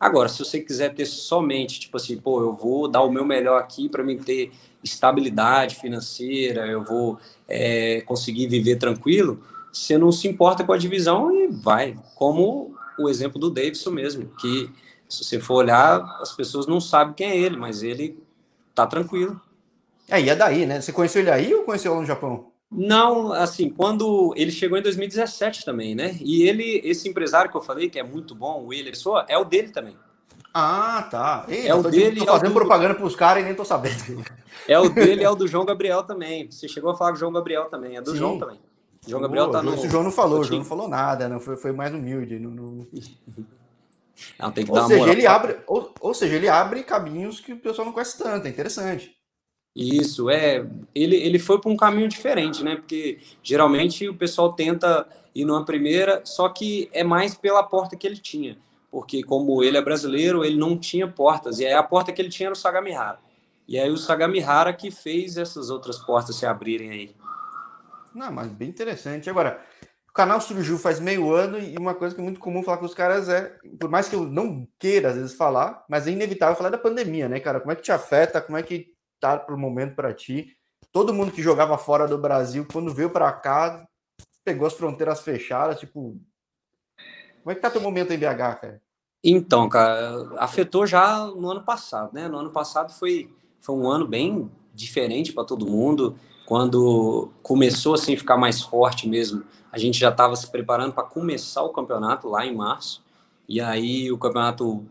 Agora, 0.00 0.28
se 0.28 0.38
você 0.38 0.60
quiser 0.60 0.94
ter 0.94 1.06
somente, 1.06 1.80
tipo 1.80 1.96
assim, 1.96 2.16
pô, 2.16 2.40
eu 2.40 2.52
vou 2.52 2.86
dar 2.86 3.02
o 3.02 3.10
meu 3.10 3.24
melhor 3.24 3.58
aqui 3.58 3.88
para 3.88 4.04
mim 4.04 4.16
ter 4.16 4.52
estabilidade 4.82 5.74
financeira, 5.74 6.66
eu 6.66 6.84
vou 6.84 7.18
é, 7.48 8.00
conseguir 8.02 8.46
viver 8.46 8.76
tranquilo, 8.76 9.42
você 9.72 9.98
não 9.98 10.12
se 10.12 10.28
importa 10.28 10.62
com 10.62 10.72
a 10.72 10.78
divisão 10.78 11.34
e 11.34 11.48
vai. 11.48 11.96
Como 12.14 12.76
o 12.98 13.08
exemplo 13.08 13.40
do 13.40 13.50
Davidson 13.50 13.90
mesmo, 13.90 14.30
que 14.40 14.70
se 15.08 15.24
você 15.24 15.40
for 15.40 15.54
olhar, 15.54 16.00
as 16.20 16.32
pessoas 16.32 16.66
não 16.66 16.80
sabem 16.80 17.14
quem 17.14 17.30
é 17.30 17.36
ele, 17.36 17.56
mas 17.56 17.82
ele 17.82 18.18
tá 18.74 18.86
tranquilo. 18.86 19.40
É, 20.08 20.20
e 20.20 20.28
é 20.28 20.36
daí, 20.36 20.64
né? 20.64 20.80
Você 20.80 20.92
conheceu 20.92 21.22
ele 21.22 21.30
aí 21.30 21.52
ou 21.54 21.64
conheceu 21.64 21.94
lá 21.94 22.00
no 22.00 22.06
Japão? 22.06 22.52
Não, 22.70 23.32
assim, 23.32 23.70
quando 23.70 24.34
ele 24.36 24.50
chegou 24.50 24.76
em 24.76 24.82
2017 24.82 25.64
também, 25.64 25.94
né? 25.94 26.18
E 26.20 26.42
ele, 26.42 26.82
esse 26.84 27.08
empresário 27.08 27.50
que 27.50 27.56
eu 27.56 27.62
falei, 27.62 27.88
que 27.88 27.98
é 27.98 28.02
muito 28.02 28.34
bom, 28.34 28.62
o 28.62 28.66
Willer 28.68 28.96
Soa, 28.96 29.24
é 29.28 29.38
o 29.38 29.44
dele 29.44 29.70
também. 29.70 29.96
Ah, 30.52 31.06
tá. 31.10 31.46
Ei, 31.48 31.66
é 31.66 31.74
o 31.74 31.82
dele. 31.82 32.20
Tô 32.20 32.26
fazendo 32.26 32.46
é 32.46 32.50
o 32.50 32.52
do... 32.52 32.54
propaganda 32.54 32.94
para 32.94 33.06
os 33.06 33.16
caras 33.16 33.42
e 33.42 33.46
nem 33.46 33.54
tô 33.54 33.64
sabendo. 33.64 34.24
É 34.66 34.78
o 34.78 34.88
dele, 34.88 35.24
é 35.24 35.30
o 35.30 35.34
do 35.34 35.46
João 35.46 35.64
Gabriel 35.64 36.02
também. 36.02 36.50
Você 36.50 36.68
chegou 36.68 36.90
a 36.90 36.96
falar 36.96 37.12
com 37.12 37.16
o 37.16 37.20
João 37.20 37.32
Gabriel 37.32 37.66
também, 37.66 37.96
é 37.96 38.02
do 38.02 38.10
Sim. 38.10 38.16
João 38.18 38.38
também. 38.38 38.58
João 39.06 39.22
Gabriel 39.22 39.50
tá 39.50 39.62
no. 39.62 39.72
O 39.72 39.88
João 39.88 40.02
não 40.02 40.10
falou, 40.10 40.40
o 40.40 40.44
João 40.44 40.58
não 40.58 40.66
falou 40.66 40.88
nada, 40.88 41.28
não 41.28 41.40
foi, 41.40 41.56
foi 41.56 41.72
mais 41.72 41.94
humilde. 41.94 42.38
Não, 42.38 42.50
não... 42.50 42.86
não 44.38 44.52
tem 44.52 44.64
que 44.64 44.70
ou 44.70 44.76
dar 44.76 44.86
seja, 44.86 45.10
ele 45.10 45.22
pra... 45.22 45.34
abre, 45.34 45.56
ou, 45.66 45.94
ou 46.00 46.12
seja, 46.12 46.36
ele 46.36 46.48
abre 46.48 46.82
caminhos 46.82 47.40
que 47.40 47.52
o 47.52 47.58
pessoal 47.58 47.86
não 47.86 47.92
conhece 47.92 48.18
tanto, 48.18 48.46
é 48.46 48.50
interessante. 48.50 49.17
Isso, 49.78 50.28
é. 50.28 50.66
Ele, 50.94 51.16
ele 51.16 51.38
foi 51.38 51.60
para 51.60 51.70
um 51.70 51.76
caminho 51.76 52.08
diferente, 52.08 52.64
né? 52.64 52.76
Porque 52.76 53.18
geralmente 53.42 54.08
o 54.08 54.14
pessoal 54.14 54.52
tenta 54.52 55.06
ir 55.34 55.44
numa 55.44 55.64
primeira, 55.64 56.20
só 56.24 56.48
que 56.48 56.88
é 56.92 57.04
mais 57.04 57.34
pela 57.34 57.62
porta 57.62 57.96
que 57.96 58.06
ele 58.06 58.18
tinha 58.18 58.58
porque 58.90 59.22
como 59.22 59.62
ele 59.62 59.76
é 59.76 59.82
brasileiro, 59.82 60.44
ele 60.44 60.56
não 60.56 60.78
tinha 60.78 61.06
portas, 61.06 61.58
e 61.58 61.66
aí 61.66 61.72
a 61.72 61.82
porta 61.82 62.12
que 62.12 62.20
ele 62.20 62.30
tinha 62.30 62.48
era 62.48 62.54
o 62.54 62.56
Sagamihara. 62.56 63.18
E 63.66 63.78
aí 63.78 63.90
o 63.90 63.98
Sagamihara 63.98 64.72
que 64.72 64.90
fez 64.90 65.36
essas 65.36 65.68
outras 65.68 65.98
portas 65.98 66.36
se 66.36 66.46
abrirem 66.46 66.90
aí. 66.90 67.16
Não, 68.14 68.32
mas 68.32 68.48
bem 68.48 68.68
interessante. 68.68 69.28
Agora, 69.28 69.60
o 70.08 70.12
canal 70.12 70.40
surgiu 70.40 70.78
faz 70.78 70.98
meio 70.98 71.30
ano 71.30 71.58
e 71.58 71.76
uma 71.76 71.94
coisa 71.94 72.14
que 72.14 72.20
é 72.20 72.24
muito 72.24 72.40
comum 72.40 72.62
falar 72.62 72.78
com 72.78 72.86
os 72.86 72.94
caras 72.94 73.28
é, 73.28 73.54
por 73.78 73.90
mais 73.90 74.08
que 74.08 74.16
eu 74.16 74.24
não 74.24 74.66
queira 74.78 75.10
às 75.10 75.16
vezes 75.16 75.34
falar, 75.34 75.84
mas 75.88 76.06
é 76.06 76.10
inevitável 76.10 76.56
falar 76.56 76.70
da 76.70 76.78
pandemia, 76.78 77.28
né, 77.28 77.38
cara? 77.40 77.60
Como 77.60 77.70
é 77.70 77.76
que 77.76 77.82
te 77.82 77.92
afeta? 77.92 78.40
Como 78.40 78.56
é 78.56 78.62
que 78.62 78.88
tá 79.20 79.36
pro 79.36 79.58
momento 79.58 79.94
para 79.94 80.12
ti? 80.12 80.56
Todo 80.92 81.14
mundo 81.14 81.32
que 81.32 81.42
jogava 81.42 81.76
fora 81.76 82.06
do 82.06 82.18
Brasil, 82.18 82.66
quando 82.70 82.94
veio 82.94 83.10
para 83.10 83.30
cá, 83.32 83.86
pegou 84.44 84.66
as 84.66 84.74
fronteiras 84.74 85.20
fechadas, 85.20 85.78
tipo, 85.78 86.18
como 87.42 87.52
é 87.52 87.54
que 87.54 87.60
tá 87.60 87.70
teu 87.70 87.80
momento 87.80 88.12
em 88.12 88.18
BH, 88.18 88.60
cara? 88.60 88.82
Então, 89.22 89.68
cara, 89.68 90.34
afetou 90.36 90.86
já 90.86 91.26
no 91.26 91.50
ano 91.50 91.62
passado, 91.62 92.12
né? 92.12 92.28
No 92.28 92.38
ano 92.38 92.50
passado 92.50 92.92
foi, 92.92 93.34
foi 93.60 93.74
um 93.74 93.90
ano 93.90 94.06
bem 94.06 94.50
diferente 94.72 95.32
para 95.32 95.44
todo 95.44 95.66
mundo. 95.66 96.16
Quando 96.46 97.30
começou 97.42 97.94
assim 97.94 98.14
a 98.14 98.18
ficar 98.18 98.36
mais 98.36 98.62
forte 98.62 99.08
mesmo, 99.08 99.44
a 99.72 99.78
gente 99.78 99.98
já 99.98 100.08
estava 100.08 100.34
se 100.36 100.50
preparando 100.50 100.92
para 100.92 101.02
começar 101.04 101.62
o 101.62 101.72
campeonato 101.72 102.28
lá 102.28 102.46
em 102.46 102.54
março. 102.54 103.02
E 103.48 103.60
aí 103.60 104.10
o 104.12 104.18
campeonato 104.18 104.86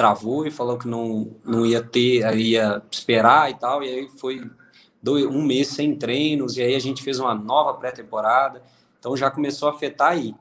travou 0.00 0.46
e 0.46 0.50
falou 0.50 0.78
que 0.78 0.88
não, 0.88 1.36
não 1.44 1.66
ia 1.66 1.82
ter, 1.82 2.34
ia 2.34 2.82
esperar 2.90 3.50
e 3.50 3.54
tal. 3.54 3.82
E 3.82 3.88
aí 3.90 4.08
foi 4.16 4.50
dois, 5.02 5.26
um 5.26 5.42
mês 5.42 5.68
sem 5.68 5.94
treinos. 5.94 6.56
E 6.56 6.62
aí 6.62 6.74
a 6.74 6.78
gente 6.78 7.02
fez 7.02 7.20
uma 7.20 7.34
nova 7.34 7.74
pré-temporada. 7.74 8.62
Então 8.98 9.14
já 9.14 9.30
começou 9.30 9.68
a 9.68 9.72
afetar 9.72 10.12
aí. 10.12 10.34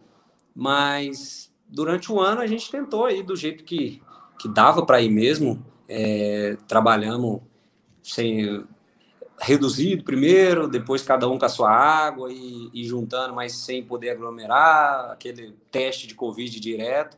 Mas 0.55 1.51
durante 1.67 2.09
o 2.09 2.21
ano 2.21 2.39
a 2.39 2.47
gente 2.47 2.71
tentou 2.71 3.03
aí 3.03 3.21
do 3.21 3.35
jeito 3.35 3.65
que, 3.65 4.01
que 4.39 4.47
dava 4.47 4.85
para 4.85 5.01
ir 5.01 5.09
mesmo. 5.09 5.61
É, 5.89 6.55
trabalhamos 6.65 7.41
sem 8.01 8.65
reduzido 9.41 10.05
primeiro, 10.05 10.69
depois 10.69 11.01
cada 11.01 11.27
um 11.27 11.37
com 11.37 11.45
a 11.45 11.49
sua 11.49 11.69
água 11.69 12.31
e, 12.31 12.69
e, 12.73 12.85
juntando, 12.85 13.33
mas 13.33 13.57
sem 13.57 13.83
poder 13.83 14.11
aglomerar, 14.11 15.11
aquele 15.11 15.53
teste 15.69 16.07
de 16.07 16.15
Covid 16.15 16.57
direto. 16.61 17.17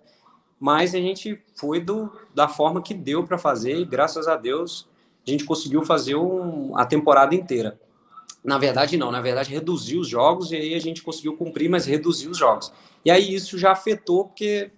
Mas 0.62 0.93
a 0.93 1.00
gente 1.00 1.41
foi 1.56 1.80
do, 1.80 2.12
da 2.36 2.47
forma 2.47 2.84
que 2.84 2.93
deu 2.93 3.26
para 3.26 3.36
fazer 3.36 3.80
e 3.80 3.84
graças 3.84 4.28
a 4.28 4.38
Deus 4.38 4.88
a 5.26 5.32
gente 5.32 5.43
conseguiu 5.43 5.84
fazer 5.84 6.15
um, 6.15 6.78
a 6.78 6.86
temporada 6.86 7.34
inteira. 7.34 7.80
Na 8.43 8.60
verdade, 8.60 8.95
não, 8.95 9.12
na 9.12 9.21
verdade 9.21 9.50
reduziu 9.50 10.02
os 10.02 10.08
jogos 10.08 10.52
e 10.52 10.56
aí 10.56 10.76
a 10.76 10.80
gente 10.80 11.02
conseguiu 11.02 11.36
cumprir, 11.36 11.67
mas 11.67 11.88
reduziu 11.88 12.30
os 12.30 12.38
jogos. 12.38 12.71
E 13.04 13.10
aí 13.10 13.34
isso 13.34 13.58
já 13.58 13.71
afetou, 13.71 14.26
porque 14.26 14.69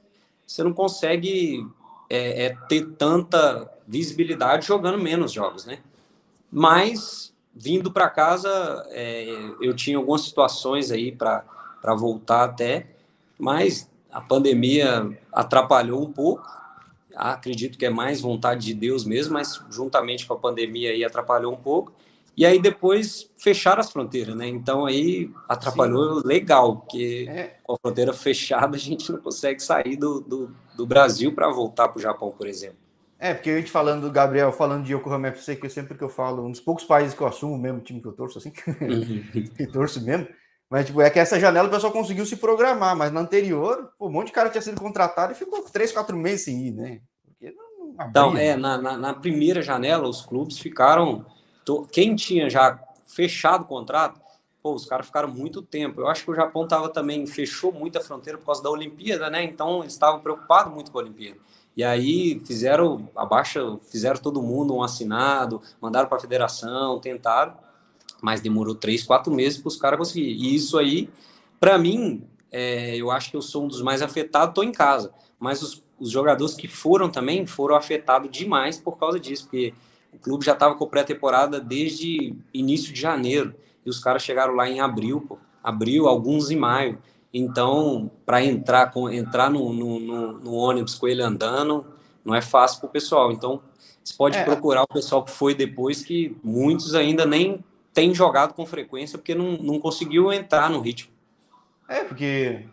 você 0.47 0.63
não 0.63 0.71
consegue 0.71 1.67
é, 2.09 2.45
é, 2.45 2.57
ter 2.69 2.87
tanta 2.91 3.69
visibilidade 3.85 4.65
jogando 4.65 4.97
menos 4.97 5.33
jogos, 5.33 5.65
né? 5.65 5.79
Mas, 6.49 7.33
vindo 7.53 7.91
para 7.91 8.09
casa, 8.09 8.85
é, 8.91 9.25
eu 9.59 9.75
tinha 9.75 9.97
algumas 9.97 10.21
situações 10.21 10.91
aí 10.91 11.11
para 11.11 11.43
voltar 11.97 12.45
até, 12.45 12.87
mas 13.37 13.89
a 14.13 14.21
pandemia 14.21 15.09
atrapalhou 15.31 16.03
um 16.03 16.11
pouco. 16.11 16.47
Acredito 17.15 17.77
que 17.77 17.85
é 17.85 17.89
mais 17.89 18.21
vontade 18.21 18.65
de 18.65 18.73
Deus 18.73 19.05
mesmo, 19.05 19.33
mas 19.33 19.61
juntamente 19.69 20.25
com 20.25 20.33
a 20.33 20.39
pandemia 20.39 20.91
aí 20.91 21.03
atrapalhou 21.03 21.53
um 21.53 21.57
pouco. 21.57 21.91
E 22.35 22.45
aí 22.45 22.59
depois 22.59 23.29
fecharam 23.37 23.79
as 23.79 23.91
fronteiras, 23.91 24.35
né? 24.35 24.47
Então 24.47 24.85
aí 24.85 25.29
atrapalhou 25.47 26.21
Sim. 26.21 26.27
legal, 26.27 26.77
porque 26.77 27.27
é. 27.29 27.55
com 27.63 27.73
a 27.73 27.77
fronteira 27.77 28.13
fechada 28.13 28.75
a 28.75 28.79
gente 28.79 29.11
não 29.11 29.19
consegue 29.19 29.61
sair 29.61 29.95
do, 29.95 30.19
do, 30.21 30.55
do 30.75 30.85
Brasil 30.85 31.33
para 31.33 31.49
voltar 31.49 31.89
para 31.89 31.99
o 31.99 32.01
Japão, 32.01 32.31
por 32.31 32.47
exemplo. 32.47 32.77
É, 33.19 33.33
porque 33.33 33.51
a 33.51 33.57
gente 33.57 33.71
falando 33.71 34.01
do 34.01 34.11
Gabriel, 34.11 34.51
falando 34.51 34.83
de 34.83 34.93
Yokohama 34.93 35.29
FC, 35.29 35.55
que 35.55 35.69
sempre 35.69 35.97
que 35.97 36.03
eu 36.03 36.09
falo, 36.09 36.45
um 36.45 36.51
dos 36.51 36.59
poucos 36.59 36.83
países 36.83 37.15
que 37.15 37.21
eu 37.21 37.27
assumo 37.27 37.57
mesmo, 37.57 37.79
time 37.79 38.01
que 38.01 38.07
eu 38.07 38.11
torço 38.11 38.37
assim, 38.37 38.51
uhum. 38.81 39.47
que 39.55 39.65
torço 39.67 40.03
mesmo, 40.03 40.27
mas 40.73 40.87
tipo, 40.87 40.99
é 41.01 41.09
que 41.11 41.19
essa 41.19 41.39
janela 41.39 41.67
o 41.67 41.71
pessoal 41.71 41.93
conseguiu 41.93 42.25
se 42.25 42.35
programar, 42.35 42.97
mas 42.97 43.11
na 43.11 43.19
anterior, 43.19 43.93
pô, 43.95 44.07
um 44.07 44.11
monte 44.11 44.27
de 44.27 44.33
cara 44.33 44.49
tinha 44.49 44.59
sido 44.59 44.81
contratado 44.81 45.31
e 45.31 45.35
ficou 45.35 45.61
três, 45.61 45.91
quatro 45.91 46.17
meses 46.17 46.45
sem 46.45 46.65
ir, 46.65 46.71
né? 46.71 46.99
Porque 47.23 47.55
não, 47.55 48.07
Então, 48.09 48.35
é, 48.35 48.57
na, 48.57 48.75
na, 48.79 48.97
na, 48.97 49.13
primeira 49.13 49.61
janela, 49.61 50.09
os 50.09 50.25
clubes 50.25 50.57
ficaram. 50.57 51.27
Quem 51.91 52.15
tinha 52.15 52.49
já 52.49 52.79
fechado 53.05 53.65
o 53.65 53.67
contrato, 53.67 54.19
pô, 54.63 54.73
os 54.73 54.83
caras 54.87 55.05
ficaram 55.05 55.29
muito 55.29 55.61
tempo. 55.61 56.01
Eu 56.01 56.07
acho 56.07 56.23
que 56.23 56.31
o 56.31 56.35
Japão 56.35 56.67
tava 56.67 56.89
também, 56.89 57.27
fechou 57.27 57.71
muito 57.71 57.99
a 57.99 58.01
fronteira 58.01 58.39
por 58.39 58.47
causa 58.47 58.63
da 58.63 58.71
Olimpíada, 58.71 59.29
né? 59.29 59.43
Então 59.43 59.81
eles 59.81 59.93
estavam 59.93 60.21
preocupados 60.21 60.73
muito 60.73 60.91
com 60.91 60.97
a 60.97 61.03
Olimpíada. 61.03 61.37
E 61.77 61.83
aí 61.83 62.41
fizeram 62.47 63.07
abaixa, 63.15 63.61
fizeram 63.91 64.19
todo 64.19 64.41
mundo 64.41 64.75
um 64.75 64.81
assinado, 64.81 65.61
mandaram 65.79 66.09
para 66.09 66.17
a 66.17 66.21
federação, 66.21 66.99
tentaram, 66.99 67.53
mas 68.23 68.39
demorou 68.39 68.73
três, 68.73 69.03
quatro 69.03 69.33
meses 69.33 69.59
para 69.59 69.67
os 69.67 69.75
caras 69.75 69.99
conseguirem. 69.99 70.33
E 70.33 70.55
isso 70.55 70.79
aí, 70.79 71.09
para 71.59 71.77
mim, 71.77 72.23
é, 72.49 72.95
eu 72.95 73.11
acho 73.11 73.29
que 73.29 73.35
eu 73.35 73.41
sou 73.41 73.65
um 73.65 73.67
dos 73.67 73.81
mais 73.81 74.01
afetados, 74.01 74.51
estou 74.51 74.63
em 74.63 74.71
casa. 74.71 75.11
Mas 75.37 75.61
os, 75.61 75.83
os, 75.99 76.09
jogadores 76.09 76.53
que 76.53 76.65
foram 76.65 77.09
também 77.09 77.45
foram 77.45 77.75
afetados 77.75 78.31
demais 78.31 78.77
por 78.77 78.97
causa 78.97 79.19
disso, 79.19 79.43
porque 79.43 79.73
o 80.13 80.17
clube 80.17 80.45
já 80.45 80.53
estava 80.53 80.73
com 80.75 80.87
pré-temporada 80.87 81.59
desde 81.59 82.33
início 82.53 82.93
de 82.93 83.01
janeiro, 83.01 83.53
e 83.85 83.89
os 83.89 83.99
caras 83.99 84.23
chegaram 84.23 84.55
lá 84.55 84.69
em 84.69 84.79
abril, 84.79 85.19
pô. 85.19 85.37
abril, 85.61 86.07
alguns 86.07 86.49
em 86.49 86.55
maio. 86.55 86.97
Então, 87.33 88.09
para 88.25 88.41
entrar 88.41 88.89
com 88.91 89.09
entrar 89.09 89.49
no, 89.49 89.73
no, 89.73 89.99
no, 89.99 90.33
no, 90.39 90.53
ônibus 90.53 90.95
com 90.95 91.09
ele 91.09 91.21
andando, 91.21 91.85
não 92.23 92.33
é 92.33 92.41
fácil 92.41 92.79
para 92.79 92.87
o 92.87 92.91
pessoal. 92.91 93.33
Então, 93.33 93.61
você 94.01 94.13
pode 94.15 94.37
é. 94.37 94.45
procurar 94.45 94.83
o 94.83 94.87
pessoal 94.87 95.25
que 95.25 95.31
foi 95.31 95.53
depois, 95.53 96.01
que 96.01 96.37
muitos 96.41 96.95
ainda 96.95 97.25
nem 97.25 97.61
têm 97.93 98.13
jogado 98.13 98.53
com 98.53 98.65
frequência 98.65 99.17
porque 99.17 99.35
não, 99.35 99.53
não 99.57 99.79
conseguiu 99.79 100.31
entrar 100.33 100.69
no 100.69 100.79
ritmo. 100.79 101.11
É, 101.87 102.03
porque 102.03 102.65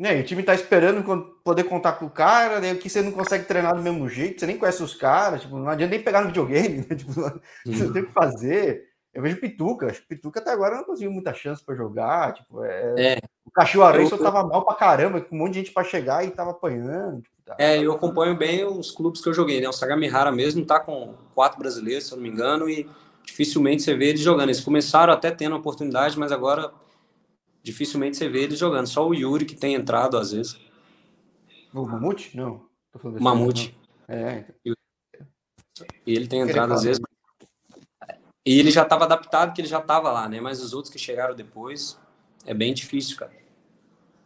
né, 0.00 0.18
o 0.18 0.24
time 0.24 0.42
tá 0.42 0.54
esperando 0.54 1.04
poder 1.44 1.64
contar 1.64 1.92
com 1.92 2.06
o 2.06 2.10
cara, 2.10 2.58
daí 2.58 2.74
que 2.76 2.88
você 2.88 3.02
não 3.02 3.12
consegue 3.12 3.44
treinar 3.44 3.76
do 3.76 3.82
mesmo 3.82 4.08
jeito, 4.08 4.40
você 4.40 4.46
nem 4.46 4.56
conhece 4.56 4.82
os 4.82 4.94
caras, 4.94 5.42
tipo, 5.42 5.58
não 5.58 5.68
adianta 5.68 5.94
nem 5.94 6.02
pegar 6.02 6.22
no 6.22 6.28
videogame, 6.28 6.78
né? 6.78 6.84
tipo, 6.96 7.12
você 7.12 7.92
tem 7.92 8.04
que 8.06 8.12
fazer. 8.12 8.88
Eu 9.12 9.22
vejo 9.22 9.40
Pituca, 9.40 9.88
acho 9.88 10.00
que 10.00 10.08
Pituca 10.08 10.40
até 10.40 10.52
agora 10.52 10.76
não 10.76 10.84
conseguiu 10.84 11.10
muita 11.10 11.34
chance 11.34 11.62
para 11.62 11.74
jogar. 11.74 12.32
Tipo, 12.32 12.64
é... 12.64 12.94
é. 12.98 13.18
O 13.44 13.50
Cachoeira 13.50 14.06
só 14.06 14.16
tava 14.16 14.46
mal 14.46 14.64
pra 14.64 14.74
caramba, 14.74 15.20
com 15.20 15.34
um 15.34 15.38
monte 15.40 15.54
de 15.54 15.58
gente 15.58 15.72
para 15.72 15.82
chegar 15.84 16.24
e 16.24 16.30
tava 16.30 16.52
apanhando. 16.52 17.20
Tipo, 17.20 17.36
tá... 17.44 17.56
É, 17.58 17.76
eu 17.76 17.92
acompanho 17.92 18.38
bem 18.38 18.64
os 18.64 18.92
clubes 18.92 19.20
que 19.20 19.28
eu 19.28 19.34
joguei, 19.34 19.60
né? 19.60 19.68
O 19.68 19.72
Sagamihara 19.72 20.30
mesmo 20.30 20.64
tá 20.64 20.78
com 20.78 21.14
quatro 21.34 21.58
brasileiros, 21.58 22.06
se 22.06 22.12
eu 22.12 22.16
não 22.16 22.22
me 22.22 22.30
engano, 22.30 22.70
e 22.70 22.88
dificilmente 23.24 23.82
você 23.82 23.94
vê 23.94 24.08
eles 24.08 24.20
jogando. 24.20 24.48
Eles 24.48 24.60
começaram 24.60 25.12
até 25.12 25.30
tendo 25.30 25.56
oportunidade, 25.56 26.18
mas 26.18 26.32
agora 26.32 26.72
dificilmente 27.62 28.16
você 28.16 28.28
vê 28.28 28.42
eles 28.42 28.58
jogando. 28.58 28.86
Só 28.86 29.06
o 29.06 29.14
Yuri 29.14 29.44
que 29.44 29.54
tem 29.54 29.74
entrado 29.74 30.16
às 30.16 30.32
vezes. 30.32 30.58
O 31.72 31.86
Mamute? 31.86 32.36
Não. 32.36 32.66
Mamute. 33.20 33.76
É. 34.08 34.44
Então. 34.64 35.86
E 36.06 36.14
ele 36.14 36.26
tem 36.26 36.40
entrado 36.40 36.72
às 36.72 36.82
vezes. 36.82 37.00
E 38.44 38.58
ele 38.58 38.70
já 38.70 38.82
estava 38.82 39.04
adaptado, 39.04 39.54
que 39.54 39.60
ele 39.60 39.68
já 39.68 39.78
estava 39.78 40.10
lá, 40.10 40.28
né? 40.28 40.40
Mas 40.40 40.62
os 40.62 40.72
outros 40.72 40.92
que 40.92 40.98
chegaram 40.98 41.34
depois, 41.34 41.98
é 42.46 42.54
bem 42.54 42.72
difícil, 42.72 43.16
cara. 43.16 43.32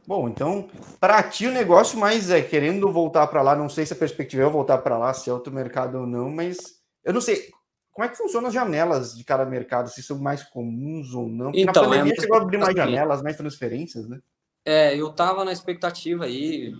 Bom, 0.07 0.29
então, 0.29 0.69
para 1.01 1.23
ti 1.23 1.47
o 1.47 1.53
negócio 1.53 1.99
mais 1.99 2.31
é 2.31 2.43
querendo 2.43 2.93
voltar 2.93 3.27
para 3.27 3.41
lá, 3.41 3.57
não 3.57 3.71
sei 3.71 3.87
se 3.87 3.95
a 3.95 3.97
perspectiva 3.97 4.43
é 4.43 4.49
voltar 4.49 4.79
para 4.79 4.99
lá, 4.99 5.15
se 5.15 5.31
é 5.31 5.33
outro 5.33 5.53
mercado 5.53 5.99
ou 5.99 6.07
não, 6.07 6.31
mas 6.31 6.79
eu 7.03 7.13
não 7.13 7.23
sei 7.23 7.51
como 7.95 8.05
é 8.05 8.09
que 8.09 8.19
funcionam 8.19 8.49
as 8.49 8.55
janelas 8.55 9.17
de 9.17 9.23
cada 9.23 9.47
mercado, 9.47 9.89
se 9.89 10.03
são 10.03 10.19
mais 10.19 10.43
comuns 10.43 11.15
ou 11.15 11.29
não. 11.29 11.47
Porque 11.47 11.61
então, 11.61 11.85
na 11.85 11.89
pandemia 11.89 12.13
é 12.13 12.21
chegou 12.21 12.37
a 12.37 12.43
abrir 12.43 12.59
mais 12.59 12.75
janelas, 12.75 13.23
mais 13.23 13.37
transferências, 13.37 14.09
né? 14.09 14.19
É, 14.65 14.97
eu 14.97 15.11
tava 15.13 15.45
na 15.45 15.53
expectativa 15.53 16.25
aí, 16.25 16.75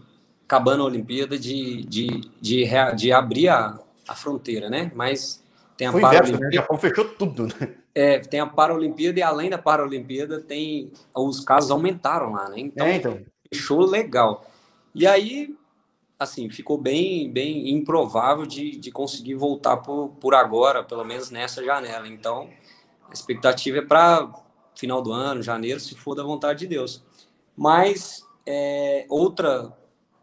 acabando 0.45 0.83
a 0.83 0.87
Olimpíada, 0.87 1.39
de, 1.39 1.85
de, 1.85 2.21
de, 2.41 2.67
de, 2.97 3.12
abrir 3.12 3.49
a, 3.49 3.79
a 4.09 4.15
fronteira, 4.17 4.69
né? 4.69 4.91
Mas 4.93 5.41
tem 5.77 5.87
a 5.87 5.93
Foi 5.93 6.03
inverso, 6.03 6.33
né? 6.37 6.49
O 6.49 6.53
Japão 6.53 6.79
fechou 6.79 7.05
tudo, 7.11 7.47
né? 7.47 7.75
É, 7.95 8.19
tem 8.19 8.41
a 8.41 8.47
Paralimpíada 8.47 9.21
e 9.21 9.23
além 9.23 9.49
da 9.49 9.59
Paralimpíada 9.59 10.41
tem 10.41 10.91
os 11.15 11.39
casos 11.39 11.71
aumentaram 11.71 12.33
lá, 12.33 12.49
né? 12.49 12.57
Então, 12.59 12.87
é, 12.89 12.97
então. 12.97 13.21
fechou 13.49 13.87
legal. 13.87 14.45
E 14.93 15.07
aí, 15.07 15.55
assim, 16.25 16.51
ficou 16.51 16.77
bem, 16.77 17.31
bem 17.31 17.70
improvável 17.70 18.45
de, 18.45 18.77
de 18.77 18.91
conseguir 18.91 19.35
voltar 19.35 19.79
por, 19.79 20.09
por 20.20 20.35
agora, 20.35 20.83
pelo 20.83 21.05
menos 21.05 21.31
nessa 21.31 21.64
janela. 21.64 22.09
Então, 22.09 22.51
a 23.09 23.12
expectativa 23.12 23.79
é 23.79 23.83
para 23.83 24.33
final 24.75 25.01
do 25.01 25.12
ano, 25.12 25.43
janeiro, 25.43 25.79
se 25.79 25.95
for 25.95 26.14
da 26.14 26.22
vontade 26.22 26.61
de 26.61 26.66
Deus. 26.66 27.03
Mas 27.57 28.27
é, 28.47 29.07
outra 29.09 29.72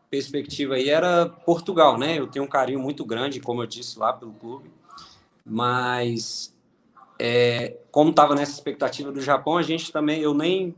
perspectiva 0.09 0.75
aí 0.75 0.89
era 0.89 1.27
Portugal, 1.27 1.97
né? 1.97 2.19
Eu 2.19 2.27
tenho 2.27 2.43
um 2.43 2.49
carinho 2.49 2.79
muito 2.79 3.05
grande, 3.05 3.39
como 3.39 3.63
eu 3.63 3.67
disse 3.67 3.97
lá, 3.97 4.11
pelo 4.11 4.33
clube 4.33 4.69
mas 5.45 6.55
é, 7.19 7.77
como 7.91 8.11
estava 8.11 8.35
nessa 8.35 8.53
expectativa 8.53 9.11
do 9.11 9.21
Japão, 9.21 9.57
a 9.57 9.61
gente 9.61 9.91
também, 9.91 10.21
eu 10.21 10.33
nem 10.33 10.75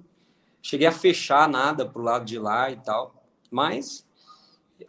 cheguei 0.62 0.88
a 0.88 0.92
fechar 0.92 1.48
nada 1.48 1.86
para 1.86 2.02
o 2.02 2.06
lado 2.06 2.26
de 2.26 2.40
lá 2.40 2.72
e 2.72 2.78
tal, 2.78 3.14
mas 3.52 4.06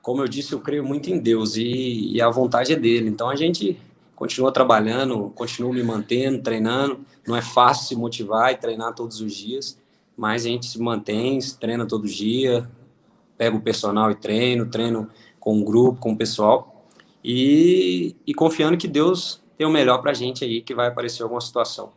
como 0.03 0.23
eu 0.23 0.29
disse, 0.29 0.53
eu 0.53 0.61
creio 0.61 0.85
muito 0.85 1.11
em 1.11 1.19
Deus 1.19 1.57
e, 1.57 2.13
e, 2.13 2.21
a 2.21 2.29
vontade 2.31 2.73
é 2.73 2.77
dele. 2.77 3.09
Então 3.09 3.29
a 3.29 3.37
gente 3.37 3.79
continua 4.15 4.53
trabalhando, 4.53 5.31
continua 5.35 5.73
me 5.73 5.83
mantendo, 5.83 6.43
treinando. 6.43 7.01
Não 7.27 7.37
é 7.37 7.43
fácil 7.43 7.89
se 7.89 7.97
motivar 7.97 8.53
e 8.53 8.57
treinar 8.57 8.95
todos 8.95 9.21
os 9.21 9.35
dias, 9.35 9.79
mas 10.17 10.45
a 10.45 10.49
gente 10.49 10.67
se 10.67 10.81
mantém, 10.81 11.41
se 11.41 11.59
treina 11.59 11.87
todo 11.87 12.07
dia, 12.07 12.69
pega 13.37 13.57
o 13.57 13.61
personal 13.61 14.11
e 14.11 14.15
treino, 14.15 14.67
treino 14.67 15.11
com 15.41 15.61
o 15.61 15.65
grupo, 15.65 16.01
com 16.01 16.13
o 16.13 16.17
pessoal 16.17 16.75
e, 17.25 18.15
e 18.27 18.35
confiando 18.35 18.77
que 18.77 18.87
Deus 18.87 19.43
tem 19.57 19.67
o 19.67 19.71
melhor 19.71 19.99
para 20.03 20.11
a 20.11 20.15
gente 20.15 20.45
aí 20.45 20.61
que 20.61 20.75
vai 20.75 20.89
aparecer 20.89 21.23
alguma 21.23 21.41
situação. 21.41 21.93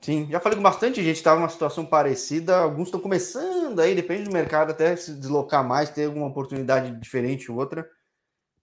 Sim, 0.00 0.28
já 0.30 0.38
falei 0.38 0.56
com 0.56 0.62
bastante 0.62 1.02
gente, 1.02 1.16
estava 1.16 1.40
numa 1.40 1.48
situação 1.48 1.84
parecida. 1.84 2.58
Alguns 2.58 2.88
estão 2.88 3.00
começando 3.00 3.80
aí, 3.80 3.94
depende 3.94 4.24
do 4.24 4.32
mercado, 4.32 4.70
até 4.70 4.94
se 4.94 5.12
deslocar 5.12 5.66
mais, 5.66 5.90
ter 5.90 6.04
alguma 6.04 6.26
oportunidade 6.26 6.90
diferente 6.98 7.50
ou 7.50 7.58
outra. 7.58 7.88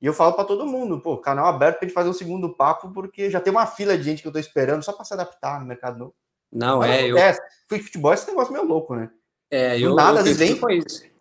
E 0.02 0.06
eu 0.06 0.14
falo 0.14 0.34
para 0.34 0.46
todo 0.46 0.66
mundo, 0.66 1.00
pô, 1.00 1.18
canal 1.18 1.46
aberto 1.46 1.80
para 1.80 1.88
gente 1.88 1.96
fazer 1.96 2.10
um 2.10 2.14
segundo 2.14 2.54
papo, 2.56 2.92
porque 2.92 3.30
já 3.30 3.40
tem 3.40 3.52
uma 3.52 3.66
fila 3.66 3.98
de 3.98 4.04
gente 4.04 4.22
que 4.22 4.28
eu 4.28 4.32
estou 4.32 4.42
esperando 4.42 4.84
só 4.84 4.94
para 4.94 5.06
se 5.06 5.14
adaptar 5.14 5.60
no 5.60 5.66
mercado 5.66 5.98
novo. 5.98 6.16
Não, 6.52 6.80
Mas, 6.80 6.92
é. 6.92 7.12
Eu... 7.12 7.18
É, 7.18 7.34
futebol, 7.68 8.14
esse 8.14 8.28
negócio 8.28 8.54
meio 8.54 8.66
louco, 8.66 8.96
né? 8.96 9.10
É, 9.50 9.80
eu. 9.80 9.96
Nada, 9.96 10.20
eu 10.20 10.32
às 10.32 10.38
vezes. 10.38 10.60
Foi 10.60 10.78
isso. 10.78 11.13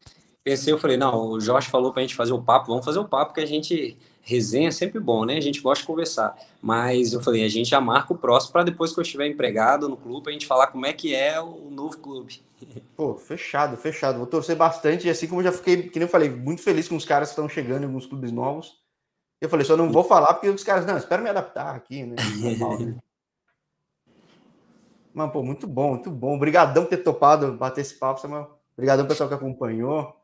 Pensei, 0.44 0.72
eu 0.72 0.78
falei, 0.78 0.96
não, 0.96 1.30
o 1.30 1.40
Jorge 1.40 1.70
falou 1.70 1.92
para 1.92 2.02
a 2.02 2.04
gente 2.04 2.16
fazer 2.16 2.32
o 2.32 2.42
papo, 2.42 2.66
vamos 2.66 2.84
fazer 2.84 2.98
o 2.98 3.08
papo 3.08 3.32
que 3.32 3.40
a 3.40 3.46
gente 3.46 3.96
resenha 4.22 4.68
é 4.68 4.72
sempre 4.72 5.00
bom, 5.00 5.24
né? 5.24 5.36
A 5.36 5.40
gente 5.40 5.60
gosta 5.60 5.82
de 5.82 5.86
conversar. 5.86 6.36
Mas 6.60 7.12
eu 7.12 7.20
falei, 7.20 7.44
a 7.44 7.48
gente 7.48 7.68
já 7.68 7.80
marca 7.80 8.12
o 8.12 8.18
próximo 8.18 8.52
para 8.52 8.64
depois 8.64 8.92
que 8.92 8.98
eu 8.98 9.02
estiver 9.02 9.26
empregado 9.26 9.88
no 9.88 9.96
clube, 9.96 10.30
a 10.30 10.32
gente 10.32 10.46
falar 10.46 10.68
como 10.68 10.86
é 10.86 10.92
que 10.92 11.14
é 11.14 11.40
o 11.40 11.68
novo 11.70 11.98
clube. 11.98 12.40
Pô, 12.96 13.14
fechado, 13.14 13.76
fechado. 13.76 14.18
Vou 14.18 14.26
torcer 14.26 14.56
bastante. 14.56 15.06
E 15.06 15.10
assim 15.10 15.26
como 15.26 15.40
eu 15.40 15.46
já 15.46 15.52
fiquei, 15.52 15.88
que 15.88 15.98
nem 15.98 16.06
eu 16.06 16.10
falei, 16.10 16.30
muito 16.30 16.62
feliz 16.62 16.88
com 16.88 16.96
os 16.96 17.04
caras 17.04 17.28
que 17.28 17.32
estão 17.32 17.48
chegando 17.48 17.82
em 17.82 17.86
alguns 17.86 18.06
clubes 18.06 18.32
novos. 18.32 18.80
Eu 19.40 19.48
falei, 19.48 19.66
só 19.66 19.76
não 19.76 19.90
vou 19.90 20.04
falar 20.04 20.34
porque 20.34 20.48
os 20.48 20.62
caras, 20.62 20.86
não, 20.86 20.96
espero 20.96 21.22
me 21.22 21.28
adaptar 21.28 21.74
aqui, 21.74 22.04
né? 22.04 22.14
Normal, 22.38 22.78
né? 22.78 22.96
Mano, 25.12 25.32
pô, 25.32 25.42
muito 25.42 25.66
bom, 25.66 25.90
muito 25.90 26.10
bom. 26.10 26.36
Obrigadão 26.36 26.84
por 26.84 26.90
ter 26.90 26.98
topado 26.98 27.52
bater 27.52 27.80
esse 27.80 27.94
papo, 27.94 28.20
Samuel. 28.20 28.58
Obrigadão, 28.74 29.06
pessoal 29.06 29.28
que 29.28 29.34
acompanhou 29.34 30.21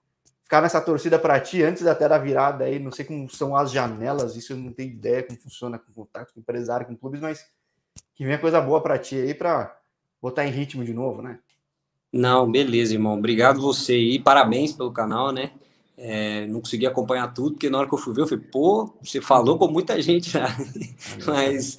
ficar 0.48 0.62
nessa 0.62 0.80
torcida 0.80 1.18
para 1.18 1.38
ti 1.38 1.62
antes 1.62 1.86
até 1.86 2.08
da 2.08 2.16
virada 2.16 2.64
aí, 2.64 2.78
não 2.78 2.90
sei 2.90 3.04
como 3.04 3.28
são 3.28 3.54
as 3.54 3.70
janelas, 3.70 4.34
isso 4.34 4.54
eu 4.54 4.56
não 4.56 4.72
tenho 4.72 4.88
ideia 4.88 5.22
como 5.22 5.38
funciona 5.38 5.78
com 5.78 5.92
contato 5.92 6.32
com 6.32 6.40
empresário, 6.40 6.86
com 6.86 6.96
clubes, 6.96 7.20
mas 7.20 7.44
que 8.14 8.24
venha 8.24 8.38
coisa 8.38 8.58
boa 8.58 8.80
para 8.80 8.98
ti 8.98 9.14
aí 9.14 9.34
para 9.34 9.78
botar 10.22 10.46
em 10.46 10.50
ritmo 10.50 10.82
de 10.82 10.94
novo, 10.94 11.20
né? 11.20 11.38
Não, 12.10 12.50
beleza, 12.50 12.94
irmão. 12.94 13.18
Obrigado 13.18 13.60
você 13.60 13.94
e 13.94 14.18
parabéns 14.18 14.72
pelo 14.72 14.90
canal, 14.90 15.32
né? 15.32 15.52
É, 15.98 16.46
não 16.46 16.62
consegui 16.62 16.86
acompanhar 16.86 17.34
tudo, 17.34 17.50
porque 17.50 17.68
na 17.68 17.76
hora 17.76 17.86
que 17.86 17.92
eu 17.92 17.98
fui 17.98 18.14
ver, 18.14 18.22
eu 18.22 18.26
falei, 18.26 18.44
pô, 18.50 18.96
você 19.02 19.20
falou 19.20 19.58
com 19.58 19.68
muita 19.68 20.00
gente 20.00 20.30
já. 20.30 20.46
Mas 21.26 21.78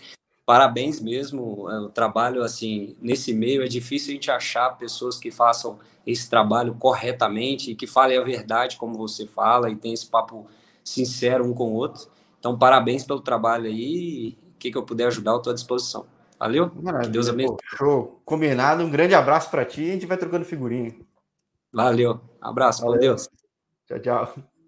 parabéns 0.49 0.99
mesmo. 0.99 1.69
É, 1.69 1.77
o 1.77 1.89
trabalho, 1.89 2.41
assim, 2.41 2.95
nesse 2.99 3.31
meio 3.31 3.61
é 3.61 3.67
difícil 3.67 4.09
a 4.09 4.13
gente 4.15 4.31
achar 4.31 4.75
pessoas 4.79 5.19
que 5.19 5.29
façam 5.29 5.77
esse 6.07 6.27
trabalho 6.27 6.73
corretamente 6.73 7.69
e 7.69 7.75
que 7.75 7.85
fale 7.85 8.17
a 8.17 8.23
verdade 8.23 8.75
como 8.75 8.97
você 8.97 9.27
fala 9.27 9.69
e 9.69 9.75
tem 9.75 9.93
esse 9.93 10.07
papo 10.07 10.47
sincero 10.83 11.45
um 11.45 11.53
com 11.53 11.65
o 11.65 11.75
outro. 11.75 12.09
Então, 12.39 12.57
parabéns 12.57 13.03
pelo 13.03 13.21
trabalho 13.21 13.67
aí. 13.67 14.35
O 14.55 14.57
que, 14.57 14.71
que 14.71 14.77
eu 14.77 14.81
puder 14.81 15.05
ajudar, 15.05 15.33
eu 15.33 15.37
estou 15.37 15.51
à 15.51 15.53
disposição. 15.53 16.07
Valeu? 16.39 16.71
Maravilha, 16.81 17.05
que 17.05 17.09
Deus 17.11 17.29
abençoe. 17.29 17.57
Show. 17.77 18.19
Combinado. 18.25 18.83
Um 18.83 18.89
grande 18.89 19.13
abraço 19.13 19.51
para 19.51 19.63
ti 19.63 19.83
e 19.83 19.89
a 19.89 19.93
gente 19.93 20.07
vai 20.07 20.17
trocando 20.17 20.45
figurinha. 20.45 20.95
Valeu. 21.71 22.19
Abraço. 22.41 22.81
Valeu. 22.81 22.99
Deus. 22.99 23.29
Tchau, 23.85 23.99
tchau. 23.99 24.58